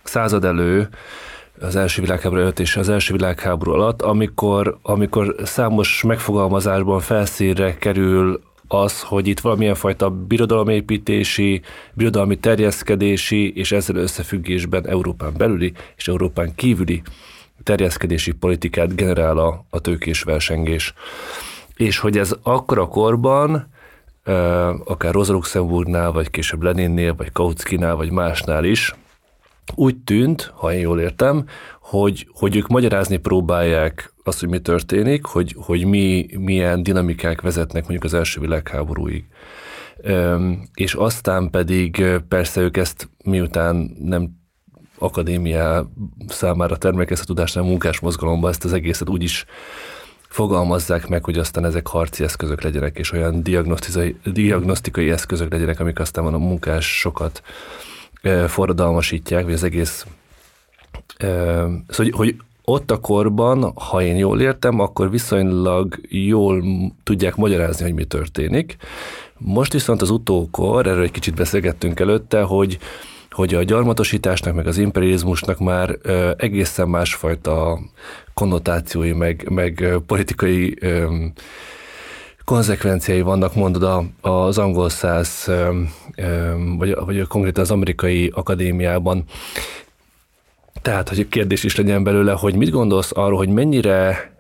század 0.04 0.44
elő, 0.44 0.90
az 1.60 1.76
első 1.76 2.02
világháború 2.02 2.42
előtt 2.42 2.60
és 2.60 2.76
az 2.76 2.90
első 2.90 3.14
világháború 3.14 3.72
alatt, 3.72 4.02
amikor, 4.02 4.78
amikor 4.82 5.36
számos 5.44 6.04
megfogalmazásban 6.04 7.00
felszínre 7.00 7.78
kerül 7.78 8.42
az, 8.68 9.02
hogy 9.02 9.28
itt 9.28 9.40
valamilyen 9.40 9.76
fajta 9.76 10.10
birodalomépítési, 10.10 11.62
birodalmi 11.94 12.38
terjeszkedési 12.38 13.54
és 13.56 13.72
ezzel 13.72 13.96
összefüggésben 13.96 14.88
Európán 14.88 15.34
belüli 15.38 15.74
és 15.96 16.08
Európán 16.08 16.56
kívüli 16.56 17.02
terjeszkedési 17.64 18.32
politikát 18.32 18.96
generál 18.96 19.38
a, 19.38 19.66
a 19.70 19.80
tőkés 19.80 20.24
versengés 20.24 20.94
és 21.76 22.00
hogy 22.00 22.18
ez 22.18 22.36
akkora 22.44 22.88
korban, 22.88 23.68
akár 24.86 25.14
Rosa 25.14 25.34
Luxemburgnál, 25.34 26.12
vagy 26.12 26.30
később 26.30 26.62
Leninnél, 26.62 27.16
vagy 27.16 27.32
Kautszkinál, 27.32 27.96
vagy 27.96 28.12
másnál 28.12 28.64
is, 28.64 28.96
úgy 29.76 29.98
tűnt, 29.98 30.52
ha 30.56 30.74
én 30.74 30.80
jól 30.80 31.00
értem, 31.00 31.46
hogy, 31.82 32.28
hogy 32.34 32.56
ők 32.56 32.68
magyarázni 32.68 33.18
próbálják 33.18 34.14
azt, 34.24 34.40
hogy 34.40 34.50
mi 34.50 34.60
történik, 34.60 35.26
hogy, 35.26 35.56
hogy 35.58 35.86
mi, 35.86 36.28
milyen 36.38 36.84
dinamikák 36.84 37.42
vezetnek 37.42 37.82
mondjuk 37.82 38.04
az 38.04 38.14
első 38.14 38.40
világháborúig. 38.40 39.26
És 40.74 40.94
aztán 40.94 41.50
pedig 41.50 42.06
persze 42.28 42.62
ők 42.62 42.78
ezt 42.78 43.10
miután 43.24 43.96
nem 44.00 44.30
akadémia 44.98 45.92
számára 46.28 46.78
termékez 46.78 47.20
a 47.20 47.24
tudás, 47.24 47.54
nem 47.54 47.66
munkásmozgalomban 47.66 48.50
ezt 48.50 48.66
az 48.66 48.74
egészet 48.74 49.10
úgy 49.10 49.24
is 49.24 49.46
fogalmazzák 50.36 51.08
meg, 51.08 51.24
hogy 51.24 51.38
aztán 51.38 51.66
ezek 51.66 51.88
harci 51.88 52.24
eszközök 52.24 52.62
legyenek, 52.62 52.98
és 52.98 53.12
olyan 53.12 53.44
diagnosztikai, 54.24 55.10
eszközök 55.10 55.52
legyenek, 55.52 55.80
amik 55.80 56.00
aztán 56.00 56.26
a 56.26 56.38
munkásokat 56.38 57.42
forradalmasítják, 58.48 59.44
vagy 59.44 59.54
az 59.54 59.64
egész 59.64 60.06
Szóval, 61.18 61.84
hogy, 61.88 62.12
hogy 62.12 62.36
ott 62.64 62.92
a 62.92 63.00
korban, 63.00 63.72
ha 63.76 64.02
én 64.02 64.16
jól 64.16 64.42
értem, 64.42 64.80
akkor 64.80 65.10
viszonylag 65.10 66.00
jól 66.10 66.64
tudják 67.04 67.36
magyarázni, 67.36 67.84
hogy 67.84 67.94
mi 67.94 68.06
történik. 68.06 68.78
Most 69.38 69.72
viszont 69.72 70.02
az 70.02 70.10
utókor, 70.10 70.88
erről 70.88 71.04
egy 71.04 71.12
kicsit 71.12 71.36
beszélgettünk 71.36 72.00
előtte, 72.00 72.42
hogy 72.42 72.78
hogy 73.36 73.54
a 73.54 73.64
gyarmatosításnak, 73.64 74.56
meg 74.56 74.68
az 74.68 74.78
imperializmusnak 74.78 75.60
már 75.60 75.98
egészen 76.38 76.90
másfajta 76.90 77.80
konnotációi, 78.34 79.12
meg, 79.12 79.50
meg 79.50 80.00
politikai 80.08 80.80
konzekvenciái 82.46 83.22
vannak, 83.22 83.56
mondod 83.56 84.10
az 84.22 84.58
angol 84.58 84.90
száz, 84.90 85.52
vagy, 86.78 86.96
vagy 87.06 87.28
konkrétan 87.28 87.64
az 87.64 87.72
amerikai 87.72 88.32
akadémiában. 88.34 89.24
Tehát, 90.82 91.10
hogy 91.10 91.30
kérdés 91.30 91.64
is 91.64 91.76
legyen 91.76 92.04
belőle, 92.04 92.32
hogy 92.32 92.56
mit 92.56 92.70
gondolsz 92.70 93.12
arról, 93.14 93.38
hogy 93.38 93.50
mennyire 93.50 94.32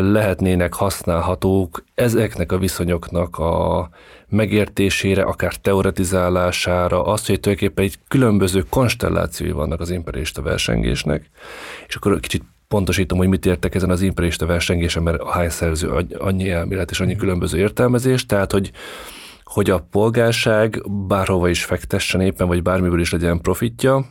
lehetnének 0.00 0.74
használhatók 0.74 1.84
ezeknek 1.94 2.52
a 2.52 2.58
viszonyoknak 2.58 3.38
a 3.38 3.88
megértésére, 4.28 5.22
akár 5.22 5.54
teoretizálására, 5.54 7.04
azt, 7.04 7.26
hogy 7.26 7.40
tulajdonképpen 7.40 7.84
egy 7.84 7.98
különböző 8.08 8.64
konstellációi 8.70 9.50
vannak 9.50 9.80
az 9.80 9.90
imperialista 9.90 10.42
versengésnek, 10.42 11.30
és 11.88 11.94
akkor 11.94 12.20
kicsit 12.20 12.42
pontosítom, 12.68 13.18
hogy 13.18 13.28
mit 13.28 13.46
értek 13.46 13.74
ezen 13.74 13.90
az 13.90 14.02
imperialista 14.02 14.46
versengésen, 14.46 15.02
mert 15.02 15.20
a 15.20 15.30
hány 15.30 15.50
szerző 15.50 15.88
annyi 16.18 16.50
elmélet 16.50 16.90
és 16.90 17.00
annyi 17.00 17.14
mm. 17.14 17.18
különböző 17.18 17.58
értelmezés, 17.58 18.26
tehát 18.26 18.52
hogy 18.52 18.70
hogy 19.44 19.70
a 19.70 19.86
polgárság 19.90 20.82
bárhova 20.90 21.48
is 21.48 21.64
fektessen 21.64 22.20
éppen, 22.20 22.46
vagy 22.46 22.62
bármiből 22.62 23.00
is 23.00 23.12
legyen 23.12 23.40
profitja, 23.40 24.06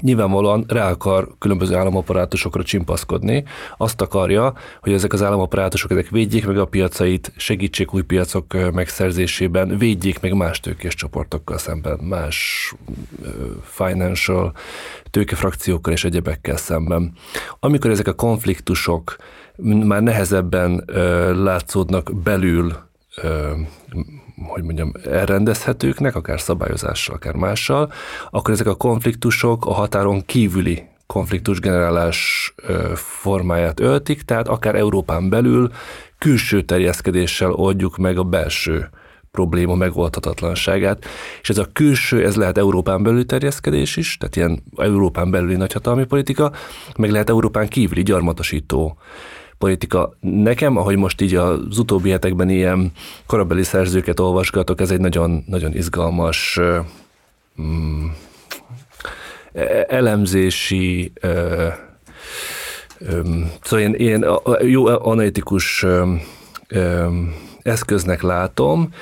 nyilvánvalóan 0.00 0.64
rá 0.68 0.90
akar 0.90 1.28
különböző 1.38 1.74
államaparátusokra 1.74 2.62
csimpaszkodni. 2.62 3.44
Azt 3.76 4.00
akarja, 4.00 4.54
hogy 4.80 4.92
ezek 4.92 5.12
az 5.12 5.22
államaparátusok 5.22 5.90
ezek 5.90 6.08
védjék 6.08 6.46
meg 6.46 6.58
a 6.58 6.64
piacait, 6.64 7.32
segítsék 7.36 7.94
új 7.94 8.02
piacok 8.02 8.72
megszerzésében, 8.72 9.78
védjék 9.78 10.20
meg 10.20 10.34
más 10.34 10.60
tőkés 10.60 10.94
csoportokkal 10.94 11.58
szemben, 11.58 11.98
más 12.02 12.72
financial 13.62 14.52
tőkefrakciókkal 15.10 15.92
és 15.92 16.04
egyebekkel 16.04 16.56
szemben. 16.56 17.12
Amikor 17.60 17.90
ezek 17.90 18.08
a 18.08 18.14
konfliktusok 18.14 19.16
már 19.62 20.02
nehezebben 20.02 20.84
látszódnak 21.34 22.10
belül 22.22 22.76
hogy 24.46 24.62
mondjam, 24.62 24.92
elrendezhetőknek, 25.04 26.16
akár 26.16 26.40
szabályozással, 26.40 27.14
akár 27.14 27.34
mással, 27.34 27.92
akkor 28.30 28.54
ezek 28.54 28.66
a 28.66 28.74
konfliktusok 28.74 29.66
a 29.66 29.72
határon 29.72 30.24
kívüli 30.26 30.88
konfliktus 31.06 31.60
generálás 31.60 32.54
formáját 32.94 33.80
öltik, 33.80 34.22
tehát 34.22 34.48
akár 34.48 34.74
Európán 34.74 35.28
belül 35.28 35.70
külső 36.18 36.62
terjeszkedéssel 36.62 37.52
oldjuk 37.52 37.96
meg 37.96 38.18
a 38.18 38.22
belső 38.22 38.90
probléma 39.30 39.74
megoldhatatlanságát, 39.74 41.04
és 41.42 41.48
ez 41.48 41.58
a 41.58 41.68
külső, 41.72 42.24
ez 42.24 42.36
lehet 42.36 42.58
Európán 42.58 43.02
belüli 43.02 43.24
terjeszkedés 43.24 43.96
is, 43.96 44.16
tehát 44.16 44.36
ilyen 44.36 44.62
Európán 44.76 45.30
belüli 45.30 45.56
nagyhatalmi 45.56 46.04
politika, 46.04 46.52
meg 46.96 47.10
lehet 47.10 47.28
Európán 47.28 47.68
kívüli 47.68 48.02
gyarmatosító 48.02 48.98
politika. 49.60 50.16
Nekem, 50.20 50.76
ahogy 50.76 50.96
most 50.96 51.20
így 51.20 51.34
az 51.34 51.78
utóbbi 51.78 52.10
hetekben 52.10 52.48
ilyen 52.48 52.92
korabeli 53.26 53.62
szerzőket 53.62 54.20
olvasgatok, 54.20 54.80
ez 54.80 54.90
egy 54.90 55.00
nagyon, 55.00 55.44
nagyon 55.46 55.74
izgalmas 55.76 56.60
mm, 57.62 58.06
e-, 59.52 59.86
elemzési 59.88 61.12
szóval 63.62 63.78
ilyen, 63.78 63.94
ilyen 63.94 64.24
jó 64.60 64.86
analitikus 64.86 65.86
eszköznek 67.62 68.22
látom, 68.22 68.94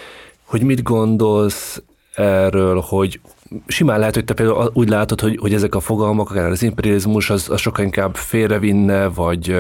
hogy 0.45 0.63
mit 0.63 0.83
gondolsz 0.83 1.83
erről, 2.15 2.81
hogy 2.81 3.21
simán 3.67 3.99
lehet, 3.99 4.15
hogy 4.15 4.25
te 4.25 4.35
például 4.35 4.71
úgy 4.73 4.89
látod, 4.89 5.21
hogy, 5.21 5.37
hogy 5.41 5.55
ezek 5.55 5.75
a 5.75 5.81
fogalmak, 5.81 6.31
akár 6.31 6.51
az 6.51 6.63
imperializmus, 6.63 7.31
az, 7.31 7.51
az 7.51 7.61
sokkal 7.61 7.85
inkább 7.85 8.15
félrevinne, 8.15 9.07
vagy, 9.07 9.57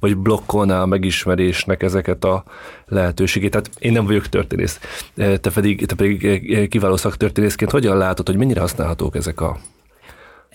vagy 0.00 0.16
blokkolná 0.16 0.82
a 0.82 0.86
megismerésnek 0.86 1.82
ezeket 1.82 2.24
a 2.24 2.44
lehetőségét. 2.86 3.50
Tehát 3.50 3.70
én 3.78 3.92
nem 3.92 4.06
vagyok 4.06 4.28
történész, 4.28 4.80
te 5.14 5.50
pedig, 5.54 5.86
te 5.86 5.94
pedig 5.94 6.68
kiváló 6.68 6.96
szaktörténészként 6.96 7.70
hogyan 7.70 7.96
látod, 7.96 8.26
hogy 8.26 8.36
mennyire 8.36 8.60
használhatók 8.60 9.16
ezek 9.16 9.40
a 9.40 9.56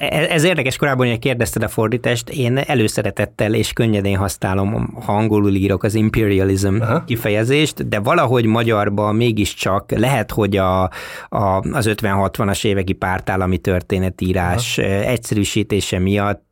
ez 0.10 0.44
érdekes, 0.44 0.78
korábban, 0.78 1.08
hogy 1.08 1.20
kérdezted 1.20 1.64
a 1.64 1.68
fordítást, 1.68 2.30
én 2.30 2.58
előszeretettel 2.58 3.54
és 3.54 3.74
könnyedén 3.74 4.18
használom, 4.18 4.94
ha 5.06 5.14
angolul 5.14 5.56
írok 5.56 5.84
az 5.84 5.94
imperialism 5.94 6.82
Aha. 6.82 7.04
kifejezést, 7.04 7.88
de 7.88 8.00
valahogy 8.00 8.46
magyarban 8.46 9.16
mégiscsak 9.16 9.92
lehet, 9.92 10.32
hogy 10.32 10.58
a, 10.58 10.84
a, 11.30 11.62
az 11.72 11.90
50-60-as 11.90 12.66
éveki 12.66 12.94
pártállami 12.94 13.58
történetírás 13.58 14.78
Aha. 14.78 14.88
egyszerűsítése 14.88 16.00
miatt 16.00 16.51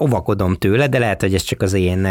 óvakodom 0.00 0.54
tőle, 0.54 0.88
de 0.88 0.98
lehet, 0.98 1.20
hogy 1.20 1.34
ez 1.34 1.42
csak 1.42 1.62
az 1.62 1.72
én, 1.72 2.08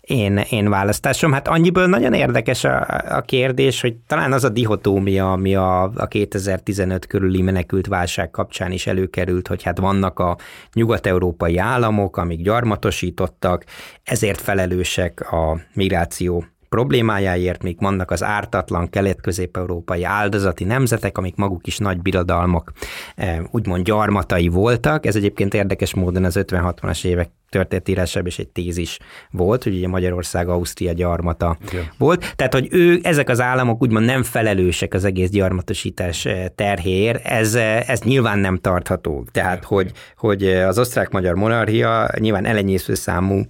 én, 0.00 0.36
én 0.36 0.68
választásom. 0.68 1.32
Hát 1.32 1.48
annyiből 1.48 1.86
nagyon 1.86 2.12
érdekes 2.12 2.64
a, 2.64 2.86
a 3.08 3.20
kérdés, 3.20 3.80
hogy 3.80 3.96
talán 4.06 4.32
az 4.32 4.44
a 4.44 4.48
dihotómia, 4.48 5.32
ami 5.32 5.54
a, 5.54 5.82
a 5.82 6.06
2015 6.06 7.06
körüli 7.06 7.42
menekült 7.42 7.86
válság 7.86 8.30
kapcsán 8.30 8.72
is 8.72 8.86
előkerült, 8.86 9.48
hogy 9.48 9.62
hát 9.62 9.78
vannak 9.78 10.18
a 10.18 10.36
nyugat-európai 10.72 11.58
államok, 11.58 12.16
amik 12.16 12.42
gyarmatosítottak, 12.42 13.64
ezért 14.02 14.40
felelősek 14.40 15.32
a 15.32 15.60
migráció 15.74 16.44
problémájáért, 16.72 17.62
még 17.62 17.76
vannak 17.80 18.10
az 18.10 18.22
ártatlan 18.22 18.90
kelet-közép-európai 18.90 20.04
áldozati 20.04 20.64
nemzetek, 20.64 21.18
amik 21.18 21.36
maguk 21.36 21.66
is 21.66 21.78
nagy 21.78 22.00
birodalmak, 22.00 22.72
eh, 23.16 23.38
úgymond 23.50 23.84
gyarmatai 23.84 24.48
voltak. 24.48 25.06
Ez 25.06 25.16
egyébként 25.16 25.54
érdekes 25.54 25.94
módon 25.94 26.24
az 26.24 26.36
50-60-as 26.36 27.04
évek 27.04 27.30
történetírásában 27.48 28.28
is 28.28 28.38
egy 28.38 28.48
tézis 28.48 28.98
volt, 29.30 29.62
hogy 29.62 29.74
ugye 29.74 29.88
Magyarország 29.88 30.48
Ausztria 30.48 30.92
gyarmata 30.92 31.56
Igen. 31.72 31.84
volt. 31.98 32.32
Tehát, 32.36 32.52
hogy 32.52 32.68
ő, 32.70 33.00
ezek 33.02 33.28
az 33.28 33.40
államok 33.40 33.82
úgymond 33.82 34.04
nem 34.04 34.22
felelősek 34.22 34.94
az 34.94 35.04
egész 35.04 35.30
gyarmatosítás 35.30 36.24
eh, 36.24 36.44
terhéért, 36.54 37.24
ez, 37.24 37.54
eh, 37.54 37.88
ez 37.88 38.00
nyilván 38.00 38.38
nem 38.38 38.56
tartható. 38.56 39.26
Tehát, 39.32 39.64
hogy, 39.64 39.92
hogy 40.16 40.46
az 40.46 40.78
osztrák-magyar 40.78 41.34
monarchia 41.34 42.10
nyilván 42.18 42.44
elenyésző 42.44 42.94
számú 42.94 43.42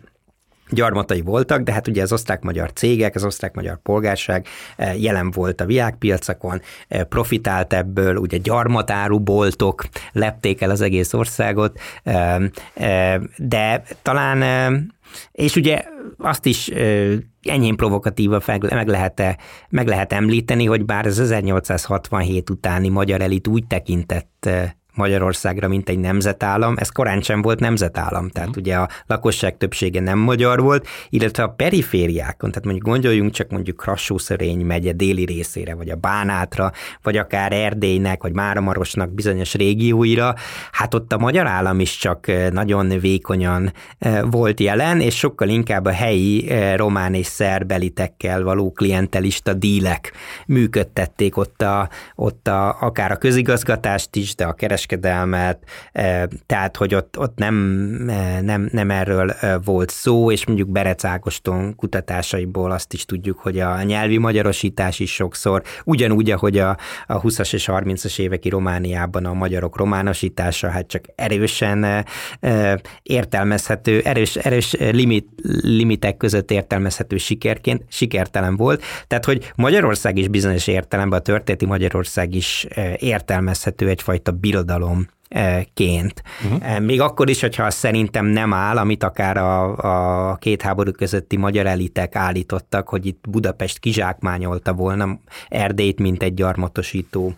gyarmatai 0.72 1.20
voltak, 1.20 1.62
de 1.62 1.72
hát 1.72 1.88
ugye 1.88 2.02
az 2.02 2.12
osztrák-magyar 2.12 2.72
cégek, 2.72 3.14
az 3.14 3.24
osztrák-magyar 3.24 3.78
polgárság 3.82 4.46
eh, 4.76 5.02
jelen 5.02 5.30
volt 5.30 5.60
a 5.60 5.66
világpiacokon, 5.66 6.60
eh, 6.88 7.02
profitált 7.02 7.72
ebből, 7.72 8.16
ugye 8.16 8.36
gyarmatáru 8.36 9.18
boltok 9.18 9.84
lepték 10.12 10.60
el 10.60 10.70
az 10.70 10.80
egész 10.80 11.12
országot, 11.12 11.80
eh, 12.02 13.20
de 13.36 13.82
talán 14.02 14.90
és 15.32 15.56
ugye 15.56 15.84
azt 16.18 16.46
is 16.46 16.68
enyhén 17.42 17.76
provokatíva 17.76 18.40
meg 18.46 18.88
lehet, 18.88 19.22
meg 19.68 19.86
lehet 19.86 20.12
említeni, 20.12 20.64
hogy 20.64 20.84
bár 20.84 21.06
az 21.06 21.18
1867 21.18 22.50
utáni 22.50 22.88
magyar 22.88 23.20
elit 23.20 23.48
úgy 23.48 23.66
tekintett 23.66 24.48
Magyarországra, 24.94 25.68
mint 25.68 25.88
egy 25.88 25.98
nemzetállam, 25.98 26.74
ez 26.76 26.88
korán 26.88 27.20
sem 27.20 27.42
volt 27.42 27.60
nemzetállam, 27.60 28.28
tehát 28.28 28.48
uh-huh. 28.48 28.64
ugye 28.64 28.76
a 28.76 28.88
lakosság 29.06 29.56
többsége 29.56 30.00
nem 30.00 30.18
magyar 30.18 30.60
volt, 30.60 30.86
illetve 31.08 31.42
a 31.42 31.48
perifériákon, 31.48 32.50
tehát 32.50 32.64
mondjuk 32.64 32.86
gondoljunk 32.86 33.32
csak 33.32 33.50
mondjuk 33.50 33.76
Krassószerény 33.76 34.66
megye 34.66 34.92
déli 34.92 35.24
részére, 35.24 35.74
vagy 35.74 35.88
a 35.88 35.96
Bánátra, 35.96 36.72
vagy 37.02 37.16
akár 37.16 37.52
Erdélynek, 37.52 38.22
vagy 38.22 38.32
Máramarosnak 38.32 39.14
bizonyos 39.14 39.54
régióira, 39.54 40.34
hát 40.72 40.94
ott 40.94 41.12
a 41.12 41.18
magyar 41.18 41.46
állam 41.46 41.80
is 41.80 41.96
csak 41.96 42.26
nagyon 42.50 42.88
vékonyan 42.88 43.72
volt 44.30 44.60
jelen, 44.60 45.00
és 45.00 45.16
sokkal 45.16 45.48
inkább 45.48 45.84
a 45.84 45.92
helyi 45.92 46.52
román 46.76 47.14
és 47.14 47.26
szerbelitekkel 47.26 48.42
való 48.42 48.72
klientelista 48.72 49.52
dílek 49.52 50.12
működtették 50.46 51.36
ott, 51.36 51.62
a, 51.62 51.88
ott 52.14 52.48
a, 52.48 52.80
akár 52.80 53.10
a 53.10 53.16
közigazgatást 53.16 54.16
is, 54.16 54.34
de 54.34 54.44
a 54.44 54.52
keres 54.52 54.81
kereskedelmet, 54.86 55.64
tehát 56.46 56.76
hogy 56.76 56.94
ott, 56.94 57.18
ott 57.18 57.38
nem, 57.38 57.54
nem, 58.42 58.68
nem 58.72 58.90
erről 58.90 59.34
volt 59.64 59.90
szó, 59.90 60.30
és 60.30 60.46
mondjuk 60.46 60.68
Berec 60.68 61.04
Ágoston 61.04 61.74
kutatásaiból 61.76 62.70
azt 62.70 62.92
is 62.92 63.04
tudjuk, 63.04 63.38
hogy 63.38 63.58
a 63.58 63.82
nyelvi 63.82 64.18
magyarosítás 64.18 64.98
is 64.98 65.14
sokszor, 65.14 65.62
ugyanúgy, 65.84 66.30
ahogy 66.30 66.58
a, 66.58 66.76
a 67.06 67.20
20-as 67.20 67.54
és 67.54 67.68
30-as 67.72 68.18
éveki 68.18 68.48
Romániában 68.48 69.24
a 69.24 69.32
magyarok 69.32 69.76
románosítása, 69.76 70.68
hát 70.68 70.86
csak 70.86 71.04
erősen 71.14 72.04
értelmezhető, 73.02 74.00
erős, 74.00 74.36
erős 74.36 74.72
limit, 74.78 75.26
limitek 75.60 76.16
között 76.16 76.50
értelmezhető 76.50 77.16
sikerként, 77.16 77.82
sikertelen 77.88 78.56
volt. 78.56 78.82
Tehát, 79.06 79.24
hogy 79.24 79.52
Magyarország 79.56 80.18
is 80.18 80.28
bizonyos 80.28 80.66
értelemben, 80.66 81.18
a 81.18 81.22
történeti 81.22 81.66
Magyarország 81.66 82.34
is 82.34 82.66
értelmezhető 82.96 83.88
egyfajta 83.88 84.32
birodalom 84.32 84.71
ként. 85.74 86.22
Uh-huh. 86.44 86.80
Még 86.80 87.00
akkor 87.00 87.30
is, 87.30 87.40
hogyha 87.40 87.70
szerintem 87.70 88.26
nem 88.26 88.52
áll, 88.52 88.76
amit 88.76 89.04
akár 89.04 89.36
a, 89.36 89.76
a 90.30 90.36
két 90.36 90.62
háború 90.62 90.90
közötti 90.90 91.36
magyar 91.36 91.66
elitek 91.66 92.16
állítottak, 92.16 92.88
hogy 92.88 93.06
itt 93.06 93.24
Budapest 93.28 93.78
kizsákmányolta 93.78 94.72
volna 94.72 95.18
Erdélyt, 95.48 96.00
mint 96.00 96.22
egy 96.22 96.34
gyarmatosító 96.34 97.34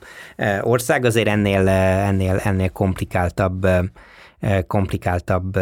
ország, 0.61 1.05
azért 1.05 1.29
ennél, 1.29 1.69
ennél, 1.69 2.41
ennél 2.45 2.71
komplikáltabb, 2.71 3.67
komplikáltabb 4.67 5.59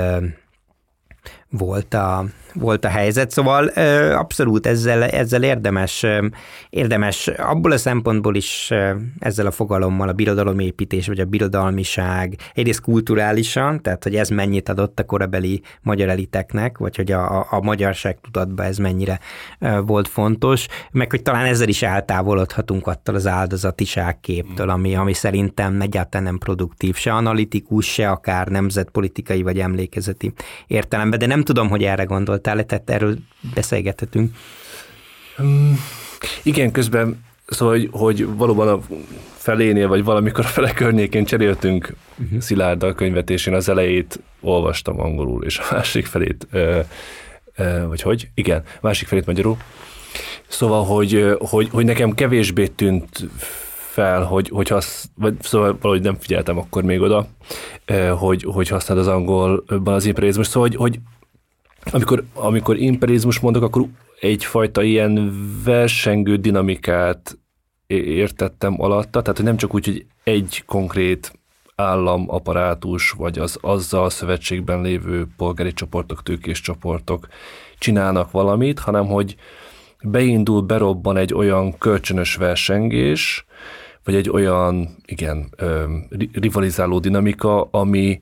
volt 1.59 1.95
a, 1.95 2.25
volt 2.55 2.85
a 2.85 2.89
helyzet, 2.89 3.31
szóval 3.31 3.67
abszolút 4.15 4.67
ezzel, 4.67 5.03
ezzel 5.03 5.43
érdemes, 5.43 6.07
érdemes 6.71 7.29
abból 7.29 7.73
a 7.73 7.77
szempontból 7.77 8.35
is 8.35 8.73
ezzel 9.19 9.47
a 9.47 9.51
fogalommal 9.51 10.09
a 10.09 10.13
birodalomépítés 10.13 11.07
vagy 11.07 11.21
a 11.21 11.25
birodalmiság 11.25 12.37
egyrészt 12.55 12.81
kulturálisan, 12.81 13.83
tehát 13.83 14.03
hogy 14.03 14.17
ez 14.17 14.29
mennyit 14.29 14.69
adott 14.69 14.99
a 14.99 15.05
korabeli 15.05 15.63
magyar 15.83 16.09
eliteknek, 16.09 16.79
vagy 16.79 16.97
hogy 16.97 17.13
a, 17.13 17.39
a, 17.39 17.47
a 17.51 17.61
magyarság 17.61 18.19
tudatban 18.21 18.67
ez 18.67 18.77
mennyire 18.77 19.21
volt 19.85 20.09
fontos, 20.09 20.67
meg 20.91 21.11
hogy 21.11 21.23
talán 21.23 21.45
ezzel 21.45 21.69
is 21.69 21.83
eltávolodhatunk 21.83 22.87
attól 22.87 23.15
az 23.15 23.27
áldozatiság 23.27 24.21
képtől, 24.21 24.71
ami, 24.71 24.95
ami 24.95 25.13
szerintem 25.13 25.81
egyáltalán 25.81 26.27
nem 26.27 26.39
produktív, 26.39 26.97
se 26.97 27.13
analitikus, 27.13 27.93
se 27.93 28.11
akár 28.11 28.49
nemzetpolitikai 28.49 29.43
vagy 29.43 29.59
emlékezeti 29.59 30.33
értelemben, 30.67 31.19
de 31.19 31.27
nem 31.27 31.42
tudom, 31.43 31.69
hogy 31.69 31.83
erre 31.83 32.05
gondolt 32.05 32.47
voltál, 32.47 32.65
tehát 32.67 32.91
erről 32.91 33.17
beszélgethetünk. 33.55 34.37
Um, 35.39 35.79
igen, 36.43 36.71
közben 36.71 37.25
szóval, 37.47 37.75
hogy, 37.75 37.89
hogy 37.93 38.37
valóban 38.37 38.69
a 38.69 38.81
felénél, 39.37 39.89
vagy 39.89 40.05
valamikor 40.05 40.45
a 40.45 40.49
fele 40.49 40.73
környékén 40.73 41.25
cseréltünk 41.25 41.95
uh-huh. 42.19 42.41
Szilárddal 42.41 42.95
könyvet, 42.95 43.31
és 43.31 43.47
én 43.47 43.55
az 43.55 43.69
elejét 43.69 44.21
olvastam 44.41 45.01
angolul, 45.01 45.45
és 45.45 45.59
a 45.59 45.65
másik 45.71 46.07
felét, 46.07 46.47
ö, 46.51 46.81
ö, 47.57 47.87
vagy 47.87 48.03
hogy? 48.03 48.29
Igen, 48.35 48.63
másik 48.81 49.09
felét 49.09 49.27
magyarul. 49.27 49.57
Szóval, 50.49 50.85
hogy, 50.85 51.37
hogy, 51.39 51.69
hogy 51.71 51.85
nekem 51.85 52.13
kevésbé 52.13 52.67
tűnt 52.67 53.29
fel, 53.93 54.23
hogy, 54.23 54.49
hogy 54.49 54.69
hasz, 54.69 55.09
vagy 55.15 55.35
szóval 55.41 55.77
valahogy 55.81 56.03
nem 56.03 56.17
figyeltem 56.19 56.59
akkor 56.59 56.83
még 56.83 57.01
oda, 57.01 57.27
hogy, 58.19 58.43
hogy 58.43 58.69
használ 58.69 58.99
az 58.99 59.09
angolban 59.09 59.95
az 59.95 60.05
imperializmus, 60.05 60.47
szóval, 60.47 60.69
hogy, 60.69 60.77
hogy 60.77 60.99
amikor, 61.91 62.25
amikor 62.35 62.77
imperizmus 62.77 63.41
mondok, 63.41 63.63
akkor 63.63 63.85
egyfajta 64.21 64.83
ilyen 64.83 65.33
versengő 65.65 66.37
dinamikát 66.37 67.39
értettem 67.87 68.83
alatta, 68.83 69.21
tehát 69.23 69.37
hogy 69.37 69.47
nem 69.47 69.57
csak 69.57 69.75
úgy, 69.75 69.85
hogy 69.85 70.07
egy 70.25 70.63
konkrét 70.67 71.33
államaparátus, 71.75 73.11
vagy 73.11 73.39
az 73.39 73.59
azzal 73.61 74.11
szövetségben 74.11 74.81
lévő 74.81 75.27
polgári 75.37 75.73
csoportok, 75.73 76.23
tőkés 76.23 76.61
csoportok 76.61 77.29
csinálnak 77.79 78.31
valamit, 78.31 78.79
hanem 78.79 79.07
hogy 79.07 79.37
beindul, 80.03 80.61
berobban 80.61 81.17
egy 81.17 81.35
olyan 81.35 81.79
kölcsönös 81.79 82.35
versengés, 82.35 83.45
vagy 84.05 84.15
egy 84.15 84.31
olyan, 84.31 84.97
igen, 85.05 85.55
rivalizáló 86.33 86.99
dinamika, 86.99 87.63
ami, 87.63 88.21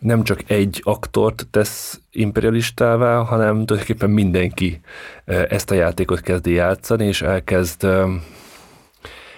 nem 0.00 0.22
csak 0.22 0.50
egy 0.50 0.80
aktort 0.84 1.46
tesz 1.50 2.00
imperialistává, 2.10 3.16
hanem 3.22 3.64
tulajdonképpen 3.64 4.10
mindenki 4.10 4.80
ezt 5.24 5.70
a 5.70 5.74
játékot 5.74 6.20
kezdi 6.20 6.52
játszani, 6.52 7.06
és 7.06 7.22
elkezd, 7.22 7.86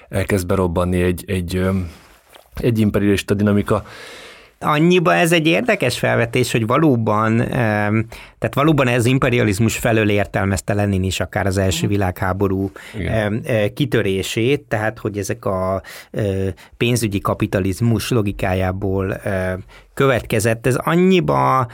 elkezd 0.08 0.46
berobbanni 0.46 1.02
egy, 1.02 1.24
egy, 1.26 1.66
egy 2.54 2.78
imperialista 2.78 3.34
dinamika 3.34 3.84
annyiba 4.62 5.14
ez 5.14 5.32
egy 5.32 5.46
érdekes 5.46 5.98
felvetés, 5.98 6.52
hogy 6.52 6.66
valóban, 6.66 7.36
tehát 8.38 8.54
valóban 8.54 8.88
ez 8.88 9.06
imperializmus 9.06 9.76
felől 9.76 10.10
értelmezte 10.10 10.74
Lenin 10.74 11.02
is 11.02 11.20
akár 11.20 11.46
az 11.46 11.58
első 11.58 11.86
világháború 11.86 12.70
Igen. 12.98 13.44
kitörését, 13.74 14.60
tehát 14.60 14.98
hogy 14.98 15.18
ezek 15.18 15.44
a 15.44 15.82
pénzügyi 16.76 17.20
kapitalizmus 17.20 18.10
logikájából 18.10 19.20
következett. 19.94 20.66
Ez 20.66 20.76
annyiba 20.76 21.66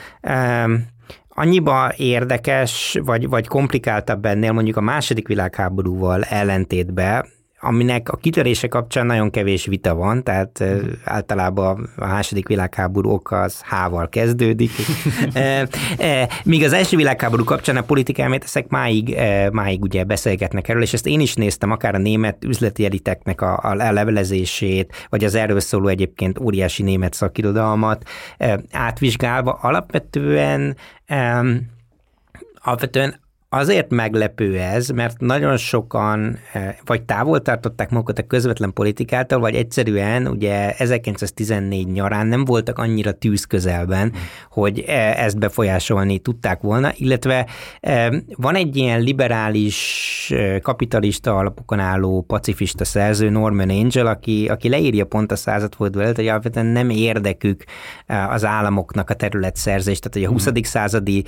annyiba 1.39 1.93
érdekes, 1.97 2.99
vagy, 3.05 3.29
vagy 3.29 3.47
komplikáltabb 3.47 4.25
ennél 4.25 4.53
mondjuk 4.53 4.77
a 4.77 4.81
második 4.81 5.29
világháborúval 5.29 6.23
ellentétben, 6.23 7.27
aminek 7.61 8.09
a 8.09 8.17
kitörése 8.17 8.69
kapcsán 8.69 9.07
nagyon 9.07 9.31
kevés 9.31 9.67
vita 9.67 9.95
van, 9.95 10.23
tehát 10.23 10.65
mm. 10.65 10.79
általában 11.05 11.91
a 11.97 12.07
második 12.07 12.49
világháború 12.49 13.11
oka 13.11 13.41
az 13.41 13.61
hával 13.61 14.09
kezdődik. 14.09 14.71
Míg 16.45 16.65
az 16.65 16.73
első 16.73 16.97
világháború 16.97 17.45
kapcsán 17.45 17.77
a 17.77 17.83
politikát 17.83 18.45
ezek 18.45 18.69
máig, 18.69 19.19
máig 19.53 19.83
ugye 19.83 20.05
beszélgetnek 20.05 20.69
erről, 20.69 20.83
és 20.83 20.93
ezt 20.93 21.07
én 21.07 21.21
is 21.21 21.35
néztem, 21.35 21.71
akár 21.71 21.95
a 21.95 21.99
német 21.99 22.45
üzleti 22.45 22.85
eliteknek 22.85 23.41
a, 23.41 23.59
a 23.63 23.75
levelezését, 23.75 25.07
vagy 25.09 25.25
az 25.25 25.35
erről 25.35 25.61
szóló 25.61 25.89
egyébként 25.89 26.39
óriási 26.39 26.83
német 26.83 27.15
szakirodalmat 27.15 28.09
átvizsgálva, 28.73 29.53
alapvetően 29.53 30.77
alapvetően 32.63 33.21
Azért 33.51 33.91
meglepő 33.91 34.59
ez, 34.59 34.89
mert 34.89 35.21
nagyon 35.21 35.57
sokan 35.57 36.39
eh, 36.53 36.75
vagy 36.85 37.03
távol 37.03 37.43
tartották 37.43 37.91
magukat 37.91 38.19
a 38.19 38.27
közvetlen 38.27 38.73
politikától, 38.73 39.39
vagy 39.39 39.55
egyszerűen 39.55 40.27
ugye 40.27 40.73
1914 40.73 41.87
nyarán 41.87 42.27
nem 42.27 42.45
voltak 42.45 42.79
annyira 42.79 43.13
tűz 43.13 43.45
közelben, 43.45 44.13
hogy 44.51 44.81
eh, 44.81 45.25
ezt 45.25 45.39
befolyásolni 45.39 46.19
tudták 46.19 46.61
volna, 46.61 46.93
illetve 46.95 47.47
eh, 47.81 48.09
van 48.37 48.55
egy 48.55 48.77
ilyen 48.77 49.01
liberális, 49.01 50.07
kapitalista 50.63 51.37
alapokon 51.37 51.79
álló 51.79 52.23
pacifista 52.23 52.85
szerző, 52.85 53.29
Norman 53.31 53.71
Angel, 53.71 54.07
aki, 54.07 54.49
aki 54.49 54.69
leírja 54.69 55.05
pont 55.05 55.33
a 55.33 55.37
századforduló 55.37 56.05
előtt, 56.05 56.17
hogy 56.17 56.29
alapvetően 56.29 56.67
nem 56.67 56.91
érdekük 56.91 57.65
az 58.07 58.45
államoknak 58.45 59.11
a 59.11 59.15
területszerzés, 59.15 59.99
tehát 59.99 60.15
hogy 60.15 60.25
a 60.25 60.29
20. 60.29 60.51
Mm. 60.51 60.63
századi 60.63 61.25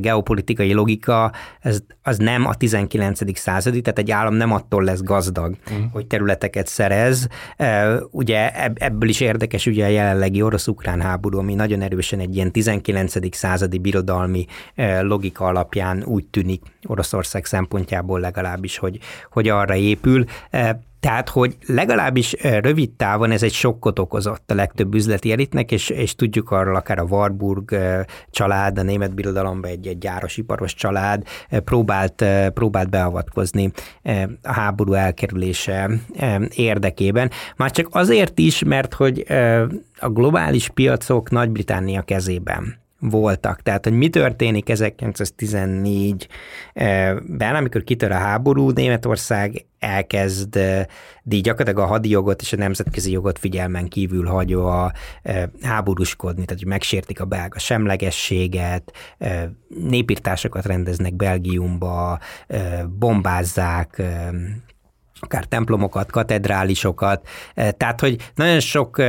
geopolitikai 0.00 0.72
logika 0.72 1.32
ez, 1.60 1.80
az 2.02 2.18
nem 2.18 2.46
a 2.46 2.54
19. 2.54 3.38
századi, 3.38 3.80
tehát 3.80 3.98
egy 3.98 4.10
állam 4.10 4.34
nem 4.34 4.52
attól 4.52 4.84
lesz 4.84 5.02
gazdag, 5.02 5.56
uh-huh. 5.70 5.92
hogy 5.92 6.06
területeket 6.06 6.66
szerez. 6.66 7.26
Ugye 8.10 8.50
ebből 8.74 9.08
is 9.08 9.20
érdekes 9.20 9.66
ugye 9.66 9.84
a 9.84 9.88
jelenlegi 9.88 10.42
orosz-ukrán 10.42 11.00
háború, 11.00 11.38
ami 11.38 11.54
nagyon 11.54 11.82
erősen 11.82 12.20
egy 12.20 12.36
ilyen 12.36 12.52
19. 12.52 13.36
századi 13.36 13.78
birodalmi 13.78 14.46
logika 15.00 15.44
alapján 15.44 16.02
úgy 16.04 16.26
tűnik 16.26 16.62
Oroszország 16.86 17.44
szempontjából 17.44 18.20
legalábbis, 18.20 18.78
hogy, 18.78 18.98
hogy 19.30 19.48
arra 19.48 19.74
épül. 19.74 20.24
Tehát, 21.00 21.28
hogy 21.28 21.56
legalábbis 21.66 22.36
rövid 22.42 22.90
távon 22.90 23.30
ez 23.30 23.42
egy 23.42 23.52
sokkot 23.52 23.98
okozott 23.98 24.50
a 24.50 24.54
legtöbb 24.54 24.94
üzleti 24.94 25.32
elitnek, 25.32 25.72
és, 25.72 25.88
és 25.88 26.14
tudjuk 26.14 26.50
arról 26.50 26.76
akár 26.76 26.98
a 26.98 27.02
Warburg 27.02 27.76
család, 28.30 28.78
a 28.78 28.82
német 28.82 29.14
birodalomban 29.14 29.70
egy, 29.70 29.86
egy 29.86 29.98
gyáros 29.98 30.36
iparos 30.36 30.74
család 30.74 31.22
próbált, 31.64 32.24
próbált 32.54 32.90
beavatkozni 32.90 33.72
a 34.42 34.52
háború 34.52 34.92
elkerülése 34.92 35.90
érdekében. 36.54 37.30
Már 37.56 37.70
csak 37.70 37.88
azért 37.90 38.38
is, 38.38 38.62
mert 38.64 38.94
hogy 38.94 39.24
a 39.98 40.08
globális 40.08 40.68
piacok 40.68 41.30
Nagy-Britannia 41.30 42.02
voltak. 43.00 43.62
Tehát, 43.62 43.84
hogy 43.84 43.92
mi 43.92 44.08
történik 44.08 44.66
1914-ben, 44.68 47.54
amikor 47.54 47.84
kitör 47.84 48.10
a 48.10 48.18
háború, 48.18 48.70
Németország 48.70 49.64
elkezd 49.78 50.58
így 51.30 51.42
gyakorlatilag 51.42 51.88
a 51.88 51.92
hadi 51.92 52.08
jogot 52.08 52.40
és 52.40 52.52
a 52.52 52.56
nemzetközi 52.56 53.10
jogot 53.10 53.38
figyelmen 53.38 53.88
kívül 53.88 54.26
hagyva 54.26 54.92
háborúskodni, 55.62 56.44
tehát 56.44 56.62
hogy 56.62 56.70
megsértik 56.70 57.20
a 57.20 57.24
belga 57.24 57.58
semlegességet, 57.58 58.92
népírtásokat 59.68 60.66
rendeznek 60.66 61.14
Belgiumba, 61.14 62.18
bombázzák 62.98 64.02
akár 65.20 65.44
templomokat, 65.44 66.10
katedrálisokat, 66.10 67.28
tehát 67.54 68.00
hogy 68.00 68.30
nagyon 68.34 68.60
sok 68.60 69.02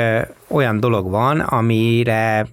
olyan 0.47 0.79
dolog 0.79 1.09
van, 1.09 1.39
amire 1.39 2.47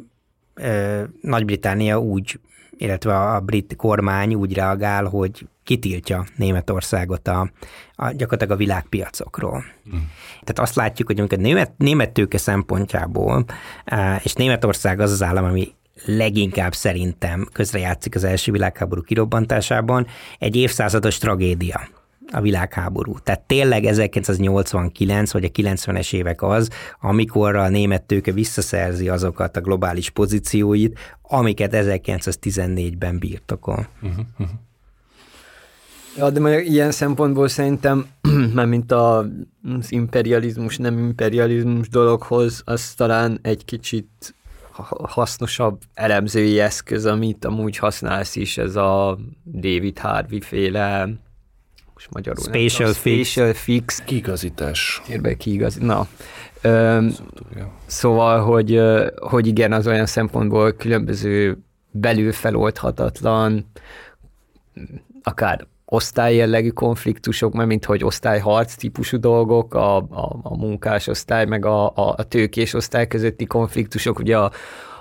Nagy-Britannia 1.21 1.99
úgy, 2.01 2.41
illetve 2.77 3.19
a 3.19 3.41
brit 3.41 3.77
kormány 3.77 4.35
úgy 4.35 4.55
reagál, 4.55 5.05
hogy 5.05 5.47
kitiltja 5.65 6.25
Németországot 6.37 7.29
a, 7.29 7.51
a 7.95 8.11
gyakorlatilag 8.11 8.51
a 8.51 8.57
világpiacokról. 8.57 9.65
Mm. 9.89 9.99
Tehát 10.31 10.59
azt 10.59 10.75
látjuk, 10.75 11.09
hogy 11.09 11.21
a 11.21 11.37
német, 11.37 11.73
német 11.77 12.11
tőke 12.11 12.39
szempontjából, 12.39 13.45
és 14.23 14.33
Németország 14.33 15.01
az 15.01 15.13
az 15.13 15.23
állam, 15.23 15.45
ami 15.45 15.73
leginkább 16.05 16.75
szerintem 16.75 17.49
közrejátszik 17.53 18.15
az 18.15 18.25
első 18.25 18.53
világháború 18.53 19.03
kirobbantásában, 19.03 20.07
egy 20.39 20.57
évszázados 20.57 21.19
tragédia 21.19 21.89
a 22.33 22.41
világháború. 22.41 23.19
Tehát 23.19 23.41
tényleg 23.41 23.85
1989 23.85 25.33
vagy 25.33 25.45
a 25.45 25.49
90-es 25.49 26.15
évek 26.15 26.43
az, 26.43 26.71
amikor 27.01 27.57
a 27.57 27.69
német 27.69 28.03
tőke 28.03 28.33
visszaszerzi 28.33 29.09
azokat 29.09 29.57
a 29.57 29.61
globális 29.61 30.11
pozícióit, 30.11 30.99
amiket 31.23 31.71
1914-ben 31.75 33.19
birtokol. 33.19 33.89
Uh-huh, 34.03 34.25
uh-huh. 34.39 34.57
Ja, 36.17 36.31
de 36.31 36.41
majd 36.41 36.67
ilyen 36.67 36.91
szempontból 36.91 37.49
szerintem, 37.49 38.07
mert 38.55 38.69
mint 38.69 38.93
a, 38.93 39.19
az 39.79 39.93
imperializmus, 39.93 40.77
nem 40.77 40.99
imperializmus 40.99 41.89
dologhoz, 41.89 42.63
az 42.65 42.93
talán 42.95 43.39
egy 43.43 43.65
kicsit 43.65 44.35
hasznosabb 45.03 45.81
elemzői 45.95 46.61
eszköz, 46.61 47.07
amit 47.07 47.45
amúgy 47.45 47.77
használsz 47.77 48.37
is, 48.37 48.59
ez 48.59 48.77
a 48.77 49.19
David 49.45 49.99
Harvey 49.99 50.41
féle 50.41 51.09
most 51.99 52.11
magyarul 52.13 52.45
Spatial, 52.45 52.89
nem, 52.89 53.01
fix. 53.01 53.29
Spatial 53.29 53.53
fix. 53.53 54.03
Kiigazítás. 54.05 55.03
Térbe 55.07 55.35
kiigazítás. 55.35 55.87
Na. 55.87 56.07
Öm, 56.63 57.15
szóval, 57.87 58.41
hogy, 58.41 58.81
hogy 59.17 59.47
igen, 59.47 59.73
az 59.73 59.87
olyan 59.87 60.07
szempontból 60.07 60.73
különböző 60.73 61.59
belül 61.91 62.33
feloldhatatlan, 62.33 63.71
akár 65.23 65.67
osztályjellegű 65.85 66.69
konfliktusok, 66.69 67.53
mert 67.53 67.69
mint 67.69 67.85
hogy 67.85 68.05
osztályharc 68.05 68.75
típusú 68.75 69.19
dolgok, 69.19 69.75
a, 69.75 69.97
a, 69.97 70.41
a 70.43 70.57
munkásosztály 70.57 71.45
meg 71.45 71.65
a, 71.65 71.87
a, 71.87 72.15
a 72.17 72.23
tőkés 72.23 72.75
osztály 72.75 73.07
közötti 73.07 73.47
konfliktusok, 73.47 74.19
ugye 74.19 74.39
a, 74.39 74.53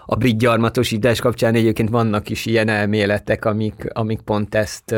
a 0.05 0.15
brit 0.15 0.37
gyarmatosítás 0.37 1.19
kapcsán 1.19 1.55
egyébként 1.55 1.89
vannak 1.89 2.29
is 2.29 2.45
ilyen 2.45 2.69
elméletek, 2.69 3.45
amik, 3.45 3.87
amik 3.93 4.21
pont 4.21 4.55
ezt 4.55 4.95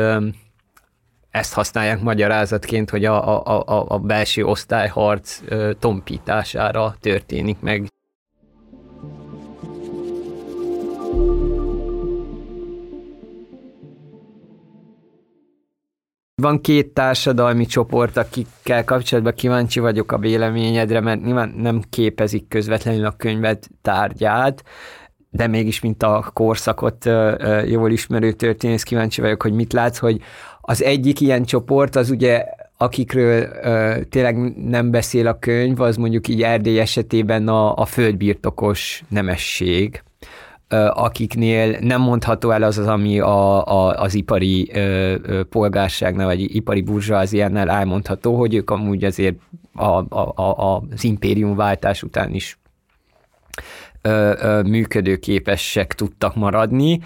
ezt 1.30 1.54
használják 1.54 2.00
magyarázatként, 2.00 2.90
hogy 2.90 3.04
a, 3.04 3.44
a, 3.46 3.62
a, 3.66 3.84
a 3.88 3.98
belső 3.98 4.44
osztályharc 4.44 5.40
tompítására 5.78 6.94
történik 7.00 7.60
meg. 7.60 7.88
Van 16.34 16.60
két 16.60 16.94
társadalmi 16.94 17.66
csoport, 17.66 18.16
akikkel 18.16 18.84
kapcsolatban 18.84 19.34
kíváncsi 19.34 19.80
vagyok 19.80 20.12
a 20.12 20.18
véleményedre, 20.18 21.00
mert 21.00 21.24
nyilván 21.24 21.54
nem 21.56 21.82
képezik 21.90 22.48
közvetlenül 22.48 23.04
a 23.04 23.16
könyvet 23.16 23.68
tárgyát, 23.82 24.64
de 25.30 25.46
mégis, 25.46 25.80
mint 25.80 26.02
a 26.02 26.30
korszakot 26.32 27.08
jól 27.66 27.90
ismerő 27.90 28.32
történész, 28.32 28.82
kíváncsi 28.82 29.20
vagyok, 29.20 29.42
hogy 29.42 29.52
mit 29.52 29.72
látsz, 29.72 29.98
hogy 29.98 30.20
az 30.60 30.82
egyik 30.82 31.20
ilyen 31.20 31.44
csoport 31.44 31.96
az 31.96 32.10
ugye 32.10 32.44
akikről 32.76 33.48
ö, 33.62 33.96
tényleg 34.08 34.36
nem 34.56 34.90
beszél 34.90 35.26
a 35.26 35.38
könyv, 35.38 35.80
az 35.80 35.96
mondjuk 35.96 36.28
így 36.28 36.42
Erdély 36.42 36.78
esetében 36.78 37.48
a, 37.48 37.76
a 37.76 37.84
földbirtokos 37.84 39.02
nemesség, 39.08 40.02
ö, 40.68 40.76
akiknél 40.92 41.78
nem 41.80 42.00
mondható 42.00 42.50
el 42.50 42.62
az 42.62 42.78
az, 42.78 42.86
ami 42.86 43.20
a, 43.20 43.66
a, 43.66 44.02
az 44.02 44.14
ipari 44.14 44.70
ö, 44.72 45.42
polgárságnál, 45.50 46.26
vagy 46.26 46.54
ipari 46.54 46.82
burzsóáziánál 46.82 47.70
elmondható, 47.70 48.36
hogy 48.36 48.54
ők 48.54 48.70
amúgy 48.70 49.04
azért 49.04 49.36
a, 49.74 49.84
a, 49.84 50.32
a, 50.34 50.82
az 50.90 51.04
impériumváltás 51.04 52.02
után 52.02 52.34
is 52.34 52.58
működőképesek 54.64 55.94
tudtak 55.94 56.34
maradni. 56.34 57.00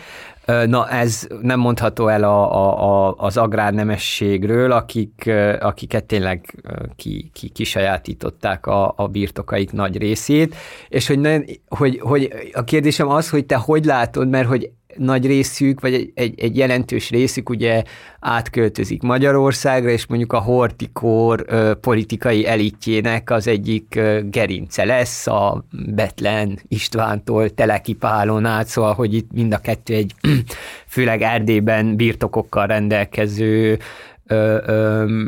Na 0.46 0.88
ez 0.88 1.26
nem 1.42 1.60
mondható 1.60 2.08
el 2.08 2.22
a, 2.22 2.54
a, 2.54 3.08
a, 3.08 3.14
az 3.16 3.36
agrárnemességről, 3.36 4.72
akik, 4.72 5.30
akiket 5.60 6.04
tényleg 6.04 6.64
ki, 6.96 7.30
ki, 7.32 7.48
kisajátították 7.48 8.66
a, 8.66 8.92
a 8.96 9.08
birtokaik 9.08 9.72
nagy 9.72 9.98
részét, 9.98 10.54
és 10.88 11.06
hogy, 11.06 11.60
hogy, 11.68 11.98
hogy 12.02 12.30
a 12.52 12.64
kérdésem 12.64 13.08
az, 13.08 13.30
hogy 13.30 13.46
te 13.46 13.56
hogy 13.56 13.84
látod, 13.84 14.28
mert 14.28 14.48
hogy 14.48 14.70
nagy 14.96 15.26
részük, 15.26 15.80
vagy 15.80 15.94
egy, 15.94 16.10
egy, 16.14 16.40
egy 16.40 16.56
jelentős 16.56 17.10
részük 17.10 17.48
ugye 17.48 17.82
átköltözik 18.20 19.02
Magyarországra, 19.02 19.90
és 19.90 20.06
mondjuk 20.06 20.32
a 20.32 20.38
hortikor 20.38 21.44
ö, 21.46 21.72
politikai 21.80 22.46
elitjének 22.46 23.30
az 23.30 23.46
egyik 23.46 23.96
ö, 23.96 24.20
gerince 24.24 24.84
lesz, 24.84 25.26
a 25.26 25.64
Betlen 25.94 26.58
Istvántól 26.68 27.50
Teleki 27.50 27.92
Pálon 27.92 28.44
át, 28.44 28.66
szóval, 28.66 28.94
hogy 28.94 29.14
itt 29.14 29.32
mind 29.32 29.52
a 29.52 29.58
kettő 29.58 29.94
egy 29.94 30.14
főleg 30.86 31.22
Erdélyben 31.22 31.96
birtokokkal 31.96 32.66
rendelkező 32.66 33.78
ö, 34.26 34.58
ö, 34.66 35.24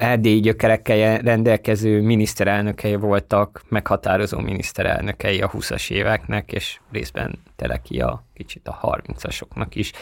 erdélyi 0.00 0.40
gyökerekkel 0.40 1.18
rendelkező 1.18 2.00
miniszterelnökei 2.00 2.94
voltak, 2.94 3.62
meghatározó 3.68 4.38
miniszterelnökei 4.38 5.40
a 5.40 5.50
20-as 5.50 5.90
éveknek, 5.90 6.52
és 6.52 6.80
részben 6.92 7.38
Teleki 7.56 8.00
a 8.00 8.24
kicsit 8.34 8.68
a 8.68 8.78
30-asoknak 8.82 9.68
is. 9.72 9.92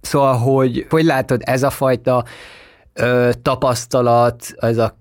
Szóval, 0.00 0.36
hogy 0.36 0.86
hogy 0.88 1.04
látod, 1.04 1.40
ez 1.44 1.62
a 1.62 1.70
fajta 1.70 2.24
tapasztalat, 3.42 4.54
ez 4.56 4.78
a 4.78 4.98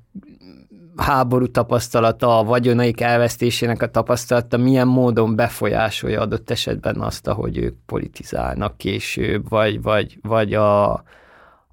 háború 0.96 1.48
tapasztalata, 1.48 2.40
a 2.40 2.44
vagyonaik 2.44 3.02
elvesztésének 3.02 3.82
a 3.82 3.92
tapasztalata 3.92 4.58
milyen 4.58 4.88
módon 4.88 5.36
befolyásolja 5.36 6.22
adott 6.22 6.50
esetben 6.50 7.02
azt, 7.02 7.28
ahogy 7.28 7.58
ők 7.58 7.76
politizálnak 7.86 8.78
később, 8.78 9.50
vagy, 9.50 9.82
vagy, 9.82 10.18
vagy 10.22 10.54
a, 10.54 11.04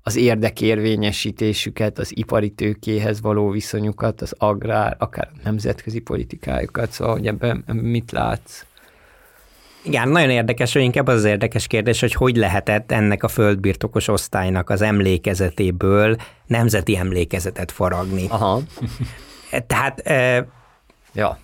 az 0.03 0.16
érdekérvényesítésüket, 0.16 1.98
az 1.98 2.16
ipari 2.16 2.50
tőkéhez 2.50 3.20
való 3.20 3.50
viszonyukat, 3.50 4.20
az 4.20 4.34
agrár, 4.38 4.96
akár 4.98 5.28
nemzetközi 5.44 6.00
politikájukat, 6.00 6.92
szóval 6.92 7.14
hogy 7.14 7.26
ebben 7.26 7.64
mit 7.66 8.12
látsz? 8.12 8.64
Igen, 9.84 10.09
nagyon 10.09 10.30
érdekes, 10.30 10.72
hogy 10.72 10.82
inkább 10.82 11.07
az, 11.07 11.14
az 11.14 11.24
érdekes 11.24 11.66
kérdés, 11.66 12.00
hogy 12.00 12.12
hogy 12.12 12.36
lehetett 12.36 12.92
ennek 12.92 13.22
a 13.22 13.28
földbirtokos 13.28 14.09
osztálynak 14.09 14.70
az 14.70 14.82
emlékezetéből 14.82 16.16
nemzeti 16.46 16.96
emlékezetet 16.96 17.72
faragni. 17.72 18.26
Aha. 18.28 18.61
Tehát 19.66 19.98
e, 20.00 20.46
ja. 21.14 21.38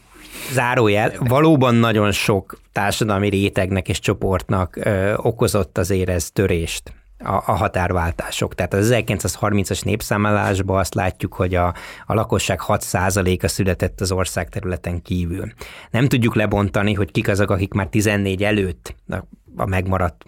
zárójel, 0.52 1.12
valóban 1.18 1.74
nagyon 1.74 2.12
sok 2.12 2.60
társadalmi 2.72 3.28
rétegnek 3.28 3.88
és 3.88 3.98
csoportnak 3.98 4.86
e, 4.86 5.14
okozott 5.16 5.78
azért 5.78 6.08
ez 6.08 6.30
törést 6.30 6.92
a, 7.18 7.32
a 7.32 7.52
határváltások. 7.52 8.54
Tehát 8.54 8.74
az 8.74 8.90
1930-as 8.92 9.84
népszámlálásban 9.84 10.78
azt 10.78 10.94
látjuk, 10.94 11.34
hogy 11.34 11.54
a, 11.54 11.74
a 12.06 12.14
lakosság 12.14 12.60
6%-a 12.66 13.48
született 13.48 14.00
az 14.00 14.12
ország 14.12 14.48
területen 14.48 15.02
kívül. 15.02 15.52
Nem 15.90 16.08
tudjuk 16.08 16.34
lebontani, 16.34 16.94
hogy 16.94 17.10
kik 17.10 17.28
azok, 17.28 17.50
akik 17.50 17.72
már 17.72 17.86
14 17.86 18.44
előtt 18.44 18.94
a, 19.08 19.16
a 19.56 19.66
megmaradt 19.66 20.24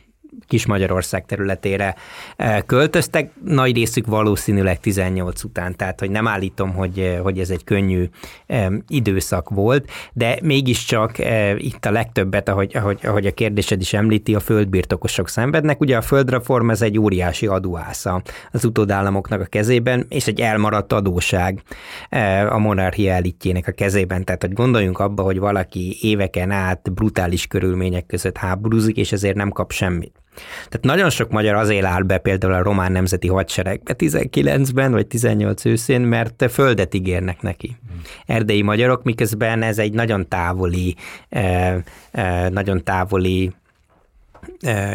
Kis 0.47 0.67
Magyarország 0.67 1.27
területére 1.27 1.95
eh, 2.37 2.59
költöztek, 2.67 3.31
nagy 3.45 3.75
részük 3.75 4.07
valószínűleg 4.07 4.81
18 4.81 5.45
után, 5.45 5.77
tehát 5.77 6.01
hogy 6.01 6.11
nem 6.11 6.27
állítom, 6.27 6.75
hogy, 6.75 6.99
eh, 6.99 7.19
hogy 7.19 7.39
ez 7.39 7.51
egy 7.51 7.65
könnyű 7.65 8.09
időszak 8.89 9.49
volt, 9.49 9.91
de 10.13 10.39
mégiscsak 10.43 11.19
itt 11.57 11.85
a 11.85 11.91
legtöbbet, 11.91 12.49
ahogy, 12.49 12.77
ahogy, 12.77 12.99
ahogy 13.03 13.27
a 13.27 13.31
kérdésed 13.31 13.81
is 13.81 13.93
említi, 13.93 14.35
a 14.35 14.41
földbirtokosok 14.41 15.29
szenvednek. 15.29 15.81
Ugye 15.81 15.97
a 15.97 16.03
földreform 16.03 16.71
ez 16.71 16.83
egy 16.83 16.99
óriási 16.99 17.47
adóásza 17.47 18.23
az 18.53 18.65
utódállamoknak 18.65 19.41
a 19.41 19.45
kezében, 19.45 20.07
és 20.09 20.27
egy 20.27 20.41
elmaradt 20.41 20.93
adóság 20.93 21.63
a 22.49 22.59
monarchia 22.59 23.13
elitjének 23.13 23.67
a 23.67 23.73
kezében. 23.73 24.25
Tehát, 24.25 24.43
hogy 24.43 24.53
gondoljunk 24.53 24.99
abba, 24.99 25.23
hogy 25.23 25.39
valaki 25.39 25.97
éveken 26.01 26.51
át 26.51 26.93
brutális 26.93 27.47
körülmények 27.47 28.07
között 28.07 28.37
háborúzik, 28.37 28.97
és 28.97 29.13
ezért 29.13 29.37
nem 29.37 29.51
kap 29.51 29.73
semmit. 29.73 30.21
Tehát 30.69 30.81
nagyon 30.83 31.11
sok 31.11 31.31
magyar 31.31 31.55
azért 31.55 31.85
áll 31.85 32.03
be 32.03 32.19
például 32.19 32.53
a 32.53 32.63
román 32.63 32.93
nemzeti 32.93 33.29
hadseregbe 33.29 33.95
19-ben 33.99 34.93
vagy 34.93 35.07
18 35.07 35.65
őszén, 35.65 36.01
mert 36.01 36.45
földet 36.51 36.95
ígérnek 36.95 37.43
neki. 37.43 37.77
Erdélyi 38.27 38.63
magyarok, 38.63 39.03
miközben 39.03 39.63
ez 39.63 39.79
egy 39.79 39.93
nagyon 39.93 40.29
távoli, 40.29 40.97
eh, 41.29 41.77
eh, 42.11 42.49
nagyon 42.51 42.85
távoli 42.85 43.53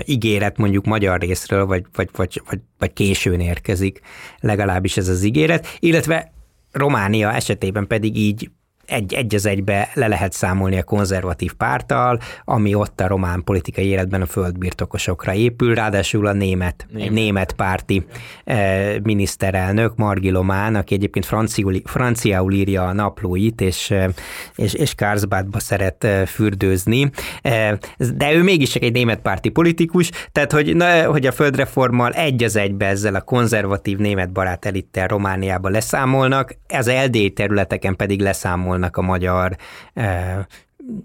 ígéret 0.06 0.58
mondjuk 0.58 0.86
magyar 0.86 1.20
részről, 1.20 1.66
vagy, 1.66 1.86
vagy, 1.96 2.10
vagy, 2.16 2.42
vagy, 2.50 2.60
vagy 2.80 2.94
későn 2.94 3.40
érkezik, 3.40 4.00
legalábbis 4.40 4.98
ez 4.98 5.08
az 5.08 5.24
ígéret, 5.24 5.68
illetve 5.80 6.32
Románia 6.72 7.34
esetében 7.34 7.88
pedig 7.88 8.18
így 8.18 8.50
egy, 8.88 9.14
egy 9.14 9.36
az 9.36 9.46
egybe 9.46 9.90
le 9.94 10.08
lehet 10.08 10.34
számolni 10.34 10.78
a 10.78 10.84
konzervatív 10.84 11.54
párttal, 11.54 12.20
ami 12.46 12.74
ott 12.74 13.02
a 13.02 13.08
román 13.08 13.44
politikai 13.44 13.86
életben 13.86 14.22
a 14.22 14.26
földbirtokosokra 14.26 15.34
épül, 15.34 15.76
ráadásul 15.76 16.28
a 16.28 16.34
német, 16.34 16.86
német. 16.92 17.12
német 17.12 17.54
párti 17.54 18.06
eh, 18.44 18.96
miniszterelnök, 19.04 19.96
Margi 19.96 20.30
Lomán, 20.30 20.76
aki 20.76 20.94
egyébként 20.94 21.26
franciul, 21.26 21.82
franciául 21.84 22.54
írja 22.54 22.88
a 22.88 22.94
naplóit, 22.94 23.62
és, 23.62 23.92
eh, 23.92 24.10
és, 24.56 24.74
és 24.74 24.96
Karlsbadba 24.96 25.60
szeret 25.60 26.04
eh, 26.04 26.26
fürdőzni, 26.26 27.10
eh, 27.42 27.78
de 28.16 28.34
ő 28.34 28.44
mégis 28.44 28.70
csak 28.70 28.84
egy 28.84 28.92
német 28.92 29.20
párti 29.20 29.50
politikus, 29.50 30.12
tehát 30.32 30.52
hogy, 30.52 30.76
na, 30.76 31.04
hogy 31.04 31.26
a 31.26 31.32
földreformmal 31.32 32.12
egy 32.12 32.44
az 32.44 32.56
egybe 32.56 32.86
ezzel 32.86 33.16
a 33.16 33.22
konzervatív 33.22 33.98
német 33.98 34.32
barát 34.32 34.66
elittel 34.66 35.08
Romániába 35.08 35.70
leszámolnak, 35.70 36.56
az 36.68 36.92
LD 37.06 37.34
területeken 37.34 37.96
pedig 37.96 38.22
leszámolnak 38.22 38.75
számolnak 38.76 38.98
a 38.98 39.02
magyar, 39.02 39.56
eh, 39.94 40.46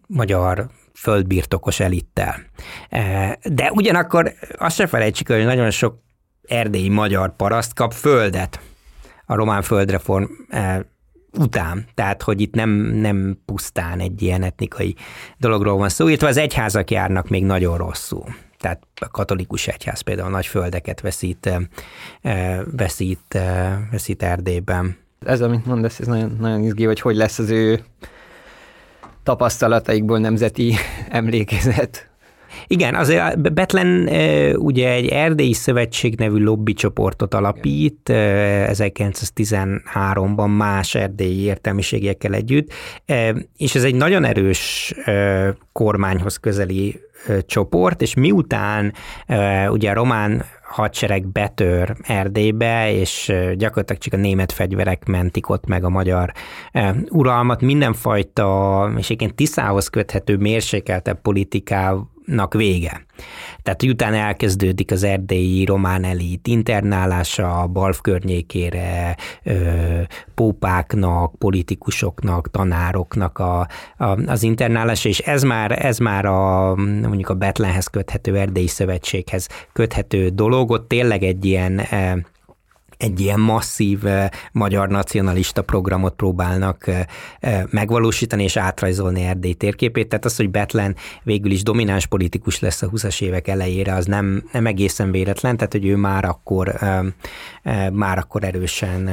magyar 0.07 0.66
földbirtokos 0.95 1.81
elittel. 1.81 2.35
Eh, 2.89 3.33
de 3.43 3.71
ugyanakkor 3.73 4.33
azt 4.59 4.77
se 4.77 4.87
felejtsük, 4.87 5.29
hogy 5.29 5.45
nagyon 5.45 5.71
sok 5.71 5.99
erdélyi 6.49 6.89
magyar 6.89 7.37
paraszt 7.37 7.75
kap 7.75 7.93
földet 7.93 8.61
a 9.27 9.35
román 9.35 9.62
földreform 9.62 10.25
eh, 10.49 10.81
után. 11.39 11.87
Tehát, 11.95 12.23
hogy 12.23 12.41
itt 12.41 12.55
nem, 12.55 12.71
nem 12.81 13.43
pusztán 13.45 14.01
egy 14.01 14.23
ilyen 14.23 14.43
etnikai 14.43 14.97
dologról 15.39 15.77
van 15.77 15.89
szó, 15.89 16.09
illetve 16.09 16.29
az 16.29 16.37
egyházak 16.37 16.91
járnak 16.91 17.29
még 17.29 17.45
nagyon 17.45 17.77
rosszul. 17.77 18.25
Tehát 18.59 18.83
a 19.01 19.09
katolikus 19.09 19.66
egyház 19.68 20.01
például 20.01 20.31
nagy 20.31 20.47
földeket 20.47 21.01
veszít, 21.01 21.51
veszít, 22.77 23.39
veszít 23.91 24.23
Erdélyben 24.23 24.97
ez, 25.27 25.41
amit 25.41 25.66
mondasz, 25.66 26.01
ez 26.01 26.07
nagyon, 26.07 26.37
nagyon 26.41 26.62
izgi, 26.62 26.85
hogy 26.85 27.01
hogy 27.01 27.16
lesz 27.16 27.39
az 27.39 27.51
ő 27.51 27.81
tapasztalataikból 29.23 30.18
nemzeti 30.18 30.75
emlékezet. 31.09 32.09
Igen, 32.66 32.95
azért 32.95 33.53
Betlen 33.53 34.09
ugye 34.57 34.91
egy 34.91 35.07
erdélyi 35.07 35.53
szövetség 35.53 36.18
nevű 36.18 36.37
lobbycsoportot 36.37 37.35
alapít 37.35 38.11
1913-ban 38.12 40.57
más 40.57 40.95
erdélyi 40.95 41.41
értelmiségiekkel 41.41 42.35
együtt, 42.35 42.73
és 43.57 43.75
ez 43.75 43.85
egy 43.85 43.95
nagyon 43.95 44.25
erős 44.25 44.95
kormányhoz 45.73 46.37
közeli 46.37 47.01
csoport, 47.47 48.03
és 48.03 48.14
miután 48.14 48.93
ugye 49.68 49.91
a 49.91 49.95
román 49.95 50.45
hadsereg 50.71 51.27
betör 51.27 51.97
Erdélybe, 52.03 52.93
és 52.93 53.33
gyakorlatilag 53.55 54.03
csak 54.03 54.12
a 54.12 54.16
német 54.16 54.53
fegyverek 54.53 55.07
mentik 55.07 55.49
ott 55.49 55.66
meg 55.66 55.85
a 55.85 55.89
magyar 55.89 56.33
uralmat. 57.09 57.61
Mindenfajta, 57.61 58.93
és 58.97 59.05
egyébként 59.05 59.35
Tiszához 59.35 59.89
köthető 59.89 60.37
mérsékeltebb 60.37 61.21
politikának 62.31 62.55
vége. 62.55 63.05
Tehát 63.62 63.83
utána 63.83 64.16
elkezdődik 64.16 64.91
az 64.91 65.03
erdélyi 65.03 65.64
román 65.64 66.05
elit 66.05 66.47
internálása 66.47 67.61
a 67.61 67.66
Balf 67.66 68.01
környékére, 68.01 69.16
pópáknak, 70.35 71.39
politikusoknak, 71.39 72.51
tanároknak 72.51 73.39
a, 73.39 73.68
a, 73.97 74.05
az 74.26 74.43
internálása, 74.43 75.09
és 75.09 75.18
ez 75.18 75.43
már, 75.43 75.85
ez 75.85 75.99
már 75.99 76.24
a, 76.24 76.74
mondjuk 76.76 77.28
a 77.28 77.35
Betlenhez 77.35 77.87
köthető 77.87 78.37
erdélyi 78.37 78.66
szövetséghez 78.66 79.49
köthető 79.72 80.28
dolog, 80.28 80.70
ott 80.70 80.89
tényleg 80.89 81.22
egy 81.22 81.45
ilyen 81.45 81.81
egy 83.01 83.21
ilyen 83.21 83.41
masszív 83.41 84.03
magyar 84.53 84.89
nacionalista 84.89 85.63
programot 85.63 86.15
próbálnak 86.15 86.91
megvalósítani 87.71 88.43
és 88.43 88.57
átrajzolni 88.57 89.23
Erdély 89.23 89.53
térképét. 89.53 90.09
Tehát 90.09 90.25
az, 90.25 90.37
hogy 90.37 90.51
Betlen 90.51 90.97
végül 91.23 91.51
is 91.51 91.63
domináns 91.63 92.07
politikus 92.07 92.61
lesz 92.61 92.83
a 92.83 92.91
20-as 92.91 93.23
évek 93.23 93.49
elejére, 93.49 93.95
az 93.95 94.07
nem, 94.07 94.45
nem 94.53 94.67
egészen 94.67 95.11
véletlen, 95.11 95.57
tehát 95.57 95.73
hogy 95.73 95.87
ő 95.87 95.97
már 95.97 96.25
akkor, 96.25 96.79
már 97.93 98.19
akkor 98.19 98.45
erősen 98.45 99.11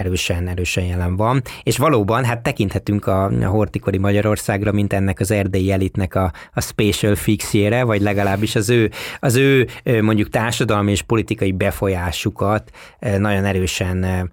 erősen, 0.00 0.48
erősen 0.48 0.84
jelen 0.84 1.16
van. 1.16 1.42
És 1.62 1.78
valóban, 1.78 2.24
hát 2.24 2.42
tekinthetünk 2.42 3.06
a, 3.06 3.24
a 3.24 3.46
hortikori 3.46 3.98
Magyarországra, 3.98 4.72
mint 4.72 4.92
ennek 4.92 5.20
az 5.20 5.30
erdélyi 5.30 5.72
elitnek 5.72 6.14
a, 6.14 6.32
a 6.52 6.60
special 6.60 7.14
fixjére, 7.14 7.84
vagy 7.84 8.00
legalábbis 8.00 8.54
az 8.54 8.68
ő, 8.70 8.90
az 9.20 9.36
ő 9.36 9.68
mondjuk 10.00 10.28
társadalmi 10.28 10.90
és 10.90 11.02
politikai 11.02 11.52
befolyásukat 11.52 12.70
nagyon 13.00 13.44
erősen 13.44 14.30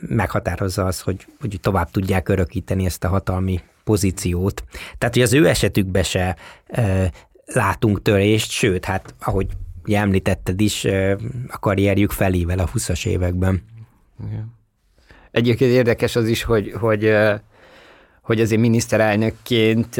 meghatározza 0.00 0.84
az, 0.84 1.00
hogy, 1.00 1.26
hogy 1.40 1.58
tovább 1.60 1.90
tudják 1.90 2.28
örökíteni 2.28 2.84
ezt 2.84 3.04
a 3.04 3.08
hatalmi 3.08 3.60
pozíciót. 3.84 4.64
Tehát, 4.98 5.14
hogy 5.14 5.22
az 5.22 5.32
ő 5.32 5.48
esetükben 5.48 6.02
se 6.02 6.36
látunk 7.44 8.02
törést, 8.02 8.50
sőt, 8.50 8.84
hát 8.84 9.14
ahogy 9.20 9.46
említetted 9.84 10.60
is, 10.60 10.84
a 11.48 11.58
karrierjük 11.60 12.10
felével 12.10 12.58
a 12.58 12.68
20-as 12.74 13.06
években. 13.06 13.62
Igen. 14.26 14.60
Egyébként 15.32 15.70
érdekes 15.70 16.16
az 16.16 16.28
is, 16.28 16.42
hogy, 16.42 16.72
hogy 16.80 17.14
hogy 18.22 18.40
azért 18.40 18.60
miniszterelnökként 18.60 19.96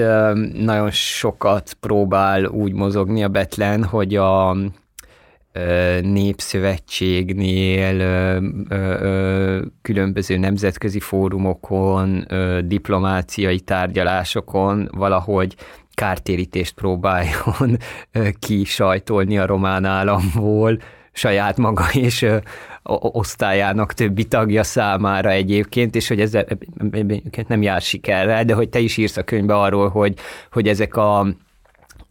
nagyon 0.65 0.91
sokat 0.91 1.77
próbál 1.81 2.45
úgy 2.45 2.73
mozogni 2.73 3.25
a 3.25 3.29
Betlen, 3.29 3.85
hogy 3.85 4.17
a 4.17 4.57
népszövetségnél, 6.01 7.97
különböző 9.83 10.37
nemzetközi 10.37 11.01
fórumokon, 11.01 12.27
diplomáciai 12.65 13.61
tárgyalásokon 13.61 14.89
valahogy 14.93 15.57
kártérítést 15.95 16.75
próbáljon 16.75 17.77
kisajtolni 18.39 19.39
a 19.39 19.47
román 19.47 19.85
államból, 19.85 20.79
saját 21.13 21.57
maga 21.57 21.85
és 21.93 22.27
osztályának 23.13 23.93
többi 23.93 24.25
tagja 24.25 24.63
számára 24.63 25.31
egyébként, 25.31 25.95
és 25.95 26.09
hogy 26.09 26.21
ez 26.21 26.39
nem 27.47 27.63
jár 27.63 27.81
sikerrel, 27.81 28.45
de 28.45 28.55
hogy 28.55 28.69
te 28.69 28.79
is 28.79 28.97
írsz 28.97 29.17
a 29.17 29.23
könyvbe 29.23 29.55
arról, 29.55 29.89
hogy, 29.89 30.15
hogy 30.53 30.69
ezek 30.69 30.97
a 30.97 31.27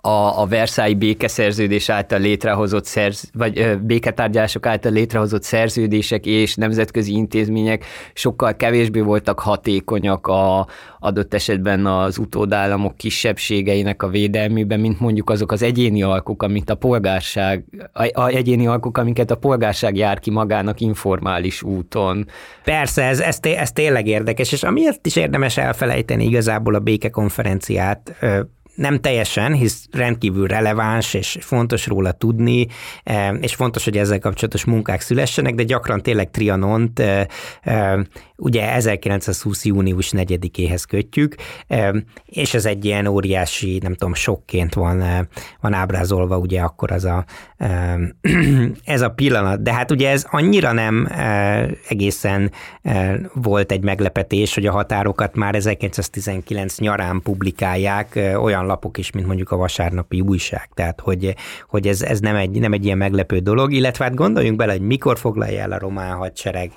a, 0.02 0.42
a 0.42 0.46
Versailles 0.46 0.98
békeszerződés 0.98 1.90
által 1.90 2.20
létrehozott 2.20 2.86
szerz, 2.86 3.30
vagy 3.34 3.80
béketárgyalások 3.82 4.66
által 4.66 4.92
létrehozott 4.92 5.44
szerződések 5.44 6.26
és 6.26 6.56
nemzetközi 6.56 7.14
intézmények 7.14 7.86
sokkal 8.14 8.56
kevésbé 8.56 9.00
voltak 9.00 9.40
hatékonyak 9.40 10.28
a 10.28 10.68
adott 11.00 11.34
esetben 11.34 11.86
az 11.86 12.18
utódállamok 12.18 12.96
kisebbségeinek 12.96 14.04
a 14.04 14.08
védelmében, 14.08 14.80
mint 14.80 15.00
mondjuk 15.00 15.30
azok 15.30 15.52
az 15.52 15.62
egyéni 15.62 16.04
alkuk, 16.04 16.44
amit 16.44 16.70
a 16.70 16.76
polgárság, 16.76 17.66
a, 17.94 18.22
a 18.22 18.28
egyéni 18.28 18.68
alkuk, 18.68 18.98
amiket 18.98 19.32
a 19.32 19.36
polgárság 19.36 19.96
jár 19.96 20.20
ki 20.20 20.32
magának 20.32 20.80
informális 20.80 21.64
úton. 21.64 22.28
Persze, 22.64 23.04
ez, 23.04 23.20
ez, 23.20 23.38
ez 23.42 23.72
tényleg 23.72 24.08
érdekes, 24.08 24.52
és 24.52 24.64
amiért 24.64 25.06
is 25.06 25.16
érdemes 25.16 25.58
elfelejteni 25.58 26.26
igazából 26.26 26.76
a 26.76 26.80
békekonferenciát, 26.80 28.16
nem 28.76 29.00
teljesen, 29.00 29.54
hisz 29.54 29.88
rendkívül 29.92 30.48
releváns, 30.48 31.14
és 31.14 31.38
fontos 31.42 31.88
róla 31.88 32.12
tudni, 32.12 32.68
e, 33.04 33.34
és 33.34 33.56
fontos, 33.56 33.84
hogy 33.84 33.98
ezzel 33.98 34.20
kapcsolatos 34.20 34.66
munkák 34.66 35.02
szülessenek, 35.02 35.56
de 35.56 35.64
gyakran 35.64 36.02
tényleg 36.02 36.32
Trianont 36.32 37.00
e, 37.00 37.28
e, 37.62 38.06
ugye 38.38 38.72
1920. 38.74 39.66
június 39.66 40.12
4-éhez 40.16 40.84
kötjük, 40.88 41.36
és 42.26 42.54
ez 42.54 42.66
egy 42.66 42.86
ilyen 42.86 43.08
óriási, 43.08 43.80
nem 43.82 43.94
tudom, 43.94 44.14
sokként 44.14 44.74
van, 44.74 45.28
van 45.60 45.74
ábrázolva 45.74 46.38
ugye 46.38 46.62
akkor 46.62 46.92
az 46.92 47.06
a, 47.06 47.26
ez 48.84 49.02
a 49.02 49.10
pillanat. 49.10 49.64
De 49.64 49.74
hát 49.74 49.92
ugye 49.92 50.10
ez 50.10 50.26
annyira 50.30 50.72
nem 50.72 51.08
egészen 51.88 52.52
volt 53.34 53.72
egy 53.72 53.84
meglepetés, 53.84 54.54
hogy 54.54 54.66
a 54.66 54.72
határokat 54.72 55.36
már 55.36 55.56
1919 55.56 56.80
nyarán 56.80 57.22
publikálják 57.22 58.20
olyan 58.36 58.61
lapok 58.66 58.98
is, 58.98 59.12
mint 59.12 59.28
mondjuk 59.28 59.52
a 59.52 59.56
vasárnapi 59.56 60.22
újság. 60.22 60.70
Tehát, 60.74 61.00
hogy, 61.00 61.36
hogy 61.68 61.88
ez, 61.88 62.02
ez 62.02 62.20
nem, 62.20 62.36
egy, 62.36 62.60
nem 62.60 62.74
egy 62.74 62.86
ilyen 62.86 62.98
meglepő 62.98 63.40
dolog, 63.40 63.72
illetve 63.74 64.04
hát 64.04 64.16
gondoljunk 64.16 64.58
bele, 64.58 64.72
hogy 64.72 64.82
mikor 64.82 65.18
foglalja 65.18 65.62
el 65.62 65.72
a 65.72 65.80
román 65.80 66.16
hadsereg 66.16 66.72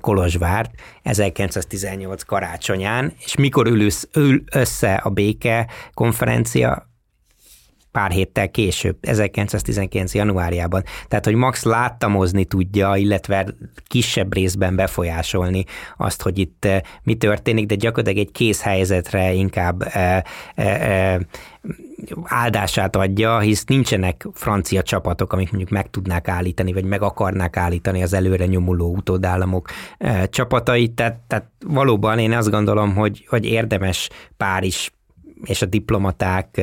Kolozsvárt 0.00 0.70
1918 1.02 2.22
karácsonyán, 2.22 3.12
és 3.24 3.36
mikor 3.36 3.66
ül, 3.66 3.88
ül 4.16 4.42
össze 4.52 4.94
a 4.94 5.10
béke 5.10 5.66
konferencia 5.94 6.90
pár 7.92 8.10
héttel 8.10 8.50
később, 8.50 8.96
1919. 9.00 10.14
januárjában. 10.14 10.82
Tehát, 11.08 11.24
hogy 11.24 11.34
Max 11.34 11.64
láttamozni 11.64 12.44
tudja, 12.44 12.96
illetve 12.96 13.46
kisebb 13.86 14.34
részben 14.34 14.76
befolyásolni 14.76 15.64
azt, 15.96 16.22
hogy 16.22 16.38
itt 16.38 16.68
mi 17.02 17.14
történik, 17.14 17.66
de 17.66 17.74
gyakorlatilag 17.74 18.26
egy 18.26 18.32
készhelyzetre 18.32 19.32
inkább 19.32 19.82
e, 19.82 20.24
e, 20.54 20.64
e, 20.64 21.20
áldását 22.24 22.96
adja, 22.96 23.38
hisz 23.38 23.64
nincsenek 23.64 24.26
francia 24.32 24.82
csapatok, 24.82 25.32
amik 25.32 25.48
mondjuk 25.48 25.70
meg 25.70 25.90
tudnák 25.90 26.28
állítani, 26.28 26.72
vagy 26.72 26.84
meg 26.84 27.02
akarnák 27.02 27.56
állítani 27.56 28.02
az 28.02 28.12
előre 28.12 28.46
nyomuló 28.46 28.94
utódállamok 28.94 29.68
csapatait, 30.26 30.92
tehát, 30.92 31.20
tehát 31.26 31.50
valóban 31.66 32.18
én 32.18 32.32
azt 32.32 32.50
gondolom, 32.50 32.94
hogy, 32.94 33.26
hogy 33.28 33.44
érdemes 33.44 34.08
Párizs 34.36 34.90
és 35.44 35.62
a 35.62 35.66
diplomaták 35.66 36.60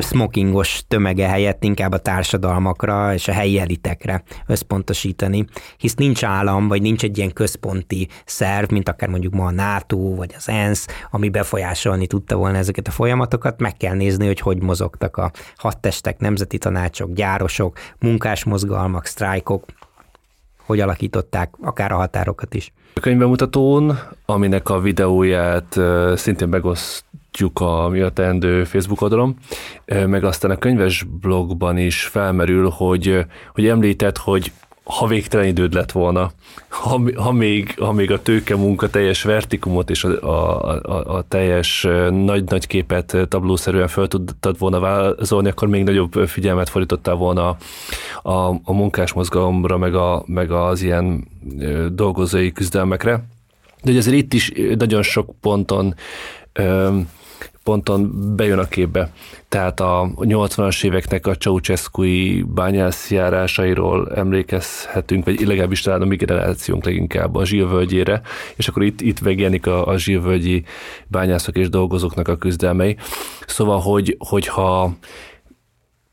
smokingos 0.00 0.82
tömege 0.88 1.28
helyett 1.28 1.64
inkább 1.64 1.92
a 1.92 1.98
társadalmakra 1.98 3.14
és 3.14 3.28
a 3.28 3.32
helyi 3.32 3.58
elitekre 3.58 4.22
összpontosítani, 4.46 5.44
hisz 5.76 5.94
nincs 5.94 6.24
állam, 6.24 6.68
vagy 6.68 6.82
nincs 6.82 7.02
egy 7.02 7.18
ilyen 7.18 7.32
központi 7.32 8.08
szerv, 8.24 8.70
mint 8.70 8.88
akár 8.88 9.08
mondjuk 9.08 9.34
ma 9.34 9.46
a 9.46 9.50
NATO, 9.50 10.14
vagy 10.14 10.34
az 10.36 10.48
ENSZ, 10.48 10.86
ami 11.10 11.28
befolyásolni 11.28 12.06
tudta 12.06 12.36
volna 12.36 12.58
ezeket 12.58 12.86
a 12.86 12.90
folyamatokat, 12.90 13.60
meg 13.60 13.76
kell 13.76 13.94
nézni, 13.94 14.26
hogy 14.26 14.40
hogy 14.40 14.62
mozogtak 14.62 15.16
a 15.16 15.30
hadtestek, 15.56 16.18
nemzeti 16.18 16.58
tanácsok, 16.58 17.12
gyárosok, 17.12 17.78
munkásmozgalmak, 18.00 19.06
sztrájkok, 19.06 19.64
hogy 20.66 20.80
alakították 20.80 21.54
akár 21.62 21.92
a 21.92 21.96
határokat 21.96 22.54
is. 22.54 22.72
A 22.94 23.00
könyvemutatón, 23.00 23.98
aminek 24.26 24.68
a 24.68 24.80
videóját 24.80 25.78
szintén 26.14 26.48
megoszt 26.48 27.04
osztjuk 27.38 27.60
a 27.60 27.88
mi 27.88 28.00
a 28.00 28.10
teendő 28.10 28.64
Facebook 28.64 29.00
oldalon, 29.00 29.36
meg 29.86 30.24
aztán 30.24 30.50
a 30.50 30.56
könyves 30.56 31.06
blogban 31.20 31.78
is 31.78 32.02
felmerül, 32.02 32.68
hogy, 32.68 33.24
hogy 33.54 33.66
említett, 33.66 34.16
hogy 34.16 34.52
ha 34.84 35.06
végtelen 35.06 35.46
időd 35.46 35.74
lett 35.74 35.92
volna, 35.92 36.30
ha, 36.68 37.00
ha, 37.16 37.32
még, 37.32 37.74
ha 37.78 37.92
még 37.92 38.10
a 38.10 38.22
tőke 38.22 38.56
munka 38.56 38.90
teljes 38.90 39.22
vertikumot 39.22 39.90
és 39.90 40.04
a, 40.04 40.22
a, 40.22 40.80
a, 40.82 41.16
a 41.16 41.22
teljes 41.28 41.86
nagy-nagy 42.10 42.66
képet 42.66 43.16
tablószerűen 43.28 43.88
fel 43.88 44.08
tudtad 44.08 44.58
volna 44.58 44.80
vázolni, 44.80 45.48
akkor 45.48 45.68
még 45.68 45.84
nagyobb 45.84 46.12
figyelmet 46.12 46.68
fordítottál 46.68 47.14
volna 47.14 47.56
a, 48.22 48.48
a 48.48 48.72
munkásmozgalomra, 48.72 49.78
meg, 49.78 49.94
a, 49.94 50.22
meg 50.26 50.50
az 50.50 50.82
ilyen 50.82 51.28
dolgozói 51.92 52.52
küzdelmekre. 52.52 53.24
De 53.82 53.90
ugye 53.90 53.98
azért 53.98 54.16
itt 54.16 54.32
is 54.32 54.52
nagyon 54.78 55.02
sok 55.02 55.30
ponton 55.40 55.94
ponton 57.68 58.34
bejön 58.36 58.58
a 58.58 58.64
képbe. 58.64 59.12
Tehát 59.48 59.80
a 59.80 60.10
80-as 60.16 60.84
éveknek 60.84 61.26
a 61.26 61.34
Ceausescu-i 61.34 62.44
bányászjárásairól 62.54 64.12
emlékezhetünk, 64.14 65.24
vagy 65.24 65.40
legalábbis 65.40 65.80
talán 65.80 66.02
a 66.02 66.04
mi 66.04 66.16
generációnk 66.16 66.84
leginkább 66.84 67.34
a 67.34 67.44
zsílvölgyére, 67.44 68.20
és 68.56 68.68
akkor 68.68 68.82
itt, 68.82 69.00
itt 69.00 69.20
megjelenik 69.20 69.66
a, 69.66 69.86
a 69.86 69.98
zsílvölgyi 69.98 70.64
bányászok 71.06 71.56
és 71.56 71.68
dolgozóknak 71.68 72.28
a 72.28 72.36
küzdelmei. 72.36 72.96
Szóval, 73.46 73.80
hogy, 73.80 74.16
hogyha 74.18 74.92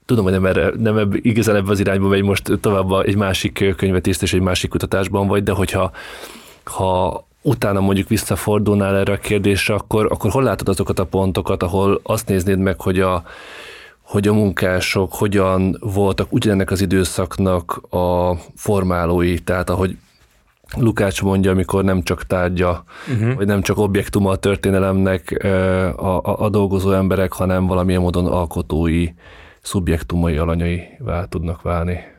tudom, 0.06 0.24
hogy 0.24 0.34
nem, 0.34 0.45
erre, 0.45 0.72
nem 0.78 0.97
ebb, 0.97 1.26
igazán 1.26 1.56
ebbe 1.56 1.72
az 1.72 1.80
irányba 1.80 2.08
megy 2.08 2.24
most 2.24 2.51
tovább 2.62 3.06
egy 3.06 3.16
másik 3.16 3.76
könyvet 3.78 4.08
és 4.08 4.34
egy 4.34 4.41
másik 4.41 4.70
kutatásban 4.70 5.28
vagy, 5.28 5.43
de 5.43 5.51
hogyha 5.51 5.91
ha 6.64 7.28
utána 7.46 7.80
mondjuk 7.80 8.08
visszafordulnál 8.08 8.98
erre 8.98 9.14
a 9.14 9.18
kérdésre, 9.18 9.74
akkor, 9.74 10.08
akkor 10.12 10.32
hol 10.32 10.43
látod 10.43 10.70
azokat 10.70 11.00
a 11.00 11.06
pontokat, 11.06 11.64
ahol 11.64 12.00
azt 12.04 12.28
néznéd 12.28 12.60
meg, 12.60 12.82
hogy 12.82 13.00
a, 13.00 13.24
hogy 14.02 14.28
a 14.28 14.34
munkások 14.34 15.14
hogyan 15.14 15.78
voltak 15.80 16.34
ugyanennek 16.34 16.72
az 16.72 16.82
időszaknak 16.82 17.82
a 17.89 18.36
formálói, 18.56 19.39
tehát 19.39 19.70
ahogy 19.70 19.98
Lukács 20.78 21.22
mondja, 21.22 21.52
amikor 21.52 21.84
nem 21.84 22.02
csak 22.02 22.24
tárgya, 22.24 22.84
uh-huh. 23.14 23.36
vagy 23.36 23.48
nem 23.48 23.62
csak 23.62 23.78
objektuma 23.78 24.30
a 24.30 24.36
történelemnek 24.36 25.43
a, 25.96 26.20
a, 26.20 26.43
a 26.43 26.50
dolgozó 26.50 26.91
emberek, 26.91 27.34
hanem 27.34 27.68
valamilyen 27.68 28.02
módon 28.02 28.26
alkotói, 28.26 29.08
szubjektumai 29.62 30.38
alanyai 30.38 30.84
tudnak 31.30 31.62
válni. 31.62 32.14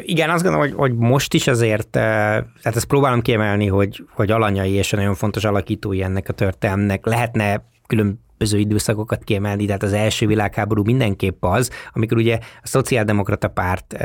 Igen, 0.00 0.30
azt 0.30 0.42
gondolom, 0.42 0.68
hogy, 0.68 0.76
hogy 0.76 0.96
most 0.96 1.34
is 1.34 1.46
azért, 1.46 1.88
tehát 1.88 2.46
ezt 2.62 2.84
próbálom 2.84 3.20
kiemelni, 3.20 3.66
hogy, 3.66 4.04
hogy 4.14 4.30
alanyai 4.30 4.72
és 4.72 4.90
nagyon 4.90 5.14
fontos 5.14 5.44
alakítói 5.44 6.02
ennek 6.02 6.28
a 6.28 6.32
történelmnek 6.32 7.06
lehetne 7.06 7.64
különböző 7.86 8.58
időszakokat 8.58 9.24
kiemelni, 9.24 9.66
tehát 9.66 9.82
az 9.82 9.92
első 9.92 10.26
világháború 10.26 10.82
mindenképp 10.84 11.44
az, 11.44 11.70
amikor 11.92 12.16
ugye 12.16 12.38
a 12.62 12.66
szociáldemokrata 12.66 13.48
párt 13.48 13.96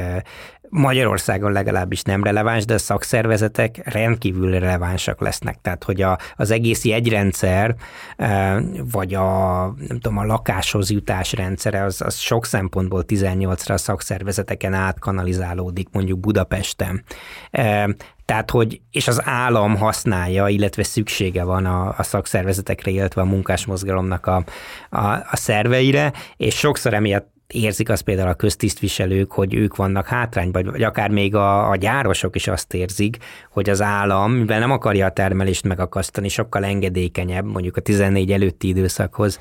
Magyarországon 0.74 1.52
legalábbis 1.52 2.02
nem 2.02 2.24
releváns, 2.24 2.66
de 2.66 2.74
a 2.74 2.78
szakszervezetek 2.78 3.94
rendkívül 3.94 4.52
relevánsak 4.52 5.22
lesznek. 5.22 5.58
Tehát, 5.62 5.84
hogy 5.84 6.02
a, 6.02 6.18
az 6.36 6.52
egész 6.52 6.86
jegyrendszer, 6.86 7.76
e, 8.18 8.62
vagy 8.92 9.14
a, 9.14 9.66
nem 9.88 10.00
tudom, 10.00 10.18
a 10.18 10.26
lakáshoz 10.26 10.90
jutás 10.90 11.34
rendszere, 11.34 11.84
az, 11.84 12.02
az 12.02 12.18
sok 12.18 12.46
szempontból 12.46 13.04
18-ra 13.08 13.74
a 13.74 13.78
szakszervezeteken 13.78 14.74
átkanalizálódik, 14.74 15.88
mondjuk 15.92 16.20
Budapesten. 16.20 17.04
E, 17.52 17.90
tehát, 18.26 18.52
hogy, 18.52 18.82
és 18.92 19.08
az 19.08 19.22
állam 19.26 19.76
használja, 19.76 20.48
illetve 20.48 20.84
szüksége 20.84 21.44
van 21.44 21.66
a, 21.66 21.94
a 21.98 22.04
szakszervezetekre, 22.04 22.92
illetve 22.92 23.22
a 23.22 23.26
munkásmozgalomnak 23.26 24.26
a, 24.26 24.44
a, 24.90 25.06
a 25.08 25.36
szerveire, 25.36 26.14
és 26.38 26.58
sokszor 26.58 26.94
emiatt 26.94 27.33
érzik 27.48 27.90
azt 27.90 28.02
például 28.02 28.30
a 28.30 28.34
köztisztviselők, 28.34 29.32
hogy 29.32 29.54
ők 29.54 29.76
vannak 29.76 30.08
hátrányban, 30.08 30.64
vagy 30.66 30.84
akár 30.84 31.10
még 31.10 31.36
a, 31.36 31.70
a 31.70 31.76
gyárosok 31.76 32.36
is 32.36 32.48
azt 32.48 32.74
érzik, 32.74 33.18
hogy 33.50 33.70
az 33.70 33.82
állam, 33.82 34.32
mivel 34.32 34.60
nem 34.60 34.72
akarja 34.72 35.06
a 35.06 35.12
termelést 35.12 35.64
megakasztani, 35.64 36.28
sokkal 36.28 36.66
engedékenyebb, 36.66 37.46
mondjuk 37.46 37.78
a 37.78 37.82
14 37.82 38.32
előtti 38.32 38.68
időszakhoz 38.68 39.40